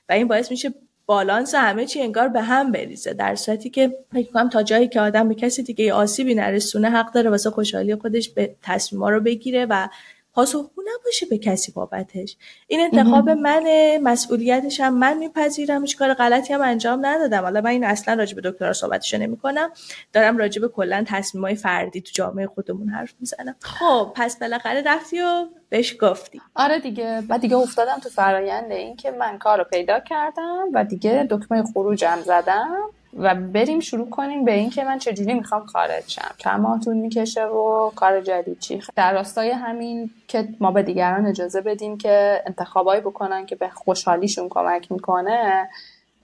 و 0.09 0.13
این 0.13 0.29
باعث 0.29 0.51
میشه 0.51 0.75
بالانس 1.07 1.55
همه 1.55 1.87
چی 1.87 2.01
انگار 2.01 2.29
به 2.29 2.41
هم 2.43 2.73
بریزه 2.73 3.15
در 3.15 3.35
صورتی 3.35 3.71
که 3.71 3.99
فکر 4.13 4.33
کنم 4.33 4.49
تا 4.49 4.63
جایی 4.63 4.89
که 4.89 5.01
آدم 5.01 5.29
به 5.29 5.35
کسی 5.35 5.63
دیگه 5.63 5.93
آسیبی 5.93 6.35
نرسونه 6.35 6.91
حق 6.91 7.13
داره 7.13 7.31
واسه 7.31 7.51
خوشحالی 7.51 7.95
خودش 7.95 8.29
به 8.29 8.55
تصمیما 8.63 9.11
رو 9.11 9.21
بگیره 9.21 9.67
و 9.71 9.89
پاسخگو 10.35 10.83
نباشه 10.95 11.27
به 11.27 11.39
کسی 11.39 11.73
بابتش. 11.73 12.37
این 12.67 12.81
انتخاب 12.81 13.31
منه 13.31 13.99
مسئولیتش 14.03 14.81
هم 14.81 14.99
من 14.99 15.19
میپذیرم 15.19 15.83
هیچ 15.83 15.99
کار 15.99 16.15
غلطی 16.15 16.53
هم 16.53 16.61
انجام 16.61 17.07
ندادم. 17.07 17.43
حالا 17.43 17.61
من 17.61 17.71
این 17.71 17.85
اصلا 17.85 18.15
راجع 18.15 18.37
به 18.37 18.51
دکترا 18.51 18.73
صحبتشو 18.73 19.19
نمی‌کنم. 19.19 19.71
دارم 20.13 20.37
راجع 20.37 20.61
به 20.61 20.69
کلا 20.69 21.05
تصمیمای 21.07 21.55
فردی 21.55 22.01
تو 22.01 22.11
جامعه 22.15 22.47
خودمون 22.47 22.89
حرف 22.89 23.15
می‌زنم. 23.21 23.57
خب 23.61 24.13
پس 24.15 24.39
بالاخره 24.39 24.83
رفتی 24.87 25.21
و 25.21 25.47
بهش 25.69 25.97
گفتی. 26.01 26.41
آره 26.55 26.79
دیگه. 26.79 27.23
بعد 27.29 27.41
دیگه 27.41 27.57
افتادم 27.57 27.99
تو 27.99 28.09
فرایند 28.09 28.73
این 28.73 28.97
که 28.97 29.11
من 29.11 29.39
کار 29.39 29.59
رو 29.59 29.65
پیدا 29.65 30.01
کردم 30.01 30.69
و 30.73 30.85
دیگه 30.85 31.27
دکمه 31.31 31.63
خروجم 31.75 32.19
زدم. 32.25 32.91
و 33.17 33.35
بریم 33.35 33.81
شروع 33.81 34.11
کنیم 34.11 34.45
به 34.45 34.53
اینکه 34.53 34.85
من 34.85 34.99
چجوری 34.99 35.35
می‌خوام 35.35 35.67
خارج 35.67 36.03
شم. 36.07 36.35
چند 36.39 36.61
ماه 36.61 36.81
طول 36.81 36.97
می‌کشه 36.97 37.45
و 37.45 37.91
کار 37.91 38.21
جدید 38.21 38.59
چی 38.59 38.83
در 38.97 39.13
راستای 39.13 39.51
همین 39.51 40.11
که 40.29 40.49
ما 40.61 40.71
به 40.71 40.83
دیگران 40.83 41.27
اجازه 41.27 41.61
بدیم 41.61 41.99
که 41.99 42.43
انتخابایی 42.47 43.01
بکنن 43.01 43.47
که 43.47 43.57
به 43.57 43.69
خوشحالیشون 43.69 44.49
کمک 44.49 44.93
می‌کنه 44.93 45.69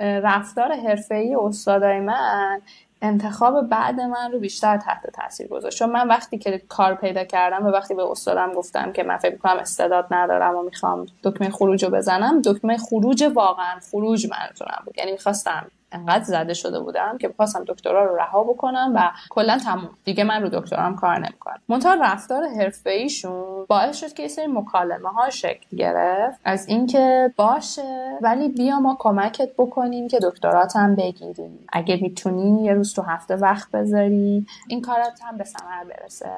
رفتار 0.00 0.72
حرفه‌ای 0.72 1.34
استادای 1.34 2.00
من 2.00 2.60
انتخاب 3.02 3.68
بعد 3.68 4.00
من 4.00 4.32
رو 4.32 4.38
بیشتر 4.38 4.76
تحت 4.76 5.10
تاثیر 5.10 5.48
گذاشت. 5.48 5.78
چون 5.78 5.90
من 5.90 6.08
وقتی 6.08 6.38
که 6.38 6.62
کار 6.68 6.94
پیدا 6.94 7.24
کردم 7.24 7.66
و 7.66 7.70
وقتی 7.70 7.94
به 7.94 8.10
استادم 8.10 8.52
گفتم 8.52 8.92
که 8.92 9.02
من 9.02 9.16
فکر 9.16 9.32
می‌کنم 9.32 9.56
استعداد 9.56 10.06
ندارم 10.10 10.56
و 10.56 10.62
می‌خوام 10.62 11.06
دکمه 11.24 11.50
خروج 11.50 11.84
رو 11.84 11.90
بزنم 11.90 12.42
دکمه 12.42 12.76
خروج 12.76 13.24
واقعا 13.34 13.80
خروج 13.90 14.26
منظورم 14.30 14.82
بود. 14.84 14.98
یعنی 14.98 15.12
می‌خواستم 15.12 15.70
انقدر 15.92 16.24
زده 16.24 16.54
شده 16.54 16.80
بودم 16.80 17.18
که 17.18 17.28
می‌خواستم 17.28 17.64
دکترا 17.68 18.04
رو 18.04 18.16
رها 18.16 18.44
بکنم 18.44 18.92
و 18.94 19.10
کلا 19.30 19.58
تموم. 19.58 19.90
دیگه 20.04 20.24
من 20.24 20.42
رو 20.42 20.48
دکترام 20.48 20.96
کار 20.96 21.18
نمی‌کنم. 21.18 21.60
منتها 21.68 21.94
رفتار 21.94 22.48
حرفه‌ایشون 22.48 23.64
باعث 23.68 23.96
شد 23.96 24.12
که 24.12 24.22
یه 24.22 24.46
مکالمه 24.48 25.08
ها 25.08 25.30
شکل 25.30 25.76
گرفت. 25.76 26.40
از 26.44 26.68
اینکه 26.68 27.34
باشه 27.36 28.18
ولی 28.22 28.48
بیا 28.48 28.80
ما 28.80 28.96
کمکت 28.98 29.48
بکنیم 29.58 30.08
که 30.08 30.18
دکترات 30.22 30.76
هم 30.76 30.96
بگیری 30.96 31.58
اگه 31.72 31.98
می‌تونی 32.02 32.64
یه 32.64 32.72
روز 32.72 32.94
تو 32.94 33.02
هفته 33.02 33.36
وقت 33.36 33.70
بذاری 33.70 34.46
این 34.68 34.80
کارات 34.82 35.20
هم 35.22 35.36
به 35.36 35.44
ثمر 35.44 35.84
برسه. 35.84 36.30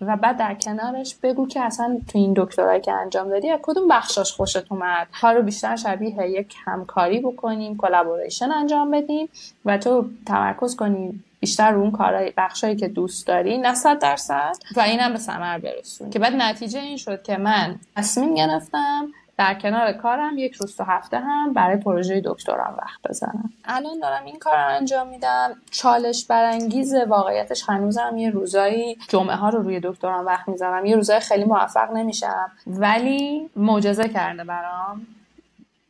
و 0.00 0.16
بعد 0.16 0.36
در 0.36 0.54
کنارش 0.54 1.14
بگو 1.22 1.48
که 1.48 1.60
اصلا 1.60 1.98
تو 2.08 2.18
این 2.18 2.34
دکترایی 2.36 2.80
که 2.80 2.92
انجام 2.92 3.28
دادی 3.28 3.50
از 3.50 3.58
کدوم 3.62 3.88
بخشاش 3.88 4.32
خوشت 4.32 4.72
اومد؟ 4.72 5.06
کار 5.20 5.34
رو 5.34 5.42
بیشتر 5.42 5.76
شبیه 5.76 6.30
یک 6.30 6.54
همکاری 6.64 7.20
بکنیم 7.20 7.76
collaboration 7.76 8.52
انجام 8.52 8.90
بدیم 8.90 9.28
و 9.64 9.78
تو 9.78 10.08
تمرکز 10.26 10.76
کنی 10.76 11.22
بیشتر 11.40 11.70
رو 11.70 11.80
اون 11.80 11.90
کارهای 11.90 12.32
بخشایی 12.36 12.76
که 12.76 12.88
دوست 12.88 13.26
داری 13.26 13.58
نه 13.58 13.74
صد 13.74 13.98
درصد. 13.98 14.56
و 14.76 14.80
اینم 14.80 15.12
به 15.12 15.18
ثمر 15.18 15.58
برسون 15.58 16.10
که 16.10 16.18
بعد 16.18 16.32
نتیجه 16.36 16.80
این 16.80 16.96
شد 16.96 17.22
که 17.22 17.36
من 17.36 17.78
تصمیم 17.96 18.34
گرفتم 18.34 19.08
در 19.38 19.54
کنار 19.54 19.92
کارم 19.92 20.38
یک 20.38 20.54
روز 20.54 20.76
تو 20.76 20.84
هفته 20.84 21.18
هم 21.18 21.52
برای 21.52 21.76
پروژه 21.76 22.22
دکترام 22.24 22.74
وقت 22.78 23.00
بزنم. 23.08 23.52
الان 23.64 24.00
دارم 24.00 24.24
این 24.24 24.38
کار 24.38 24.54
رو 24.54 24.68
انجام 24.68 25.08
میدم. 25.08 25.50
چالش 25.70 26.26
برانگیز 26.26 26.94
واقعیتش 26.94 27.64
هنوزم 27.68 28.16
یه 28.16 28.30
روزایی 28.30 28.98
جمعه 29.08 29.36
ها 29.36 29.48
رو 29.48 29.62
روی 29.62 29.80
دکترام 29.82 30.26
وقت 30.26 30.48
می‌زنم 30.48 30.84
یه 30.84 30.96
روزای 30.96 31.20
خیلی 31.20 31.44
موفق 31.44 31.92
نمیشم. 31.92 32.50
ولی 32.66 33.50
معجزه 33.56 34.08
کرده 34.08 34.44
برام. 34.44 35.06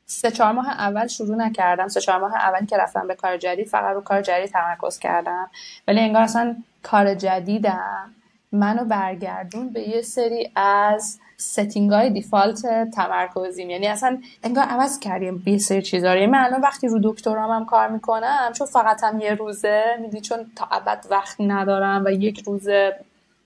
سه 0.06 0.30
چهار 0.30 0.52
ماه 0.52 0.68
اول 0.68 1.06
شروع 1.06 1.36
نکردم. 1.36 1.88
سه 1.88 2.00
چهار 2.00 2.20
ماه 2.20 2.34
اول 2.34 2.66
که 2.66 2.76
رفتم 2.76 3.06
به 3.06 3.14
کار 3.14 3.36
جدید 3.36 3.68
فقط 3.68 3.94
رو 3.94 4.00
کار 4.00 4.22
جدید 4.22 4.50
تمرکز 4.50 4.98
کردم. 4.98 5.50
ولی 5.88 6.00
انگار 6.00 6.22
اصلا 6.22 6.56
کار 6.82 7.14
جدیدم. 7.14 8.14
منو 8.52 8.84
برگردون 8.84 9.68
به 9.68 9.88
یه 9.88 10.02
سری 10.02 10.52
از 10.56 11.18
ستینگ 11.38 11.92
های 11.92 12.10
دیفالت 12.10 12.90
تمرکزیم. 12.94 13.70
یعنی 13.70 13.86
اصلا 13.86 14.18
انگار 14.42 14.64
عوض 14.64 14.98
کردیم 14.98 15.42
یه 15.46 15.58
سری 15.58 15.82
چیزا 15.82 16.12
رو. 16.12 16.18
یعنی 16.18 16.32
من 16.32 16.44
الان 16.44 16.60
وقتی 16.60 16.88
رو 16.88 17.00
دکترام 17.02 17.50
هم 17.50 17.64
کار 17.64 17.88
می‌کنم 17.88 18.52
چون 18.52 18.66
فقط 18.66 19.04
هم 19.04 19.20
یه 19.20 19.34
روزه 19.34 19.84
میدی 20.00 20.20
چون 20.20 20.38
تا 20.56 20.68
ابد 20.70 21.06
وقت 21.10 21.36
ندارم 21.40 22.04
و 22.04 22.10
یک 22.10 22.42
روزه 22.46 22.96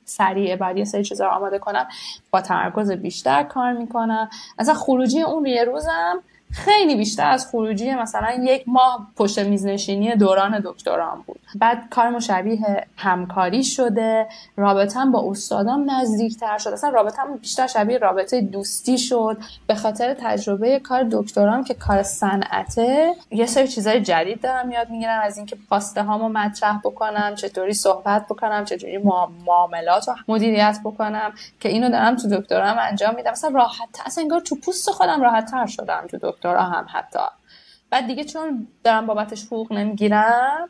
سریع 0.05 0.57
بعد 0.57 0.76
یه 0.76 0.84
سری 0.84 1.05
چیزا 1.05 1.26
رو 1.26 1.30
آماده 1.30 1.59
کنم 1.59 1.88
با 2.30 2.41
تمرکز 2.41 2.91
بیشتر 2.91 3.43
کار 3.43 3.72
می‌کنم. 3.72 4.30
اصلا 4.59 4.74
خروجی 4.74 5.22
اون 5.22 5.47
یه 5.47 5.64
روزم 5.64 6.22
خیلی 6.53 6.95
بیشتر 6.95 7.31
از 7.31 7.47
خروجی 7.47 7.95
مثلا 7.95 8.31
یک 8.41 8.65
ماه 8.67 9.07
پشت 9.17 9.39
میزنشینی 9.39 10.17
دوران 10.17 10.63
دکتران 10.65 11.23
بود. 11.27 11.41
بعد 11.55 11.89
کار 11.91 12.09
مشابه 12.09 12.59
همکاری 12.97 13.65
شده. 13.65 14.27
رابطم 14.57 15.13
با 15.13 15.31
استادام 15.31 15.91
نزدیکتر 15.91 16.59
شد. 16.59 16.71
اصلا 16.71 16.91
رابطم 16.91 17.37
بیشتر 17.37 17.67
شبیه 17.67 17.99
رابطه 17.99 18.41
دوستی 18.41 18.99
شد. 18.99 19.37
به 19.67 19.75
خاطر 19.75 20.15
تجربه 20.15 20.79
کار 20.79 21.07
دکترام 21.13 21.65
که 21.65 21.75
کار 21.75 22.03
صنعته 22.03 23.15
یه 23.31 23.47
سری 23.47 23.69
چیزای 23.69 24.01
جدید 24.01 24.41
دارم 24.41 24.71
یاد 24.71 24.91
می‌گیرم. 24.91 25.21
از 25.25 25.37
اینکه 25.37 25.57
پاسته 25.71 26.03
هامو 26.03 26.29
مطرح 26.29 26.79
بکنم 26.79 27.35
چطوری 27.35 27.75
صحبت 27.75 28.27
بکنم 28.29 28.65
چطوری 28.65 28.99
معاملات 29.47 30.09
رو 30.09 30.15
مدیریت 30.29 30.79
بکنم. 30.85 31.33
که 31.61 31.69
اینو 31.69 31.91
دارم 31.91 32.17
تو 32.17 32.41
دکترام 32.41 32.77
انجام 32.81 33.15
میدم. 33.15 33.31
مثلا 33.31 33.51
راحت 33.55 33.89
اصلا 34.07 34.23
انگار 34.23 34.41
تو 34.41 34.57
پوست 34.57 34.91
خودم 34.91 35.23
راحت 35.23 35.51
تر 35.51 35.67
شدم 35.67 36.05
تو 36.11 36.19
دکترا 36.41 36.62
هم 36.62 36.86
حتی. 36.93 37.18
بعد 37.91 38.07
دیگه 38.07 38.24
چون 38.24 38.68
دارم 38.84 39.07
بابتش 39.07 39.47
حقوق 39.47 39.72
نمی‌گیرم 39.72 40.68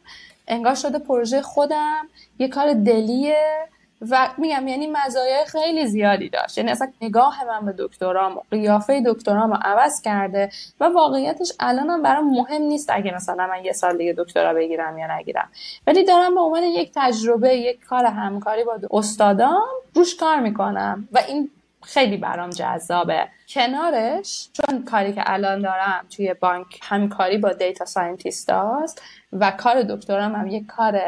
انگار 0.49 0.75
شده 0.75 0.99
پروژه 0.99 1.43
خودم 1.43 2.09
یه 2.39 2.49
کار 2.49 2.73
دلیه 2.73 3.69
و 4.11 4.29
میگم 4.39 4.69
یعنی 4.69 4.87
مزایای 4.87 5.45
خیلی 5.45 5.87
زیادی 5.87 6.29
داشت. 6.29 6.59
یعنی 6.59 6.71
اصلا 6.71 6.89
نگاه 7.03 7.45
من 7.45 7.67
به 7.67 7.75
دکترام 7.79 8.37
و 8.37 8.41
قیافه 8.51 9.03
دکترام 9.07 9.51
رو 9.51 9.59
عوض 9.63 10.01
کرده 10.03 10.51
و 10.81 10.85
واقعیتش 10.85 11.53
الانم 11.61 12.03
برام 12.03 12.31
مهم 12.31 12.63
نیست 12.63 12.91
اگه 12.93 13.15
مثلا 13.15 13.47
من 13.47 13.65
یه 13.65 13.73
سال 13.73 13.97
دیگه 13.97 14.15
دکترا 14.19 14.55
بگیرم 14.55 14.99
یا 14.99 15.17
نگیرم. 15.17 15.49
ولی 15.87 16.05
دارم 16.05 16.35
به 16.35 16.41
عنوان 16.41 16.63
یک 16.63 16.93
تجربه 16.95 17.55
یک 17.55 17.85
کار 17.85 18.05
همکاری 18.05 18.65
با 18.65 18.79
استادام 18.91 19.69
روش 19.95 20.17
کار 20.17 20.41
می‌کنم 20.41 21.09
و 21.13 21.21
این 21.29 21.51
خیلی 21.83 22.17
برام 22.17 22.51
جذابه. 22.51 23.29
کنارش 23.49 24.49
چون 24.53 24.85
کاری 24.85 25.13
که 25.13 25.23
الان 25.27 25.63
دارم 25.63 26.07
توی 26.17 26.35
بانک 26.35 26.81
همکاری 26.83 27.39
با 27.39 27.53
data 27.53 27.85
scientist 27.85 28.51
هاست 28.51 29.03
و 29.33 29.51
کار 29.51 29.83
دکترم 29.83 30.35
هم 30.35 30.47
یک 30.47 30.67
کار 30.67 31.01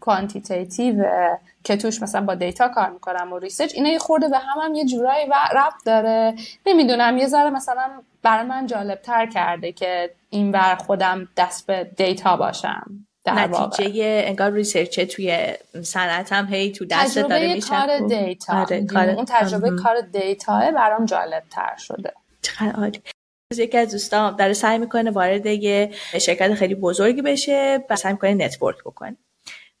quantitative 0.00 1.04
که 1.64 1.76
توش 1.76 2.02
مثلا 2.02 2.20
با 2.20 2.34
data 2.34 2.68
کار 2.68 2.90
می‌کنم 2.90 3.32
و 3.32 3.38
research 3.38 3.74
اینا 3.74 3.88
یه 3.88 3.98
خورده 3.98 4.28
به 4.28 4.38
هم, 4.38 4.58
هم 4.62 4.74
یه 4.74 4.84
جورایی 4.84 5.26
ربط 5.52 5.84
داره. 5.86 6.34
نمی‌دونم 6.66 7.18
یه 7.18 7.26
ذره 7.26 7.50
مثلا 7.50 7.90
برای 8.22 8.46
من 8.46 8.66
جالب 8.66 9.02
تر 9.02 9.26
کرده 9.26 9.72
که 9.72 10.10
این 10.30 10.52
بر 10.52 10.74
خودم 10.74 11.28
دست 11.36 11.66
به 11.66 11.84
data 11.84 12.36
باشم. 12.36 13.06
نتیجه 13.34 14.22
انگار 14.26 14.52
research 14.52 15.00
ه 15.00 15.06
توی 15.06 15.54
صنعت 15.82 16.32
هم 16.32 16.46
هی 16.46 16.72
تو 16.72 16.84
دست 16.84 17.18
داره 17.18 17.54
میشه. 17.54 17.68
کار 17.68 17.98
data. 17.98 18.60
آره، 18.62 18.84
کار... 18.84 19.10
اون 19.10 19.24
تجربه 19.28 19.70
کار 19.70 20.00
data 20.00 20.70
برام 20.70 21.04
جالب 21.04 21.42
تر 21.50 21.76
شده. 21.78 22.12
چقدر 22.42 23.00
یکی 23.56 23.78
از 23.78 23.92
دوستان 23.92 24.36
داره 24.36 24.52
سعی 24.52 24.78
می‌کنه 24.78 25.10
وارد 25.10 25.46
یه 25.46 25.90
شرکت 26.20 26.54
خیلی 26.54 26.74
بزرگی 26.74 27.22
بشه 27.22 27.84
و 27.90 27.96
سعی 27.96 28.12
می‌کنه 28.12 28.34
network 28.34 28.78
بکنه. 28.78 29.16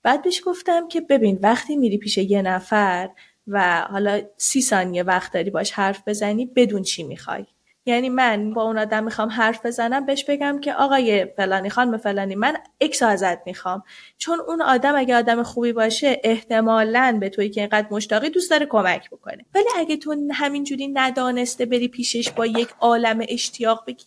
بعد 0.02 0.22
بهش 0.22 0.42
گفتم 0.46 0.88
که 0.88 1.00
ببین 1.00 1.38
وقتی 1.42 1.76
میری 1.76 1.98
پیش 1.98 2.18
یه 2.18 2.42
نفر 2.42 3.08
و 3.46 3.80
حالا 3.90 4.20
سی 4.36 4.62
ثانیه 4.62 5.02
وقت 5.02 5.32
داری 5.32 5.50
باش 5.50 5.72
حرف 5.72 6.02
بزنی 6.06 6.46
بدون 6.46 6.82
چی 6.82 7.02
می‌خوای؟ 7.02 7.46
یعنی 7.86 8.08
من 8.08 8.52
با 8.54 8.62
اون 8.62 8.78
آدم 8.78 9.04
می‌خوام 9.04 9.28
حرف 9.28 9.66
بزنم 9.66 10.06
بهش 10.06 10.24
بگم 10.24 10.60
که 10.60 10.74
آقای 10.74 11.26
فلانی 11.36 11.70
خانم 11.70 11.96
فلانی 11.96 12.34
من 12.34 12.56
X 12.80 13.02
ازت 13.02 13.46
می‌خوام. 13.46 13.82
چون 14.18 14.40
اون 14.40 14.62
آدم 14.62 14.96
اگه 14.96 15.16
آدم 15.16 15.42
خوبی 15.42 15.72
باشه 15.72 16.20
احتمالا 16.24 17.18
به 17.20 17.28
توی 17.28 17.48
که 17.48 17.60
اینقدر 17.60 17.86
مشتاقی 17.90 18.30
دوست 18.30 18.50
داره 18.50 18.66
کمک 18.66 19.10
بکنه. 19.10 19.44
ولی 19.54 19.68
اگه 19.76 19.96
تو 19.96 20.28
همینجوری 20.32 20.88
ندانسته 20.88 21.66
بری 21.66 21.88
پیشش 21.88 22.30
با 22.30 22.46
یک 22.46 22.68
عالم 22.80 23.20
اشتیاق 23.28 23.84
بگی 23.86 24.04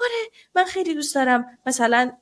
آره 0.00 0.30
من 0.54 0.64
خیلی 0.64 0.94
دوست 0.94 1.14
دارم 1.14 1.44
مثلا 1.66 2.12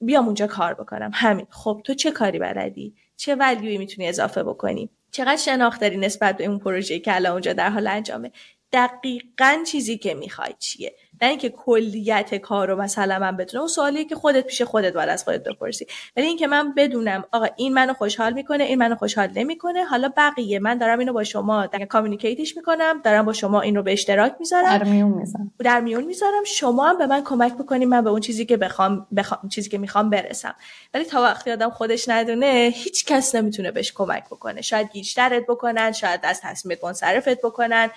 بیام 0.00 0.24
اونجا 0.24 0.46
کار 0.46 0.74
بکنم. 0.74 1.10
همین. 1.14 1.46
خب 1.50 1.80
تو 1.84 1.94
چه 1.94 2.10
کاری 2.10 2.38
بلدی؟ 2.38 2.94
چه 3.16 3.34
ولیوی 3.34 3.78
می‌تونی 3.78 4.08
اضافه 4.08 4.42
بکنی؟ 4.42 4.90
چقدر 5.10 5.36
شناخت 5.36 5.80
داری 5.80 5.96
نسبت 5.96 6.36
به 6.36 6.44
اون 6.44 6.58
پروژه 6.58 6.98
که 6.98 7.14
الان 7.14 7.32
اونجا 7.32 7.52
در 7.52 7.70
حال 7.70 7.86
انجامه؟ 7.86 8.30
دقیقا 8.72 9.58
چیزی 9.66 9.98
که 9.98 10.14
می‌خوای 10.14 10.54
چیه؟ 10.58 10.96
نه 11.22 11.28
اینکه 11.28 11.48
کلیت 11.48 12.34
کار 12.34 12.68
رو 12.68 12.76
مثلا 12.76 13.18
من 13.18 13.36
بدونم. 13.36 13.60
اون 13.60 13.68
سوالیه 13.68 14.04
که 14.04 14.14
خودت 14.14 14.46
پیش 14.46 14.62
خودت 14.62 14.92
باید 14.92 15.08
از 15.08 15.24
خودت 15.24 15.42
بپرسی. 15.42 15.86
ولی 16.16 16.26
اینکه 16.26 16.46
من 16.46 16.74
بدونم 16.74 17.24
آقا 17.32 17.46
این 17.56 17.74
منو 17.74 17.94
خوشحال 17.94 18.32
می‌کنه 18.32 18.64
این 18.64 18.78
منو 18.78 18.94
خوشحال 18.94 19.28
نمی‌کنه 19.34 19.84
حالا 19.84 20.12
بقیه 20.16 20.58
من 20.58 20.78
دارم 20.78 20.98
اینو 20.98 21.12
با 21.12 21.24
شما 21.24 21.66
در 21.66 21.84
کامیونیکیتش 21.84 22.56
می‌کنم 22.56 23.00
دارم 23.04 23.24
با 23.24 23.32
شما 23.32 23.60
این 23.60 23.76
رو 23.76 23.82
به 23.82 23.92
اشتراک 23.92 24.34
می‌ذارم. 24.38 24.78
در 24.78 24.84
میون 24.84 25.10
می‌ذارم. 25.10 25.52
در 25.58 25.80
میون 25.80 26.04
می‌ذارم. 26.04 26.44
شما 26.44 26.88
هم 26.88 26.98
به 26.98 27.06
من 27.06 27.24
کمک 27.24 27.54
بکنید 27.54 27.88
من 27.88 28.04
به 28.04 28.10
اون 28.10 28.20
چیزی 28.20 28.46
که 28.46 28.56
بخوام, 28.56 29.06
بخوام 29.16 29.48
چیزی 29.48 29.70
که 29.70 29.78
می‌خوام 29.78 30.10
برسم. 30.10 30.54
ولی 30.94 31.04
تا 31.04 31.22
وقتی 31.22 31.50
آدم 31.50 31.70
خودش 31.70 32.08
ندونه 32.08 32.70
هیچ 32.74 33.04
کس 33.04 33.34
نمی‌تونه 33.34 33.70
بهش 33.70 33.92
کمک 33.92 34.24
بکنه. 34.26 34.62
شاید 34.62 34.92
گیجترت 34.92 35.42
بکنن 35.48 35.92
شاید 35.92 36.20
از 36.22 36.40
تصمیمت 36.40 36.84
منصرفت 36.84 37.40
بکنن. 37.42 37.90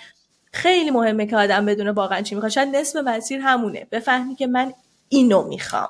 خیلی 0.53 0.91
مهمه 0.91 1.25
که 1.25 1.37
آدم 1.37 1.65
بدونه 1.65 1.91
واقعا 1.91 2.21
چی 2.21 2.35
می‌خواد. 2.35 2.51
شاید 2.51 2.75
نصف 2.75 2.95
مسیر 2.95 3.39
همونه. 3.39 3.87
بفهمی 3.91 4.35
که 4.35 4.47
من 4.47 4.73
اینو 5.09 5.47
می‌خوام. 5.47 5.89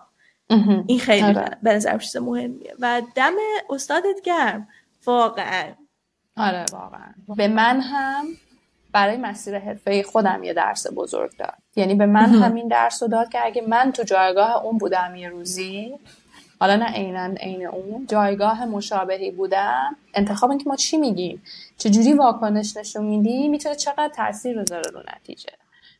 این 0.87 0.99
خیلی 0.99 1.23
آره. 1.23 1.57
به 1.63 1.73
نظر 1.73 1.97
چیز 1.97 2.17
مهمیه. 2.17 2.75
و 2.79 3.01
دم 3.15 3.33
استادت 3.69 4.21
گرم. 4.23 4.67
واقعا. 5.05 5.65
آره 6.37 6.65
واقعا. 6.71 7.13
به 7.37 7.47
من 7.47 7.81
هم 7.81 8.25
برای 8.91 9.17
مسیر 9.17 9.59
حرفه 9.59 10.03
خودم 10.03 10.43
یه 10.43 10.53
درس 10.53 10.87
بزرگ 10.95 11.37
داد. 11.37 11.57
یعنی 11.75 11.95
به 11.95 12.05
من 12.05 12.25
همین 12.25 12.67
درس 12.67 13.03
رو 13.03 13.09
داد 13.09 13.29
که 13.29 13.45
اگه 13.45 13.61
من 13.61 13.91
تو 13.91 14.03
جایگاه 14.03 14.65
اون 14.65 14.77
بودم 14.77 15.15
یه 15.15 15.29
روزی 15.29 15.93
حالا 16.63 16.75
نه 16.75 16.85
عینا 16.85 17.25
عین 17.25 17.67
اون 17.67 18.05
جایگاه 18.09 18.65
مشابهی 18.65 19.31
بودم. 19.31 19.95
انتخاب 20.13 20.49
اینکه 20.49 20.69
ما 20.69 20.75
چی 20.75 20.97
میگیم؟ 20.97 21.43
چجوری 21.77 22.13
واکنش 22.13 22.77
نشون 22.77 23.05
میدی 23.05 23.47
می‌تونه 23.47 23.75
چقدر 23.75 24.07
تاثیر 24.15 24.61
بذاره 24.61 24.91
رو 24.93 24.99
نتیجه. 25.15 25.49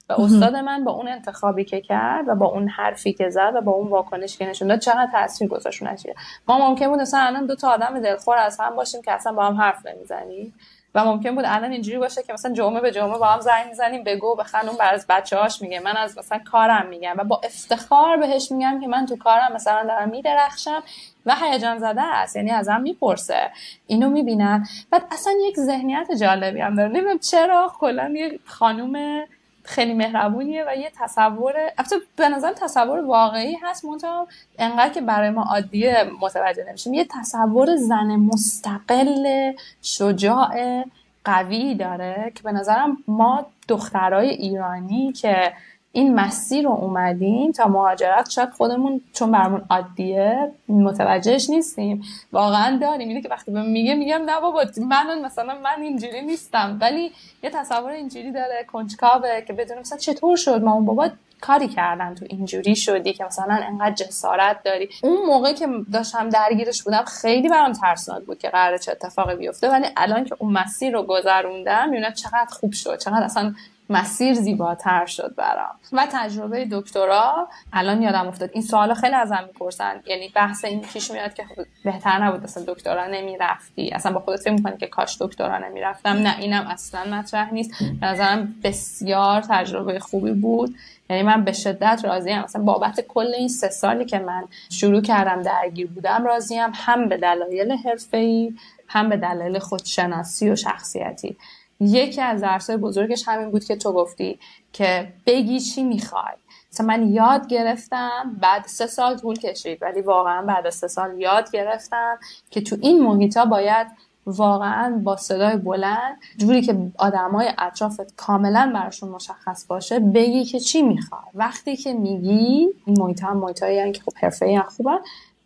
و 0.10 0.14
استاد 0.14 0.56
من 0.56 0.84
با 0.84 0.92
اون 0.92 1.08
انتخابی 1.08 1.66
که 1.66 1.82
کرد 1.82 2.28
و 2.28 2.36
با 2.36 2.46
اون 2.46 2.68
حرفی 2.68 3.14
که 3.14 3.30
زد 3.30 3.52
و 3.56 3.62
با 3.62 3.72
اون 3.72 3.88
واکنشی 3.88 4.38
که 4.38 4.46
نشون 4.46 4.68
داد 4.68 4.80
چقدر 4.80 5.10
تاثیر 5.12 5.48
گذاشت 5.48 5.84
نتیجه. 5.84 6.16
ما 6.48 6.70
ممکن 6.70 6.88
بود 6.88 7.00
مثلا 7.00 7.20
الان 7.20 7.46
دو 7.46 7.56
تا 7.56 7.70
آدم 7.70 8.00
دلخور 8.00 8.38
از 8.38 8.60
هم 8.60 8.76
باشیم 8.76 9.02
که 9.02 9.12
اصلا 9.12 9.34
با 9.34 9.46
هم 9.46 9.56
حرف 9.56 9.86
نمی‌زنیم. 9.86 10.54
و 10.96 11.06
ممکن 11.06 11.36
بود 11.36 11.46
الان 11.48 11.72
اینجوری 11.72 11.98
باشه 11.98 12.24
که 12.24 12.34
مثلا 12.34 12.54
جمعه 12.54 12.82
به 12.82 12.92
جمعه 12.92 13.18
با 13.18 13.26
هم 13.26 13.40
زنگ 13.40 13.68
می‌زنیم 13.68 14.04
بگو 14.04 14.36
بخن 14.36 14.68
اون 14.68 14.78
بر 14.78 14.94
از 14.94 15.06
بچه‌هاش 15.10 15.62
میگه. 15.62 15.80
من 15.80 15.98
از 15.98 16.18
مثلا 16.18 16.40
کارم 16.52 16.86
میگم 16.86 17.14
و 17.18 17.24
با 17.24 17.42
افتخار 17.44 18.18
بهش 18.18 18.52
میگم 18.52 18.80
که 18.82 18.88
من 18.88 19.06
تو 19.06 19.18
کارم 19.18 19.54
مثلا 19.54 19.84
دارم 19.84 20.10
میدرخشم 20.10 20.84
و 21.26 21.36
هیجان 21.42 21.80
زده 21.80 22.02
است 22.02 22.36
یعنی 22.36 22.52
ازم 22.52 22.82
می‌پرسه. 22.82 23.52
اینو 23.88 24.10
می‌بینن. 24.10 24.68
بعد 24.92 25.04
اصلا 25.12 25.34
یک 25.42 25.56
ذهنیت 25.60 26.08
جالبی 26.20 26.62
هم 26.62 26.76
داره. 26.76 26.90
نمی‌دونم 26.90 27.20
چرا 27.20 27.72
کلا 27.80 28.14
یه 28.16 28.40
خانوم 28.46 29.24
خیلی 29.64 29.94
مهربونیه 29.94 30.66
و 30.68 30.76
یه 30.76 30.92
تصور 31.00 31.54
البته 31.78 31.96
به 32.16 32.30
نظر 32.30 32.54
تصور 32.54 33.00
واقعی 33.00 33.58
هست 33.64 33.86
منتها 33.86 34.28
انقدر 34.60 34.94
که 34.94 35.02
برای 35.02 35.30
ما 35.30 35.44
عادیه 35.44 36.12
متوجه 36.22 36.66
نمیشیم. 36.70 36.94
یه 36.94 37.08
تصور 37.20 37.76
زن 37.76 38.16
مستقل 38.16 39.52
شجاع 39.82 40.84
قوی 41.26 41.76
داره 41.76 42.32
که 42.36 42.44
به 42.44 42.52
نظرم 42.52 42.98
ما 43.08 43.46
دخترای 43.68 44.30
ایرانی 44.30 45.12
که 45.12 45.54
این 45.96 46.16
مسیر 46.16 46.64
رو 46.66 46.72
اومدیم 46.72 47.52
تا 47.52 47.68
مهاجرت. 47.68 48.30
شاید 48.30 48.50
خودمون 48.50 49.02
چون 49.14 49.32
برمون 49.32 49.62
عادیه 49.70 50.52
متوجهش 50.68 51.50
نیستیم. 51.50 52.04
واقعا 52.32 52.78
داریم. 52.78 53.08
اینه 53.08 53.22
که 53.22 53.30
وقتی 53.30 53.52
به 53.52 53.62
میگه 53.62 53.96
میگم 53.96 54.22
نه 54.26 54.40
بابا 54.42 54.66
من 54.90 55.22
مثلا 55.26 55.58
من 55.64 55.82
اینجوری 55.82 56.22
نیستم. 56.22 56.78
ولی 56.82 57.12
یه 57.44 57.50
تصور 57.50 57.92
اینجوری 57.92 58.32
داره 58.32 58.66
کنجکاوه 58.72 59.42
که 59.42 59.54
بدون 59.54 59.80
مثلا 59.80 59.98
چطور 59.98 60.38
شد. 60.38 60.64
ما 60.64 60.74
اون 60.74 60.86
بابا 60.86 61.10
کاری 61.42 61.68
کردن 61.68 62.16
تو 62.16 62.26
اینجوری 62.30 62.76
شدی 62.76 63.14
که 63.14 63.24
مثلا 63.24 63.60
انقدر 63.64 63.96
جسارت 63.96 64.64
داری. 64.64 64.90
اون 65.04 65.26
موقع 65.26 65.54
که 65.54 65.68
داشتم 65.94 66.30
درگیرش 66.30 66.84
بودم 66.84 67.04
خیلی 67.22 67.50
برام 67.50 67.74
ترسناک 67.74 68.24
بود 68.24 68.38
که 68.38 68.50
قراره 68.50 68.80
چه 68.80 68.92
اتفاقی 68.92 69.36
بیفته. 69.36 69.70
ولی 69.70 69.88
الان 69.98 70.24
که 70.26 70.36
اون 70.40 70.54
مسیر 70.54 70.94
رو 70.94 71.04
گذروندم 71.04 71.90
می‌بینم 71.90 72.14
چقدر 72.14 72.48
خوب 72.50 72.72
شد. 72.72 72.98
چقدر 72.98 73.24
اصلا 73.24 73.54
مسیر 73.90 74.34
زیباتر 74.34 75.06
شد 75.06 75.36
برام. 75.36 75.76
و 75.92 76.08
تجربه 76.12 76.68
دکترا 76.72 77.48
الان 77.74 78.02
یادم 78.02 78.28
افتاد. 78.28 78.50
این 78.54 78.64
سوال 78.64 78.94
خیلی 78.94 79.16
ازم 79.16 79.44
می‌پرسن. 79.48 80.02
یعنی 80.06 80.30
بحث 80.36 80.66
این 80.66 80.82
پیش 80.82 81.12
میاد 81.12 81.34
که 81.34 81.44
خب 81.44 81.66
بهتر 81.84 82.24
نبود 82.24 82.44
اصلا 82.44 82.64
دکترا 82.68 83.08
نمی‌رفتی. 83.08 83.90
اصلا 83.90 84.12
با 84.12 84.20
خودت 84.20 84.40
فکر 84.40 84.54
می‌کنی 84.54 84.78
که 84.78 84.88
کاش 84.88 85.22
دکترا 85.22 85.58
نمی‌رفتم؟ 85.58 86.10
نه 86.10 86.40
اینم 86.40 86.68
اصلا 86.68 87.16
مطرح 87.16 87.54
نیست. 87.54 87.84
به 88.02 88.08
نظرم 88.08 88.56
بسیار 88.64 89.42
تجربه 89.42 90.00
خوبی 90.00 90.32
بود. 90.32 90.76
یعنی 91.10 91.24
من 91.24 91.44
به 91.44 91.52
شدت 91.52 92.02
راضیم. 92.04 92.42
مثلا 92.42 92.64
بابت 92.64 93.02
کل 93.02 93.34
این 93.38 93.48
سه 93.48 93.70
سالی 93.70 94.06
که 94.06 94.20
من 94.20 94.44
شروع 94.70 95.02
کردم 95.02 95.42
درگیر 95.42 95.88
بودم 95.88 96.26
راضیم. 96.26 96.72
هم 96.74 97.10
به 97.10 97.18
دلایل 97.18 97.72
حرفه‌ای 97.72 98.54
هم 98.88 99.10
به 99.10 99.18
دلایل 99.18 99.60
خودشناسی 99.60 100.50
و 100.50 100.56
شخصیتی. 100.56 101.38
یکی 101.80 102.22
از 102.22 102.42
درسای 102.42 102.78
بزرگش 102.78 103.24
همین 103.28 103.52
بود 103.52 103.64
که 103.64 103.76
تو 103.76 103.94
گفتی 103.94 104.40
که 104.74 105.14
بگی 105.26 105.60
چی 105.60 105.84
می‌خوای. 105.84 106.34
مثلا 106.72 106.86
من 106.86 107.14
یاد 107.14 107.48
گرفتم 107.48 108.38
بعد 108.42 108.66
سه 108.68 108.88
سال 108.88 109.18
طول 109.18 109.36
کشید 109.36 109.78
ولی 109.82 110.02
واقعا 110.02 110.42
بعد 110.42 110.70
سه 110.70 110.88
سال 110.88 111.22
یاد 111.22 111.52
گرفتم 111.52 112.18
که 112.50 112.62
تو 112.62 112.78
این 112.82 113.04
محیطا 113.04 113.46
باید 113.46 113.88
واقعا 114.26 115.02
با 115.04 115.18
صدای 115.18 115.58
بلند 115.58 116.18
جوری 116.38 116.62
که 116.62 116.78
آدمای 116.98 117.52
اطرافت 117.58 118.16
کاملا 118.16 118.72
براشون 118.76 119.10
مشخص 119.10 119.66
باشه 119.68 120.00
بگی 120.00 120.46
که 120.46 120.60
چی 120.60 120.82
می‌خوای. 120.82 121.22
وقتی 121.34 121.76
که 121.76 121.94
میگی 121.94 122.70
محیط 122.88 123.24
هم 123.24 123.38
محیطایی 123.38 123.92
که 123.92 124.02
خب 124.02 124.14
حرفه‌ای 124.16 124.60
خوبن 124.60 124.98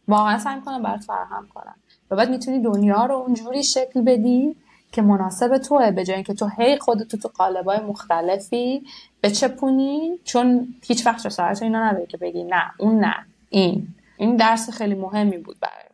واقعا 0.08 0.40
سعی 0.40 0.62
کنم 0.62 0.84
برات 0.84 1.04
فراهم 1.04 1.48
کنم. 1.54 1.76
و 2.12 2.16
بعد 2.16 2.30
می‌تونی 2.30 2.60
دنیا 2.60 3.06
رو 3.06 3.16
اونجوری 3.16 3.64
شکل 3.64 4.02
بدی 4.02 4.56
که 4.92 5.02
مناسب 5.02 5.58
توه 5.58 5.92
به 5.92 6.06
جای 6.06 6.16
اینکه 6.16 6.34
تو 6.34 6.50
هی 6.58 6.78
خودتو 6.78 7.18
تو 7.18 7.28
قالبای 7.28 7.80
مختلفی 7.80 8.84
بچپونی 9.24 10.20
چون 10.24 10.68
هیچ 10.88 11.06
وقت 11.06 11.28
جسارت 11.28 11.64
اینا 11.64 11.90
نداری 11.90 12.06
که 12.06 12.18
بگی 12.18 12.44
نه 12.44 12.64
اون 12.78 13.00
نه 13.00 13.16
این. 13.50 13.88
این 14.18 14.36
درس 14.36 14.70
خیلی 14.70 14.96
مهمی 14.96 15.38
بود 15.38 15.58
برای 15.60 15.87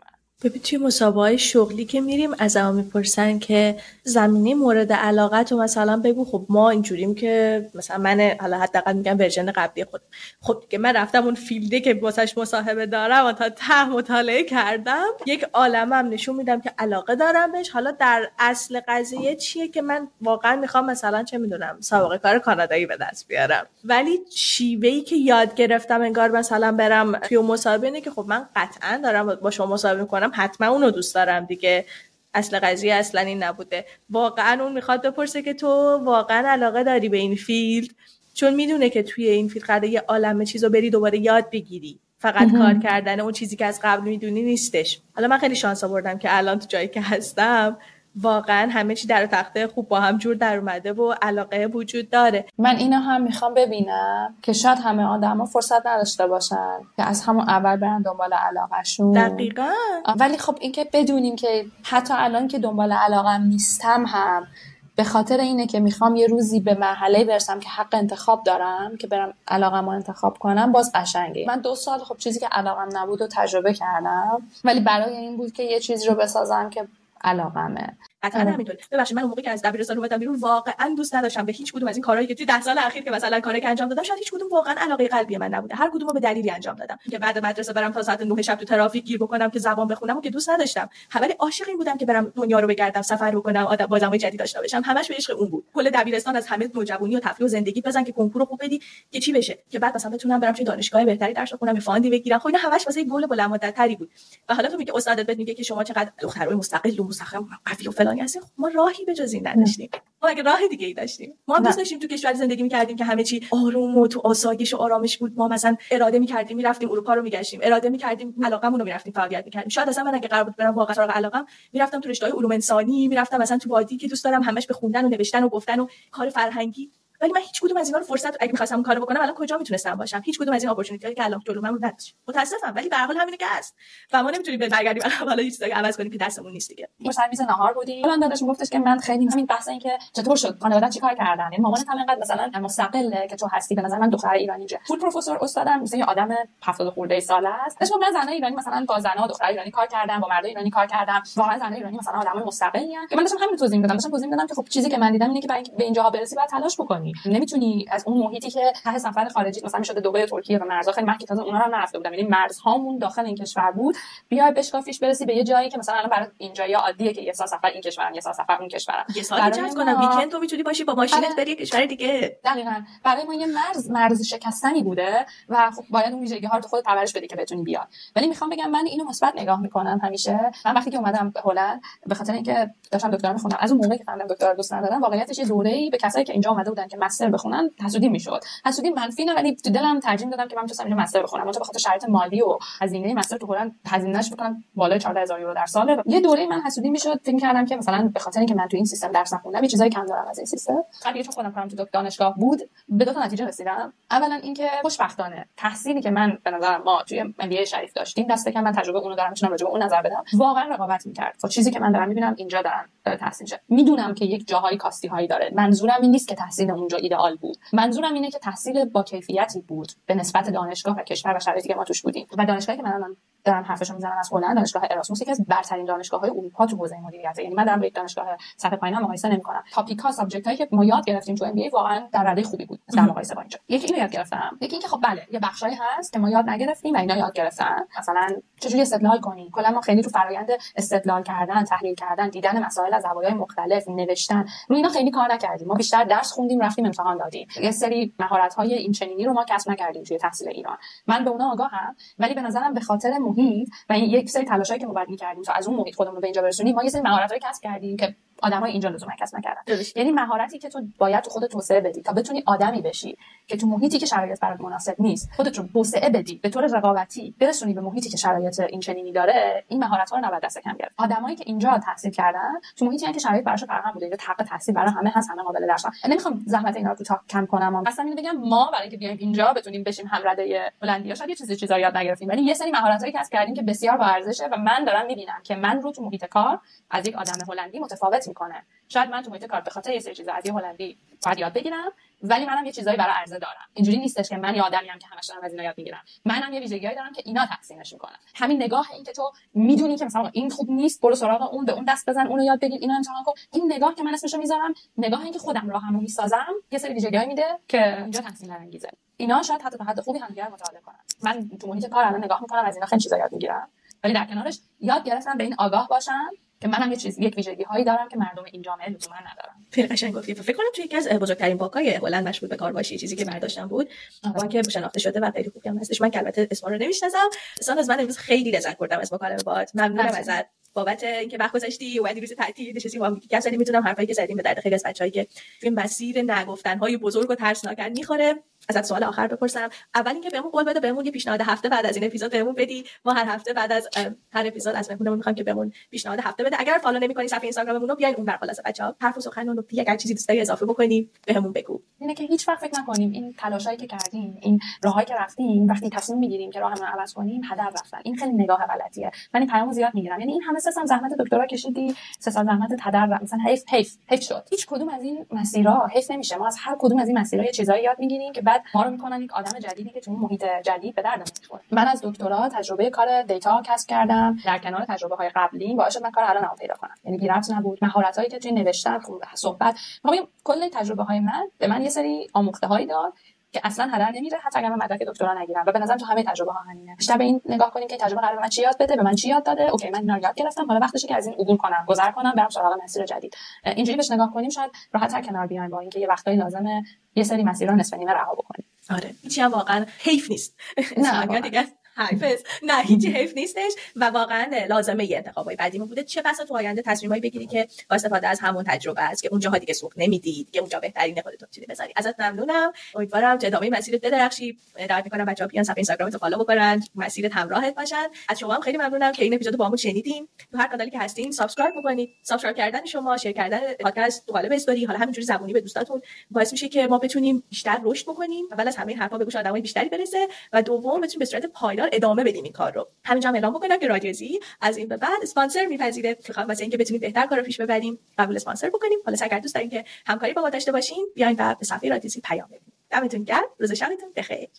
ببین 0.43 0.61
توی 0.61 0.77
مسابقه 0.77 1.37
شغلی 1.37 1.85
که 1.85 2.01
میریم 2.01 2.31
از 2.39 2.57
ما 2.57 2.71
می‌پرسن 2.71 3.39
که 3.39 3.77
زمینه 4.03 4.55
مورد 4.55 4.93
علاقت 4.93 5.51
و 5.51 5.57
مثلا 5.57 5.97
بگو. 5.97 6.25
خب 6.25 6.45
ما 6.49 6.69
اینجوریم 6.69 7.15
که 7.15 7.65
مثلا 7.75 7.97
من 7.97 8.31
حالا 8.41 8.57
حداقل 8.57 8.93
میگم 8.93 9.19
ورژن 9.19 9.51
قبلی 9.51 9.85
خود 9.85 10.01
خب 10.41 10.63
که 10.69 10.77
من 10.77 10.93
رفتم 10.93 11.23
اون 11.23 11.35
فیلده 11.35 11.79
که 11.79 11.93
واسش 11.93 12.37
مصاحبه 12.37 12.85
دارم 12.85 13.25
و 13.25 13.31
تا 13.31 13.49
ته 13.49 13.89
مطالعه 13.89 14.43
کردم. 14.43 15.05
یک 15.25 15.45
عالمم 15.53 15.93
نشون 16.09 16.35
میدم 16.35 16.61
که 16.61 16.71
علاقه 16.77 17.15
دارم 17.15 17.51
بهش 17.51 17.69
حالا 17.69 17.91
در 17.91 18.29
اصل 18.39 18.79
قضیه 18.87 19.35
چیه 19.35 19.67
که 19.67 19.81
من 19.81 20.07
واقعا 20.21 20.55
می‌خوام 20.55 20.85
مثلا 20.85 21.23
چه 21.23 21.37
می‌دونم 21.37 21.77
سابقه 21.79 22.17
کار 22.17 22.39
کانادایی 22.39 22.85
به 22.85 22.97
دست 22.97 23.27
بیارم. 23.27 23.65
ولی 23.83 24.19
شیوهی 24.35 25.01
که 25.01 25.15
یاد 25.15 25.55
گرفتم 25.55 26.01
انگار 26.01 26.31
مثلا 26.31 26.71
برم 26.71 27.17
توی 27.17 27.37
مصاحبه 27.37 27.87
اینه 27.87 28.01
که 28.01 28.11
خب 28.11 28.25
من 28.27 28.45
قطعا 28.55 28.99
دارم 29.03 29.35
با 29.35 29.51
شما 29.51 29.73
مصاحبه 29.73 30.01
می‌کنم. 30.01 30.31
حتما 30.33 30.67
اونو 30.67 30.91
دوست 30.91 31.15
دارم 31.15 31.45
دیگه. 31.45 31.85
اصل 32.33 32.59
قضیه 32.59 32.93
اصلا 32.93 33.21
این 33.21 33.43
نبوده. 33.43 33.85
واقعا 34.09 34.63
اون 34.63 34.73
می‌خواد 34.73 35.01
بپرسه 35.01 35.41
که 35.41 35.53
تو 35.53 35.67
واقعا 36.03 36.49
علاقه 36.49 36.83
داری 36.83 37.09
به 37.09 37.17
این 37.17 37.35
field؟ 37.35 37.91
چون 38.33 38.53
می‌دونه 38.53 38.89
که 38.89 39.03
توی 39.03 39.27
این 39.27 39.47
field 39.47 39.65
قراره 39.65 39.89
یه 39.89 40.03
عالم 40.07 40.43
چیز 40.43 40.63
رو 40.63 40.69
بری 40.69 40.89
دوباره 40.89 41.19
یاد 41.19 41.49
بگیری. 41.49 41.99
فقط 42.19 42.51
کار 42.51 42.73
کردن 42.73 43.19
اون 43.19 43.31
چیزی 43.31 43.55
که 43.55 43.65
از 43.65 43.79
قبل 43.83 44.03
می‌دونی 44.03 44.43
نیستش. 44.43 44.99
حالا 45.15 45.27
من 45.27 45.37
خیلی 45.37 45.55
شانس 45.55 45.83
آوردم 45.83 46.17
که 46.17 46.37
الان 46.37 46.59
تو 46.59 46.65
جایی 46.67 46.87
که 46.87 47.01
هستم 47.01 47.77
واقعا 48.21 48.69
همه 48.71 48.95
چی 48.95 49.07
در 49.07 49.19
و 49.19 49.25
تخته 49.25 49.67
خوب 49.67 49.87
با 49.87 49.99
هم 49.99 50.17
جور 50.17 50.35
در 50.35 50.57
اومده 50.57 50.93
و 50.93 51.13
علاقه 51.21 51.65
وجود 51.65 52.09
داره. 52.09 52.45
من 52.57 52.75
اینو 52.75 52.97
هم 52.97 53.21
می‌خوام 53.21 53.53
ببینم 53.53 54.35
که 54.41 54.53
شاید 54.53 54.79
همه 54.79 55.03
آدما 55.03 55.45
فرصت 55.45 55.87
نداشته 55.87 56.27
باشن 56.27 56.79
که 56.97 57.03
از 57.03 57.21
همون 57.21 57.49
اول 57.49 57.75
برن 57.75 58.01
دنبال 58.01 58.33
علاقهشون. 58.33 59.11
دقیقا. 59.11 59.71
ولی 60.19 60.37
خب 60.37 60.57
اینکه 60.61 60.89
بدونیم 60.93 61.35
که 61.35 61.65
حتی 61.83 62.13
الان 62.17 62.47
که 62.47 62.59
دنبال 62.59 62.91
علاقم 62.91 63.41
نیستم 63.43 64.05
هم 64.07 64.47
به 64.95 65.03
خاطر 65.03 65.37
اینه 65.37 65.67
که 65.67 65.79
می‌خوام 65.79 66.15
یه 66.15 66.27
روزی 66.27 66.59
به 66.59 66.73
مرحله 66.73 67.23
برسم 67.25 67.59
که 67.59 67.69
حق 67.69 67.95
انتخاب 67.95 68.43
دارم 68.43 68.97
که 68.97 69.07
برم 69.07 69.33
علاقم 69.47 69.85
رو 69.85 69.89
انتخاب 69.89 70.37
کنم 70.37 70.71
باز 70.71 70.91
قشنگه. 70.95 71.45
من 71.47 71.59
دو 71.59 71.75
سال 71.75 71.99
خب 71.99 72.17
چیزی 72.17 72.39
که 72.39 72.47
علاقم 72.51 72.89
نبود 72.97 73.21
و 73.21 73.27
تجربه 73.31 73.73
کردم 73.73 74.41
ولی 74.63 74.79
برای 74.79 75.17
این 75.17 75.37
بود 75.37 75.53
که 75.53 75.63
یه 75.63 75.79
چیزی 75.79 76.07
رو 76.07 76.15
بسازم 76.15 76.69
که 76.69 76.87
علاقمه. 77.23 77.97
قطعا. 78.23 78.41
همینطوره 78.41 78.77
ببخشید 78.91 79.15
من 79.15 79.21
اون 79.21 79.29
موقعی 79.29 79.43
که 79.43 79.51
از 79.51 79.61
دبیرستان 79.61 79.97
اومدم 79.97 80.17
بیرون 80.17 80.35
واقعا 80.35 80.93
دوست 80.97 81.15
نداشتم 81.15 81.45
به 81.45 81.51
هیچ 81.51 81.73
کدوم 81.73 81.87
از 81.87 81.95
این 81.95 82.03
کارهایی 82.03 82.27
که 82.27 82.35
توی 82.35 82.45
10 82.45 82.61
سال 82.61 82.77
اخیر 82.77 83.03
که 83.03 83.11
مثلا 83.11 83.39
کاری 83.39 83.61
که 83.61 83.69
انجام 83.69 83.89
دادم 83.89 84.03
شاید 84.03 84.19
هیچ 84.19 84.31
کدوم 84.31 84.49
واقعا 84.51 84.75
علاقه 84.77 85.07
قلبی 85.07 85.37
من 85.37 85.47
نبوده. 85.53 85.75
هر 85.75 85.89
کدوم 85.89 86.07
رو 86.07 86.13
به 86.13 86.19
دلیلی 86.19 86.51
انجام 86.51 86.75
دادم. 86.75 86.97
که 87.11 87.19
بعد 87.19 87.45
مدرسه 87.45 87.73
برم 87.73 87.91
تا 87.91 88.01
ساعت 88.01 88.21
9 88.21 88.41
شب 88.41 88.55
تو 88.55 88.65
ترافیک 88.65 89.03
گیر 89.03 89.17
بکنم 89.17 89.49
که 89.49 89.59
زبان 89.59 89.87
بخونم 89.87 90.17
و 90.17 90.21
که 90.21 90.29
دوست 90.29 90.49
نداشتم. 90.49 90.89
ولی 91.21 91.33
عاشق 91.39 91.67
این 91.67 91.77
بودم 91.77 91.97
که 91.97 92.05
برم 92.05 92.33
دنیا 92.35 92.59
رو 92.59 92.67
بگردم 92.67 93.01
سفر 93.01 93.35
بکنم 93.35 93.65
آدم 93.65 93.85
با 93.85 93.95
آدمای 93.95 94.19
جدید 94.19 94.41
آشنا 94.41 94.61
بشم. 94.61 94.81
همش 94.85 95.07
به 95.07 95.15
عشق 95.15 95.39
اون 95.39 95.49
بود. 95.49 95.65
کل 95.73 95.89
دبیرستان 95.89 96.35
از 96.35 96.47
همه 96.47 96.69
نوجوانی 96.75 97.15
و 97.15 97.19
تفریح 97.19 97.45
و 97.45 97.47
زندگی 97.47 97.81
بزن 97.81 98.03
که 98.03 98.11
کنکور 98.11 98.45
خوب 98.45 98.63
بدی 98.63 98.81
که 99.11 99.19
چی 99.19 99.33
بشه؟ 99.33 99.59
که 99.69 99.79
بعد 99.79 99.95
مثلا 99.95 100.11
بتونم 100.11 100.39
برم 100.39 100.53
توی 100.53 100.65
دانشگاه 100.65 101.05
بهتری 101.05 101.33
درس 101.33 101.53
بخونم 101.53 101.79
فاندی 101.79 102.09
بگیرم. 102.09 102.39
خب 102.39 102.47
اینا 102.47 102.59
همش 102.59 102.85
واسه 102.85 103.03
گل 103.03 103.25
بلند 103.25 103.49
مدت 103.49 103.97
بود. 103.99 104.11
و 104.49 104.55
حالا 104.55 104.69
تو 104.69 104.77
میگه 104.77 104.95
استادت 104.95 105.25
بهت 105.25 105.37
میگه 105.37 105.53
که 105.53 105.63
شما 105.63 105.83
چقدر 105.83 106.11
دخترای 106.19 106.55
مستقل 106.55 106.99
و 106.99 107.03
مستقل 107.03 107.41
قوی 107.65 107.87
و 107.87 107.91
فلان. 107.91 108.12
خب 108.21 108.47
ما 108.57 108.67
راهی 108.67 109.05
به 109.05 109.13
جز 109.13 109.33
این 109.33 109.47
نداشتیم. 109.47 109.89
ما 110.21 110.29
اگه 110.29 110.43
راه 110.43 110.67
دیگه 110.69 110.87
ای 110.87 110.93
داشتیم. 110.93 111.33
ما 111.47 111.59
دوست 111.59 111.77
داشتیم 111.77 111.99
تو 111.99 112.07
کشور 112.07 112.33
زندگی 112.33 112.63
می‌کردیم 112.63 112.95
که 112.95 113.03
همه 113.03 113.23
چی 113.23 113.47
آروم 113.51 113.97
و 113.97 114.07
تو 114.07 114.21
آسایش 114.23 114.73
و 114.73 114.77
آرامش 114.77 115.17
بود. 115.17 115.33
ما 115.37 115.47
مثلا 115.47 115.75
اراده 115.91 116.19
می‌کردیم 116.19 116.57
می‌رفتیم 116.57 116.91
اروپا 116.91 117.13
رو 117.13 117.21
میگشتیم. 117.21 117.59
اراده 117.63 117.89
می‌کردیم 117.89 118.35
علاقمون 118.43 118.79
رو 118.79 118.85
می‌رفتیم 118.85 119.13
فعالیت 119.13 119.45
می‌کردیم. 119.45 119.69
شاید 119.69 119.89
اصلا 119.89 120.03
من 120.03 120.15
اگه 120.15 120.27
قرار 120.27 120.43
بود 120.43 120.55
برم 120.55 120.75
واقعا 120.75 120.95
سراغ 120.95 121.11
علاقم 121.11 121.45
می‌رفتم 121.73 121.99
تو 121.99 122.09
رشته 122.09 122.25
علوم 122.25 122.51
انسانی 122.51 123.07
می‌رفتم 123.07 123.37
مثلا 123.37 123.57
تو 123.57 123.69
وادی 123.69 123.97
که 123.97 124.07
دوست 124.07 124.23
دارم 124.23 124.43
همش 124.43 124.67
به 124.67 124.73
خوندن 124.73 125.05
و 125.05 125.09
نوشتن 125.09 125.43
و 125.43 125.49
گفتن 125.49 125.79
و 125.79 125.87
کار 126.11 126.29
فرهنگی. 126.29 126.91
ولی 127.23 127.31
من 127.33 127.41
هیچ 127.41 127.61
کدوم 127.61 127.77
از 127.77 127.87
اینا 127.87 127.99
رو 127.99 128.05
فرصت 128.05 128.35
اگه 128.39 128.51
می‌خواستم 128.51 128.83
کارو 128.83 129.01
بکنم 129.01 129.21
الان 129.21 129.35
کجا 129.35 129.57
می‌تونستم 129.57 129.95
باشم؟ 129.95 130.21
هیچ 130.25 130.39
کدوم 130.39 130.53
از 130.53 130.63
این 130.63 130.71
اپورتونیتی 130.71 131.13
که 131.13 131.23
الان 131.25 131.41
جلو 131.47 131.61
من 131.61 131.77
نداشت. 131.81 132.15
متاسفم 132.27 132.73
ولی 132.75 132.89
به 132.89 132.95
هر 132.95 133.05
حال 133.05 133.17
همینه 133.17 133.37
که 133.37 133.45
هست. 133.49 133.75
و 134.13 134.23
ما 134.23 134.29
نمی‌تونیم 134.29 134.59
برگردیم 134.69 135.03
حالا 135.19 135.43
هیچ 135.43 135.59
چیزی 135.59 135.71
عوض 135.71 135.97
کنیم 135.97 136.11
که 136.11 136.17
دستمون 136.17 136.51
نیست 136.51 136.69
دیگه. 136.69 136.89
سر 137.11 137.27
میز 137.29 137.41
نهار 137.41 137.73
بودیم. 137.73 138.05
الان 138.05 138.19
داداش 138.19 138.43
گفتش 138.47 138.69
که 138.69 138.79
من 138.79 138.97
خیلی 138.97 139.27
همین 139.27 139.45
بحث 139.45 139.67
این 139.67 139.79
که 139.79 139.97
چطور 140.13 140.35
شد؟ 140.35 140.57
خانواده 140.61 140.89
چیکار 140.89 141.15
کردن؟ 141.15 141.43
یعنی 141.43 141.57
مامانت 141.57 141.89
هم 141.89 141.97
انقدر 141.97 142.19
مثلا 142.21 142.51
مستقله 142.61 143.27
که 143.29 143.35
تو 143.35 143.47
هستی 143.51 143.75
به 143.75 143.81
نظر 143.81 143.97
من 143.97 144.09
دختر 144.09 144.29
ایرانی 144.29 144.65
جه. 144.65 144.79
فول 144.87 144.99
پروفسور 144.99 145.37
استادم 145.41 145.79
مثل 145.79 145.97
یه 145.97 146.05
آدم 146.05 146.29
70 146.63 146.93
خورده 146.93 147.19
ساله 147.19 147.49
است. 147.49 147.79
داشت 147.79 147.93
من 148.01 148.21
زنای 148.21 148.33
ایرانی 148.35 148.55
مثلا 148.55 148.85
با 148.87 148.99
زنا 148.99 149.27
دختر 149.27 149.45
ایرانی 149.45 149.71
کار 149.71 149.87
کردم 149.87 150.19
با 150.19 150.27
مرد 150.27 150.45
ایرانی 150.45 150.69
کار 150.69 150.85
کردم. 150.85 151.23
واقعا 151.35 151.59
زنای 151.59 151.75
ایرانی 151.75 151.97
مثلا 151.97 152.19
آدم 152.19 152.43
مستقلی 152.45 152.93
که 153.09 153.15
من 153.15 153.23
داشتم 153.23 153.37
همین 153.37 153.55
توضیح 153.55 153.77
می‌دادم. 153.77 153.95
داشتم 153.95 154.09
توضیح 154.09 154.29
می‌دادم 154.29 154.47
که 154.47 154.53
خب 154.53 154.65
چیزی 154.69 154.89
که 154.89 154.97
من 154.97 155.11
دیدم 155.11 155.27
اینه 155.27 155.41
که 155.41 155.47
برای 155.47 155.63
به 155.77 155.83
اینجاها 155.83 156.09
برسی 156.09 156.35
باید 156.35 156.49
تلاش 156.49 156.75
بکنی. 156.79 157.12
نمی‌تونی 157.25 157.85
از 157.91 158.03
اون 158.07 158.17
محیطی 158.17 158.49
که 158.49 158.73
ته 158.83 158.97
سفر 158.97 159.27
خارجی 159.27 159.61
مثلا 159.63 159.79
می‌شده 159.79 160.01
دبی 160.01 160.25
ترکیه 160.25 160.57
و 160.57 160.65
مرزها 160.65 160.93
خیلی 160.93 161.07
من 161.07 161.17
که 161.17 161.25
تازه 161.25 161.41
اونها 161.41 161.65
رو 161.65 161.71
نرفته 161.71 161.97
بودم 161.97 162.13
یعنی 162.13 162.27
مرزهامون 162.27 162.97
داخل 162.97 163.25
این 163.25 163.35
کشور 163.35 163.71
بود. 163.71 163.95
بیای 164.29 164.51
بشکافیش 164.51 164.99
برسی 164.99 165.25
به 165.25 165.35
یه 165.35 165.43
جایی 165.43 165.69
که 165.69 165.77
مثلا 165.77 165.95
الان 165.95 166.09
برای 166.09 166.27
اینجا 166.37 166.65
یا 166.65 166.79
عادیه 166.79 167.13
که 167.13 167.21
یه 167.21 167.33
سال 167.33 167.47
سفر 167.47 167.67
این 167.67 167.81
کشورم 167.81 168.13
یه 168.13 168.21
سال 168.21 168.33
سفر 168.33 168.57
اون 168.59 168.67
کشورم 168.67 169.05
یه 169.15 169.23
سال 169.23 169.51
چرت 169.51 169.75
کنم 169.75 169.99
ویکند 169.99 170.31
تو 170.31 170.39
می‌تونی 170.39 170.63
باشی 170.63 170.83
با 170.83 170.93
ماشینت. 170.93 171.35
بری 171.37 171.55
کشور 171.55 171.85
دیگه. 171.85 172.37
دقیقاً. 172.43 172.81
برای 173.03 173.23
ما 173.23 173.33
یه 173.33 173.45
مرز 173.45 173.91
مرز 173.91 174.25
شکستنی 174.25 174.83
بوده 174.83 175.25
و 175.49 175.71
خب 175.71 175.83
باید 175.89 176.13
اون 176.13 176.21
ویژگی 176.21 176.45
ها 176.45 176.55
رو 176.55 176.61
تو 176.61 176.67
خود 176.67 176.83
پرورش 176.83 177.13
بدی 177.13 177.27
که 177.27 177.35
بتونی 177.35 177.63
بیاد 177.63 177.87
ولی 178.15 178.27
می‌خوام 178.27 178.49
بگم 178.49 178.69
من 178.69 178.85
اینو 178.85 179.05
مثبت 179.09 179.33
نگاه 179.37 179.61
می‌کنم 179.61 179.99
همیشه. 180.03 180.51
من 180.65 180.73
وقتی 180.73 180.91
که 180.91 180.97
اومدم 180.97 181.29
به 181.29 181.41
هلند 181.45 181.81
به 182.07 182.15
خاطر 182.15 182.33
اینکه 182.33 182.69
داشتم 182.91 183.11
دکترا 183.11 183.33
می‌خونم 183.33 183.57
از 183.59 183.71
اون 183.71 183.81
موقعی 183.81 183.97
که 183.97 184.03
فهمیدم 184.03 184.27
دکترا 184.27 184.53
دوست 184.53 184.73
ندارم 184.73 185.01
واقعیتش 185.01 185.37
یه 185.39 185.45
دوره‌ای 185.45 185.89
به 185.89 185.97
کسایی 185.97 186.25
که 186.25 186.33
اینجا 186.33 186.51
اومده 186.51 186.69
بودن 186.69 186.87
که 186.87 186.97
مستر 187.03 187.29
بخونن 187.29 187.69
حسودی 187.83 188.09
می‌شد. 188.09 188.43
حسودی 188.65 188.89
منفی 188.89 189.25
نه 189.25 189.33
ولی 189.33 189.55
تو 189.55 189.69
دلم 189.69 189.99
ترجیح 189.99 190.29
دادم 190.29 190.47
که 190.47 190.55
من 190.55 190.61
می‌تونم 190.61 190.87
اینجا 190.87 191.03
مستر 191.03 191.23
بخونم. 191.23 191.43
اونجا 191.43 191.59
به 191.59 191.65
خاطر 191.65 191.79
شرایط 191.79 192.09
مالی 192.09 192.41
و 192.41 192.57
هزینه 192.81 193.13
مستر 193.13 193.37
تو 193.37 193.53
هلند 193.53 193.75
هزینه‌اش 193.87 194.33
بکنم 194.33 194.63
بالای 194.75 194.99
14000 194.99 195.39
یورو 195.39 195.53
در 195.53 195.65
سال. 195.65 196.03
یه 196.05 196.21
دوره 196.21 196.47
من 196.47 196.61
حسودی 196.61 196.89
می‌شد 196.89 197.19
فکر 197.23 197.39
کردم 197.39 197.65
که 197.65 197.75
مثلا 197.75 198.11
به 198.13 198.19
خاطر 198.19 198.39
اینکه 198.39 198.55
من 198.55 198.67
تو 198.67 198.77
این 198.77 198.85
سیستم 198.85 199.11
درس 199.11 199.33
نخوندم 199.33 199.63
یه 199.63 199.69
چیزایی 199.69 199.89
کم 199.89 200.05
دارم 200.05 200.25
از 200.29 200.37
این 200.37 200.45
سیستم. 200.45 200.83
قبل 201.05 201.21
چون 201.21 201.33
خودم 201.33 201.51
کارم 201.51 201.67
تو 201.67 201.85
دانشگاه 201.93 202.35
بود 202.35 202.59
به 202.89 203.05
دو 203.05 203.13
تا 203.13 203.23
نتیجه 203.25 203.45
رسیدم. 203.45 203.93
اولا 204.11 204.35
اینکه 204.35 204.69
خوشبختانه 204.81 205.45
تحصیلی 205.57 206.01
که 206.01 206.11
من 206.11 206.37
به 206.43 206.51
نظر 206.51 206.77
ما 206.77 207.03
توی 207.03 207.19
ام 207.19 207.33
شریف 207.67 207.93
داشتیم 207.93 208.27
دست 208.27 208.49
کم 208.49 208.63
من 208.63 208.71
تجربه 208.71 208.99
اونو 208.99 209.15
دارم 209.15 209.29
می‌تونم 209.29 209.51
راجع 209.51 209.65
به 209.65 209.71
اون 209.71 209.83
نظر 209.83 210.01
بدم 210.01 210.23
واقعا 210.33 210.63
رقابت 210.73 211.07
می‌کرد. 211.07 211.35
با 211.43 211.49
چیزی 211.49 211.71
که 211.71 211.79
من 211.79 211.91
دارم 211.91 212.07
می‌بینم 212.07 212.35
اینجا 212.37 212.61
دارن. 212.61 212.85
داره 213.05 213.17
تحصیل 213.17 213.45
میشه. 213.45 213.61
می‌دونم 213.69 214.13
که 214.13 214.25
یک 214.25 214.47
جاهای 214.47 214.77
کاستی 214.77 215.07
هایی 215.07 215.27
داره. 215.27 215.51
منظورم 215.55 216.01
این 216.01 216.11
نیست 216.11 216.27
که 216.27 216.35
تحصیل 216.35 216.71
اونجا 216.71 216.97
ایدئال 216.97 217.35
بود. 217.35 217.57
منظورم 217.73 218.13
اینه 218.13 218.31
که 218.31 218.39
تحصیل 218.39 218.85
با 218.85 219.03
کیفیتی 219.03 219.61
بود 219.61 219.91
به 220.05 220.15
نسبت 220.15 220.49
دانشگاه 220.49 220.97
و 220.99 221.03
کشور 221.03 221.35
و 221.35 221.39
شرایطی 221.39 221.67
که 221.67 221.75
ما 221.75 221.83
توش 221.83 222.01
بودیم. 222.01 222.27
و 222.37 222.45
دانشگاهی 222.45 222.77
که 222.77 222.83
من 222.83 222.93
الان 222.93 223.17
دارم 223.43 223.63
حرفشو 223.63 223.93
می‌زنم 223.93 224.17
از 224.19 224.29
هلند 224.33 224.55
دانشگاه 224.55 224.83
اراسموس 224.91 225.21
یکی 225.21 225.31
از 225.31 225.45
برترین 225.47 225.85
دانشگاه 225.85 226.21
های 226.21 226.29
اروپا 226.29 226.65
تو 226.65 226.77
حوزه 226.77 226.97
مدیریت. 226.97 227.39
یعنی 227.39 227.55
من 227.55 227.65
دارم 227.65 227.83
یک 227.83 227.95
دانشگاه 227.95 228.27
سطح 228.57 228.75
پایین 228.75 228.99
مقایسه 228.99 229.29
نمی‌کنم. 229.29 229.63
topic 229.71 230.11
ا 230.11 230.16
subject 230.16 230.45
هایی 230.45 230.57
که 230.57 230.67
ما 230.71 230.85
یاد 230.85 231.05
گرفتیم 231.05 231.35
تو 231.35 231.45
MBA 231.45 231.69
واقعا 231.69 232.07
در 232.11 232.23
رده 232.23 232.43
خوبی 232.43 232.65
بود. 232.65 232.79
در 232.97 233.01
مقایسه 233.01 233.35
با 233.35 233.41
اینجا. 233.41 233.59
یکی 233.67 233.85
اینو 233.87 233.99
یاد 233.99 234.11
گرفتم. 234.11 234.57
یکی 234.61 234.71
اینکه 234.71 234.87
خب 234.87 234.99
بله 235.03 235.27
یه 235.31 235.39
بخشایی 235.39 235.75
هست 235.79 236.13
که 236.13 236.19
ما 236.19 236.29
یاد 236.29 236.49
نگرفتیم 236.49 236.95
و 236.95 236.97
اینا 236.97 237.15
یاد 237.17 237.33
گرفتن. 237.33 237.77
مثلا 237.99 238.27
چجوری 238.59 238.81
استدلال 238.81 239.19
کنیم؟ 239.19 239.51
کلا 239.51 239.71
ما 239.71 239.81
خیلی 239.81 240.01
تو 240.01 240.09
فرآیند 240.09 240.49
استدلال 240.75 241.23
کردن 241.23 241.63
تحلیل 241.63 241.95
کردن 241.95 242.29
دیدن 242.29 242.65
مسائل 242.65 242.93
از 242.93 243.03
زوایای 243.03 243.33
مختلف 243.33 243.89
نوشتن. 243.89 244.45
روی 244.69 244.77
اینا 244.77 244.89
خیلی 244.89 245.11
کار 245.11 245.33
نکردیم. 245.33 245.67
ما 245.67 245.73
بیشتر 245.73 246.03
درس 246.03 246.31
خوندیم 246.31 246.59
رفتیم 246.59 246.85
امتحان 246.85 247.17
دادیم. 247.17 247.47
یه 247.61 247.71
سری 247.71 248.13
مهارت 248.19 248.53
های 248.53 248.73
این 248.73 248.91
چنینی 248.91 249.25
رو 249.25 249.33
ما 249.33 249.45
کسب 249.49 249.71
نکردیم 249.71 250.03
توی 250.03 250.17
تحصیل 250.17 250.49
ایران. 250.49 250.77
من 251.07 251.23
به 251.23 251.29
اونا 251.29 251.51
آگاهم 251.51 251.95
ولی 252.19 252.33
به 252.33 252.41
نظرم 252.41 252.73
به 252.73 252.79
خاطر 252.79 253.17
محیط 253.37 253.69
و 253.89 253.97
یک 253.99 254.29
سری 254.29 254.45
تلاشایی 254.45 254.79
که 254.79 254.87
ما 254.87 254.93
باید 254.93 255.09
می‌کردیم 255.09 255.43
تا 255.43 255.53
از 255.53 255.67
اون 255.67 255.77
محیط 255.77 255.95
خودمون 255.95 256.19
به 256.19 256.27
اینجا 256.27 256.41
برسونیم 256.41 256.75
ما 256.75 256.83
یه 256.83 256.89
سری 256.89 257.01
مهارت‌های 257.01 257.39
کسب 257.43 257.63
کردیم 257.63 257.97
که 257.97 258.15
آدمای 258.43 258.71
اینجا 258.71 258.89
لزوما 258.89 259.11
کسب 259.19 259.37
نکردن. 259.37 259.61
یعنی 259.95 260.11
مهارتی 260.11 260.59
که 260.59 260.69
تو 260.69 260.81
باید 260.97 261.23
تو 261.23 261.29
خودت 261.29 261.51
توسعه 261.51 261.81
بدی 261.81 262.01
تا 262.01 262.13
بتونی 262.13 262.43
آدمی 262.45 262.81
بشی 262.81 263.17
که 263.47 263.57
تو 263.57 263.67
محیطی 263.67 263.99
که 263.99 264.05
شرایط 264.05 264.39
برات 264.39 264.61
مناسب 264.61 264.95
نیست 264.99 265.29
خودت 265.35 265.57
رو 265.57 265.67
توسعه 265.73 266.09
بدی 266.09 266.35
به 266.35 266.49
طور 266.49 266.65
رقابتی 266.65 267.35
برسونی 267.39 267.73
به 267.73 267.81
محیطی 267.81 268.09
که 268.09 268.17
شرایط 268.17 268.59
این 268.59 268.79
چنینی 268.79 269.11
داره 269.11 269.63
این 269.67 269.83
مهارت 269.83 270.09
ها 270.09 270.17
رو 270.17 270.25
نباید 270.25 270.43
دست 270.43 270.59
کم 270.59 270.73
گرفت. 270.79 270.93
آدمایی 270.97 271.35
که 271.35 271.43
اینجا 271.47 271.77
تحصیل 271.85 272.11
کردن 272.11 272.53
تو 272.77 272.85
محیطی 272.85 273.13
که 273.13 273.19
شرایط 273.19 273.43
براش 273.43 273.63
فراهم 273.63 273.91
بوده. 273.91 274.07
یا 274.07 274.17
حق 274.27 274.43
تحصیل 274.43 274.75
برای 274.75 274.91
همه 274.91 275.11
هست 275.15 275.29
همه 275.29 275.43
قابل 275.43 275.67
درس 275.67 275.85
نمی‌خوام 276.09 276.43
زحمت 276.45 276.75
اینا 276.75 276.89
رو 276.89 276.95
کوتاه 276.95 277.23
کم 277.29 277.45
کنم 277.45 277.83
اصلا 277.85 278.05
اینو 278.05 278.17
بگم 278.17 278.31
ما 278.31 278.69
برای 278.71 278.81
اینکه 278.81 278.97
بیایم 278.97 279.17
اینجا 279.19 279.53
بتونیم 279.53 279.83
بشیم 279.83 280.07
همرده 280.07 280.71
هلندیا 280.81 281.15
شاید 281.15 281.29
یه 281.29 281.35
چیزی 281.35 281.55
چیزا 281.55 281.79
یاد 281.79 281.97
نگرفتیم. 281.97 282.29
ولی 282.29 282.41
یه 282.41 282.53
سری 282.53 282.71
مهارتایی 282.71 283.13
کسب 283.15 283.33
کردیم 283.33 283.55
که 283.55 283.61
بسیار 283.61 283.97
با 283.97 284.05
ارزشه 284.05 284.45
و 284.45 284.57
من 284.57 284.83
دارم 284.83 285.05
می‌بینم 285.05 285.41
که 285.43 285.55
من 285.55 285.81
رو 285.81 285.91
تو 285.91 286.03
محیط 286.03 286.25
کار 286.25 286.59
از 286.89 287.07
یک 287.07 287.15
آدم 287.15 287.33
هلندی 287.49 287.79
متفاوت 287.79 288.27
می‌کنه. 288.33 288.63
شاید 288.89 289.09
من 289.09 289.21
تو 289.21 289.29
محیط 289.29 289.45
کار 289.45 289.61
به 289.61 289.71
خاطر 289.71 289.93
یه 289.93 289.99
سری 289.99 290.15
چیزا 290.15 290.33
از 290.33 290.45
یه 290.45 290.53
هلندی 290.53 290.97
باید 291.25 291.39
یاد 291.39 291.53
بگیرم 291.53 291.91
ولی 292.23 292.45
منم 292.45 292.65
یه 292.65 292.71
چیزایی 292.71 292.97
برای 292.97 293.13
عرضه 293.13 293.39
دارم. 293.39 293.67
اینجوری 293.73 293.97
نیستش 293.97 294.29
که 294.29 294.37
من 294.37 294.55
یه 294.55 294.61
آدمی 294.61 294.89
ام 294.89 294.99
که 294.99 295.07
همش 295.07 295.25
دارم 295.25 295.43
از 295.43 295.51
اینا 295.51 295.63
یاد 295.63 295.77
می‌گیرم. 295.77 296.01
منم 296.25 296.53
یه 296.53 296.59
ویژگیایی 296.59 296.95
دارم 296.95 297.13
که 297.13 297.21
اینا 297.25 297.45
تحسینش 297.45 297.93
می‌کنن. 297.93 298.15
همین 298.35 298.63
نگاه 298.63 298.87
این 298.93 299.03
که 299.03 299.11
تو 299.11 299.31
می‌دونی 299.53 299.97
که 299.97 300.05
مثلا 300.05 300.29
این 300.33 300.49
خوب 300.49 300.71
نیست 300.71 301.01
برو 301.01 301.15
سراغ 301.15 301.53
اون 301.53 301.65
به 301.65 301.71
اون 301.71 301.85
دست 301.87 302.09
بزن 302.09 302.27
اونو 302.27 302.43
یاد 302.43 302.59
بگیر 302.59 302.79
اینو 302.81 302.93
امتحان 302.93 303.23
کن. 303.23 303.33
این 303.53 303.73
نگاه 303.73 303.95
که 303.95 304.03
من 304.03 304.13
اسمشو 304.13 304.37
می‌ذارم 304.37 304.73
نگاه 304.97 305.23
این 305.23 305.33
که 305.33 305.39
خودم 305.39 305.69
راهمو 305.69 306.01
می‌سازم 306.01 306.53
یه 306.71 306.79
سری 306.79 306.93
ویژگیایی 306.93 307.27
میده 307.27 307.59
که 307.67 307.97
اینجا 307.97 308.21
تحسین 308.21 308.51
انگیزه 308.51 308.89
اینا 309.17 309.43
شاید 309.43 309.61
حتی 309.61 309.77
تا 309.77 309.83
حد 309.83 309.99
خوبی 309.99 310.19
همدیگه 310.19 310.49
مطالعه 310.49 310.81
کنن. 310.81 310.99
من 311.23 311.49
تو 311.49 311.67
محیط 311.67 311.89
کار 311.89 312.03
الان 312.03 312.23
نگاه 312.23 312.41
می‌کنم 312.41 312.65
از 312.65 312.75
اینا 312.75 312.85
خیلی 312.85 313.01
چیزا 313.01 313.17
یاد 313.17 313.31
می‌گیرم. 313.31 313.69
ولی 314.03 314.13
در 314.13 314.25
کنارش 314.25 314.59
یاد 314.79 315.03
گرفتم 315.03 315.37
به 315.37 315.43
این 315.43 315.55
آگاه 315.57 315.87
باشم 315.87 316.29
که 316.63 316.69
منم 316.69 316.91
یه 316.91 316.97
چیز 316.97 317.19
یک 317.19 317.37
ویژگی 317.37 317.63
هایی 317.63 317.85
دارم 317.85 318.09
که 318.09 318.17
مردم 318.17 318.43
این 318.51 318.61
جامعه 318.61 318.89
لزوما 318.89 319.15
ندارن. 319.15 319.55
خیلی 319.71 319.87
قشنگ 319.87 320.13
گفتی. 320.13 320.33
فکر 320.33 320.57
کنم 320.57 320.65
توی 320.75 320.85
یکی 320.85 320.97
از 320.97 321.07
بزرگترین 321.07 321.57
بانک‌های 321.57 321.89
هلند 321.89 322.27
مشغول 322.27 322.49
به 322.49 322.55
کار 322.55 322.71
باشی 322.73 322.97
چیزی 322.97 323.15
که 323.15 323.25
برداشتم 323.25 323.67
بود. 323.67 323.89
بانک 324.35 324.69
شناخته 324.69 324.99
شده 324.99 325.19
و 325.19 325.31
خیلی 325.31 325.49
خوبی 325.49 325.69
هم 325.69 325.77
هستش. 325.77 326.01
من 326.01 326.09
که 326.09 326.19
البته 326.19 326.47
اسم 326.51 326.67
رو 326.67 326.77
نمی‌شناسم. 326.77 327.29
اصلا 327.59 327.75
از 327.79 327.89
من 327.89 327.99
امروز 327.99 328.17
خیلی 328.17 328.51
لذت 328.51 328.77
بردم 328.77 328.99
از 328.99 329.13
مکالمه 329.13 329.43
باهات 329.43 329.75
ممنونم 329.75 330.13
ازت. 330.13 330.45
بابت 330.73 331.03
اینکه 331.03 331.37
وقت 331.37 331.53
گذاشتی 331.53 331.99
اومدی 331.99 332.19
روز 332.19 332.33
تعطیل 332.33 332.75
نشستی 332.75 332.99
با 332.99 333.05
هم 333.05 333.21
گپ 333.29 333.47
می‌تونم 333.47 333.83
حرفایی 333.83 334.07
که 334.07 334.13
زدیم 334.13 334.37
به 334.37 334.43
درد 334.43 334.59
خیلی 334.59 334.75
از 334.75 334.83
بچه‌ای 334.85 335.11
که 335.11 335.27
توی 335.61 335.69
مسیر 335.69 336.21
نگفتن 336.21 336.77
های 336.77 336.97
بزرگ 336.97 337.29
و 337.29 337.35
ترسناک 337.35 337.79
می‌خوره. 337.79 338.35
ازت 338.69 338.83
سوال 338.85 339.03
آخر 339.03 339.27
بپرسم. 339.27 339.69
اول 339.95 340.11
اینکه 340.11 340.29
بهمون 340.29 340.51
قول 340.51 340.63
بده 340.63 340.79
بهمون 340.79 341.05
یه 341.05 341.11
پیشنهاد 341.11 341.41
هفته 341.41 341.69
بعد 341.69 341.85
از 341.85 341.95
این 341.95 342.05
اپیزود 342.05 342.31
بهمون 342.31 342.53
بدی. 342.53 342.83
ما 343.05 343.13
هر 343.13 343.25
هفته 343.25 343.53
بعد 343.53 343.71
از 343.71 343.89
هر 344.33 344.47
اپیزود 344.47 344.75
از 344.75 344.91
مهمونمون 344.91 345.17
می‌خوایم 345.17 345.35
که 345.35 345.43
بهمون 345.43 345.71
پیشنهاد 345.91 346.19
هفته 346.19 346.43
بده. 346.43 346.55
اگر 346.59 346.79
follow 346.83 346.99
نمی‌کنی 346.99 347.27
صفحه 347.27 347.43
اینستاگراممون 347.43 347.89
رو 347.89 347.95
بیاین 347.95 348.15
اون 348.15 348.25
بر 348.25 348.37
خلاص 348.37 348.59
بچه‌ها. 348.65 348.95
حرف 349.01 349.17
و 349.17 349.21
سخن 349.21 349.49
و 349.49 349.53
نکته 349.53 349.81
اگر 349.81 349.97
چیزی 349.97 350.13
دوست 350.13 350.27
داری 350.27 350.41
اضافه 350.41 350.65
بکنی 350.65 351.09
بهمون 351.27 351.51
بگو. 351.51 351.81
اینه 351.99 352.13
که 352.13 352.23
هیچ 352.23 352.47
وقت 352.47 352.59
فکر 352.59 352.79
نکنیم 352.79 353.11
این 353.11 353.33
تلاشایی 353.37 353.77
که 353.77 353.87
کردیم 353.87 354.37
این 354.41 354.59
راههایی 354.83 355.05
که 355.05 355.15
رفتیم 355.15 355.67
وقتی 355.67 355.89
تصمیم 355.89 356.19
می‌گیریم 356.19 356.51
که 356.51 356.59
راهمون 356.59 356.87
عوض 356.87 357.13
کنیم 357.13 357.41
هدر 357.51 357.69
رفتن. 357.73 357.99
این 358.03 358.15
خیلی 358.15 358.33
نگاه 358.33 358.65
غلطیه. 358.65 359.11
من 359.33 359.41
این 359.41 359.49
پیامو 359.49 359.71
زیاد 359.71 359.95
می‌گیرم. 359.95 360.19
یعنی 360.19 360.31
این 360.31 360.41
همه 360.41 360.59
سه 360.59 360.71
زحمت 360.71 361.13
دکترا 361.19 361.47
کشیدی 361.47 361.95
سه 362.19 362.31
سال 362.31 362.45
زحمت 362.45 362.71
رفت. 362.93 363.23
مثلا 363.23 363.39
حیف 363.45 363.63
حیف 363.69 363.95
حیف 364.07 364.23
شد. 364.23 364.47
هیچ 364.49 364.65
کدوم 364.65 364.89
از 364.89 365.03
این 365.03 365.25
مسیرها 365.31 365.87
حیف 365.87 366.11
نمیشه. 366.11 366.37
ما 366.37 366.47
از 366.47 366.57
هر 366.59 366.75
کدوم 366.79 366.99
از 366.99 367.07
این 367.07 367.17
مسیرها 367.17 367.45
یه 367.45 367.51
چیزایی 367.51 367.83
یاد 367.83 367.99
می‌گیریم 367.99 368.33
که 368.33 368.41
بعد 368.53 368.63
ما 368.75 368.83
رو 368.83 368.91
می‌کنن 368.91 369.21
یک 369.21 369.33
آدم 369.33 369.59
جدیدی 369.59 369.89
که 369.89 369.99
تو 369.99 370.11
محیط 370.11 370.45
جدید 370.65 370.95
به 370.95 371.01
درد 371.01 371.31
می‌خوره 371.41 371.61
من 371.71 371.87
از 371.87 372.01
دکترا 372.03 372.49
تجربه 372.49 372.89
کار 372.89 373.21
data 373.21 373.61
کسب 373.65 373.89
کردم. 373.89 374.37
در 374.45 374.57
کنار 374.57 374.85
تجربه 374.85 375.15
های 375.15 375.31
قبلی 375.35 375.75
باعث 375.75 375.93
شد 375.93 376.03
من 376.03 376.11
کار 376.11 376.23
الان 376.23 376.55
پیدا 376.59 376.73
کنم. 376.73 376.95
یعنی 377.03 377.17
گیرت 377.17 377.51
نبود. 377.51 377.79
مهارت 377.81 378.17
هایی 378.17 378.29
که 378.29 378.39
توی 378.39 378.51
نوشتن 378.51 378.99
صحبت. 379.33 379.75
می‌خوام 380.03 380.27
کل 380.43 380.69
تجربه 380.69 381.03
های 381.03 381.19
من 381.19 381.47
به 381.57 381.67
من 381.67 381.81
یه 381.81 381.89
سری 381.89 382.27
آموخته 382.33 382.67
هایی 382.67 382.85
داد. 382.85 383.13
که 383.53 383.61
اصلا 383.63 383.89
هدر 383.93 384.11
نمیره 384.11 384.37
حتی 384.43 384.59
اگر 384.59 384.69
من 384.69 384.83
مدرک 384.83 385.01
دکترا 385.01 385.41
نگیرم. 385.41 385.63
و 385.67 385.71
به 385.71 385.79
نظرم 385.79 385.97
تو 385.97 386.05
همه 386.05 386.23
تجربه 386.23 386.51
ها 386.51 386.59
همینه. 386.59 386.95
بیشتر 386.95 387.17
به 387.17 387.23
این 387.23 387.41
نگاه 387.45 387.71
کنیم 387.71 387.87
که 387.87 387.97
تجربه 387.97 388.21
قرار 388.21 388.39
من 388.39 388.49
چی 388.49 388.61
یاد 388.61 388.77
بده 388.79 388.95
به 388.95 389.03
من 389.03 389.15
چی 389.15 389.29
یاد 389.29 389.43
داده. 389.43 389.69
اوکی 389.69 389.89
من 389.89 389.99
اینا 389.99 390.17
یاد 390.17 390.35
گرفتم. 390.35 390.65
حالا 390.65 390.79
وقتشه 390.79 391.07
که 391.07 391.15
از 391.15 391.27
این 391.27 391.35
عبور 391.39 391.57
کنم 391.57 391.85
گذر 391.87 392.11
کنم 392.11 392.33
برم 392.37 392.49
سراغ 392.49 392.83
مسیر 392.83 393.05
جدید. 393.05 393.35
اینجوری 393.65 393.97
بهش 393.97 394.11
نگاه 394.11 394.33
کنیم 394.33 394.49
شاید 394.49 394.71
راحت‌تر 394.93 395.21
کنار 395.21 395.47
بیایم 395.47 395.69
با 395.69 395.79
اینکه 395.79 395.99
یه 395.99 396.07
وقتایی 396.07 396.37
لازمه 396.37 396.83
یه 397.15 397.23
سری 397.23 397.43
مسیرها 397.43 397.75
نصف 397.75 397.93
نیمه 397.93 398.11
رها 398.11 398.35
بکنیم. 398.35 398.65
آره. 398.89 399.11
هیچی 399.21 399.41
هم 399.41 399.51
واقعا 399.51 399.85
حیف 399.99 400.31
نیست. 400.31 400.55
نه 400.97 401.41
دیگه 401.41 401.65
حیف 401.97 402.23
نه 402.63 402.81
هیچی 402.81 403.07
حیف 403.07 403.33
نیستش 403.35 403.71
و 403.95 404.09
واقعا 404.09 404.65
لازمه 404.69 405.11
یه 405.11 405.17
انتخابای 405.17 405.55
بعدی 405.55 405.79
بوده. 405.79 406.03
چه 406.03 406.21
بسا 406.21 406.43
تو 406.43 406.57
آینده 406.57 406.81
تصمیمایی 406.81 407.21
بگیری 407.21 407.45
که 407.45 407.67
با 407.89 407.95
استفاده 407.95 408.27
از 408.27 408.39
همون 408.39 408.63
تجربه 408.67 409.01
است 409.01 409.23
که 409.23 409.29
اونجاها 409.31 409.57
دیگه 409.57 409.73
سوق 409.73 409.93
نمیدی 409.97 410.43
دیگه 410.43 410.59
اونجا 410.59 410.79
بهترین 410.79 411.21
خودت 411.21 411.51
چیزی 411.51 411.65
بذاری. 411.65 411.93
ازت 411.95 412.19
ممنونم. 412.19 412.73
امیدوارم 412.95 413.37
که 413.37 413.47
ادامه 413.47 413.69
مسیرت 413.69 414.01
بدرخشی 414.01 414.57
دعوت 414.89 415.03
می‌کنم 415.03 415.25
بچه‌ها 415.25 415.47
بیان 415.47 415.63
صفحه 415.63 415.77
اینستاگرام 415.77 416.09
تو 416.09 416.17
follow 416.17 416.37
بکنن. 416.37 416.83
مسیرت 416.95 417.33
همراهت 417.33 417.75
باشن. 417.75 418.07
از 418.29 418.39
شما 418.39 418.53
هم 418.53 418.61
خیلی 418.61 418.77
ممنونم 418.77 419.11
که 419.11 419.23
این 419.23 419.33
اپیزودو 419.33 419.57
باهامون 419.57 419.77
شنیدین. 419.77 420.27
تو 420.51 420.57
هر 420.57 420.67
کانالی 420.67 420.91
که 420.91 420.99
هستین 420.99 421.31
subscribe 421.31 421.73
بکنید. 421.79 422.09
subscribe 422.23 422.57
کردن 422.57 422.85
شما 422.85 423.17
share 423.17 423.31
کردن 423.31 423.73
پادکست 423.73 424.25
تو 424.25 424.33
قالب 424.33 424.51
استوری. 424.51 424.85
حالا 424.85 424.99
همینجوری 424.99 425.25
زبونی 425.25 425.53
به 425.53 425.61
دوستاتون. 425.61 426.01
باعث 426.31 426.51
میشه 426.51 426.69
که 426.69 426.87
ما 426.87 426.97
بتونیم 426.97 427.43
بیشتر 427.49 427.79
رشد 427.83 428.05
بکنیم. 428.05 428.45
اول 428.51 428.67
از 428.67 428.75
همه 428.75 428.95
حرفا 428.95 429.17
به 429.17 429.25
گوش 429.25 429.35
آدمای 429.35 429.61
بیشتری 429.61 429.89
برسه 429.89 430.27
و 430.53 430.61
دوم 430.61 431.01
بتونیم 431.01 431.19
به 431.19 431.25
صورت 431.25 431.45
پایدار 431.45 431.82
ادامه 431.93 432.23
بدیم 432.23 432.43
این 432.43 432.53
کار 432.53 432.71
رو. 432.71 432.87
همینجا 433.03 433.29
هم 433.29 433.35
اعلام 433.35 433.53
بکنم 433.53 433.79
که 433.79 433.87
رادیوزی 433.87 434.39
از 434.61 434.77
این 434.77 434.87
به 434.87 434.97
بعد 434.97 435.19
اسپانسر 435.23 435.65
میپذیره. 435.65 436.17
می‌خوام 436.27 436.47
واسه 436.47 436.61
اینکه 436.61 436.77
بتونیم 436.77 437.01
بهتر 437.01 437.27
کارو 437.27 437.43
پیش 437.43 437.61
ببریم 437.61 437.99
قبول 438.17 438.35
اسپانسر 438.35 438.69
بکنیم. 438.69 438.99
حالا 439.05 439.17
اگر 439.21 439.39
دوست 439.39 439.55
دارین 439.55 439.69
که 439.69 439.85
همکاری 440.05 440.33
با 440.33 440.41
ما 440.41 440.49
داشته 440.49 440.71
باشین 440.71 441.07
بیاین 441.15 441.35
و 441.39 441.55
به 441.55 441.65
صفحه 441.65 441.89
رادیوزی 441.89 442.21
پیام 442.21 442.47
بدین. 442.47 442.73
دمتون 442.89 443.23
گرم. 443.23 443.43
روز 443.59 443.71
شبتون 443.71 444.13
بخیر. 444.15 444.49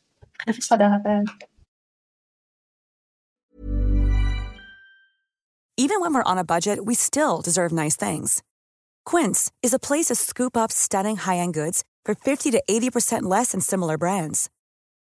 خداحافظ 0.69 1.25
Even 5.77 6.01
when 6.01 6.15
we're 6.15 6.31
on 6.33 6.39
a 6.39 6.45
budget, 6.45 6.85
we 6.85 6.95
still 6.95 7.41
deserve 7.41 7.73
nice 7.73 7.97
things. 7.97 8.43
Quince 9.05 9.51
is 9.61 9.75
a 9.75 9.85
place 9.89 10.07
to 10.07 10.15
scoop 10.15 10.57
up 10.57 10.71
stunning 10.71 11.17
high-end 11.17 11.53
goods 11.53 11.83
for 12.05 12.15
50 12.15 12.53
to 12.53 12.63
80% 12.71 13.23
less 13.23 13.51
than 13.53 13.61
similar 13.61 13.99
brands. 13.99 14.51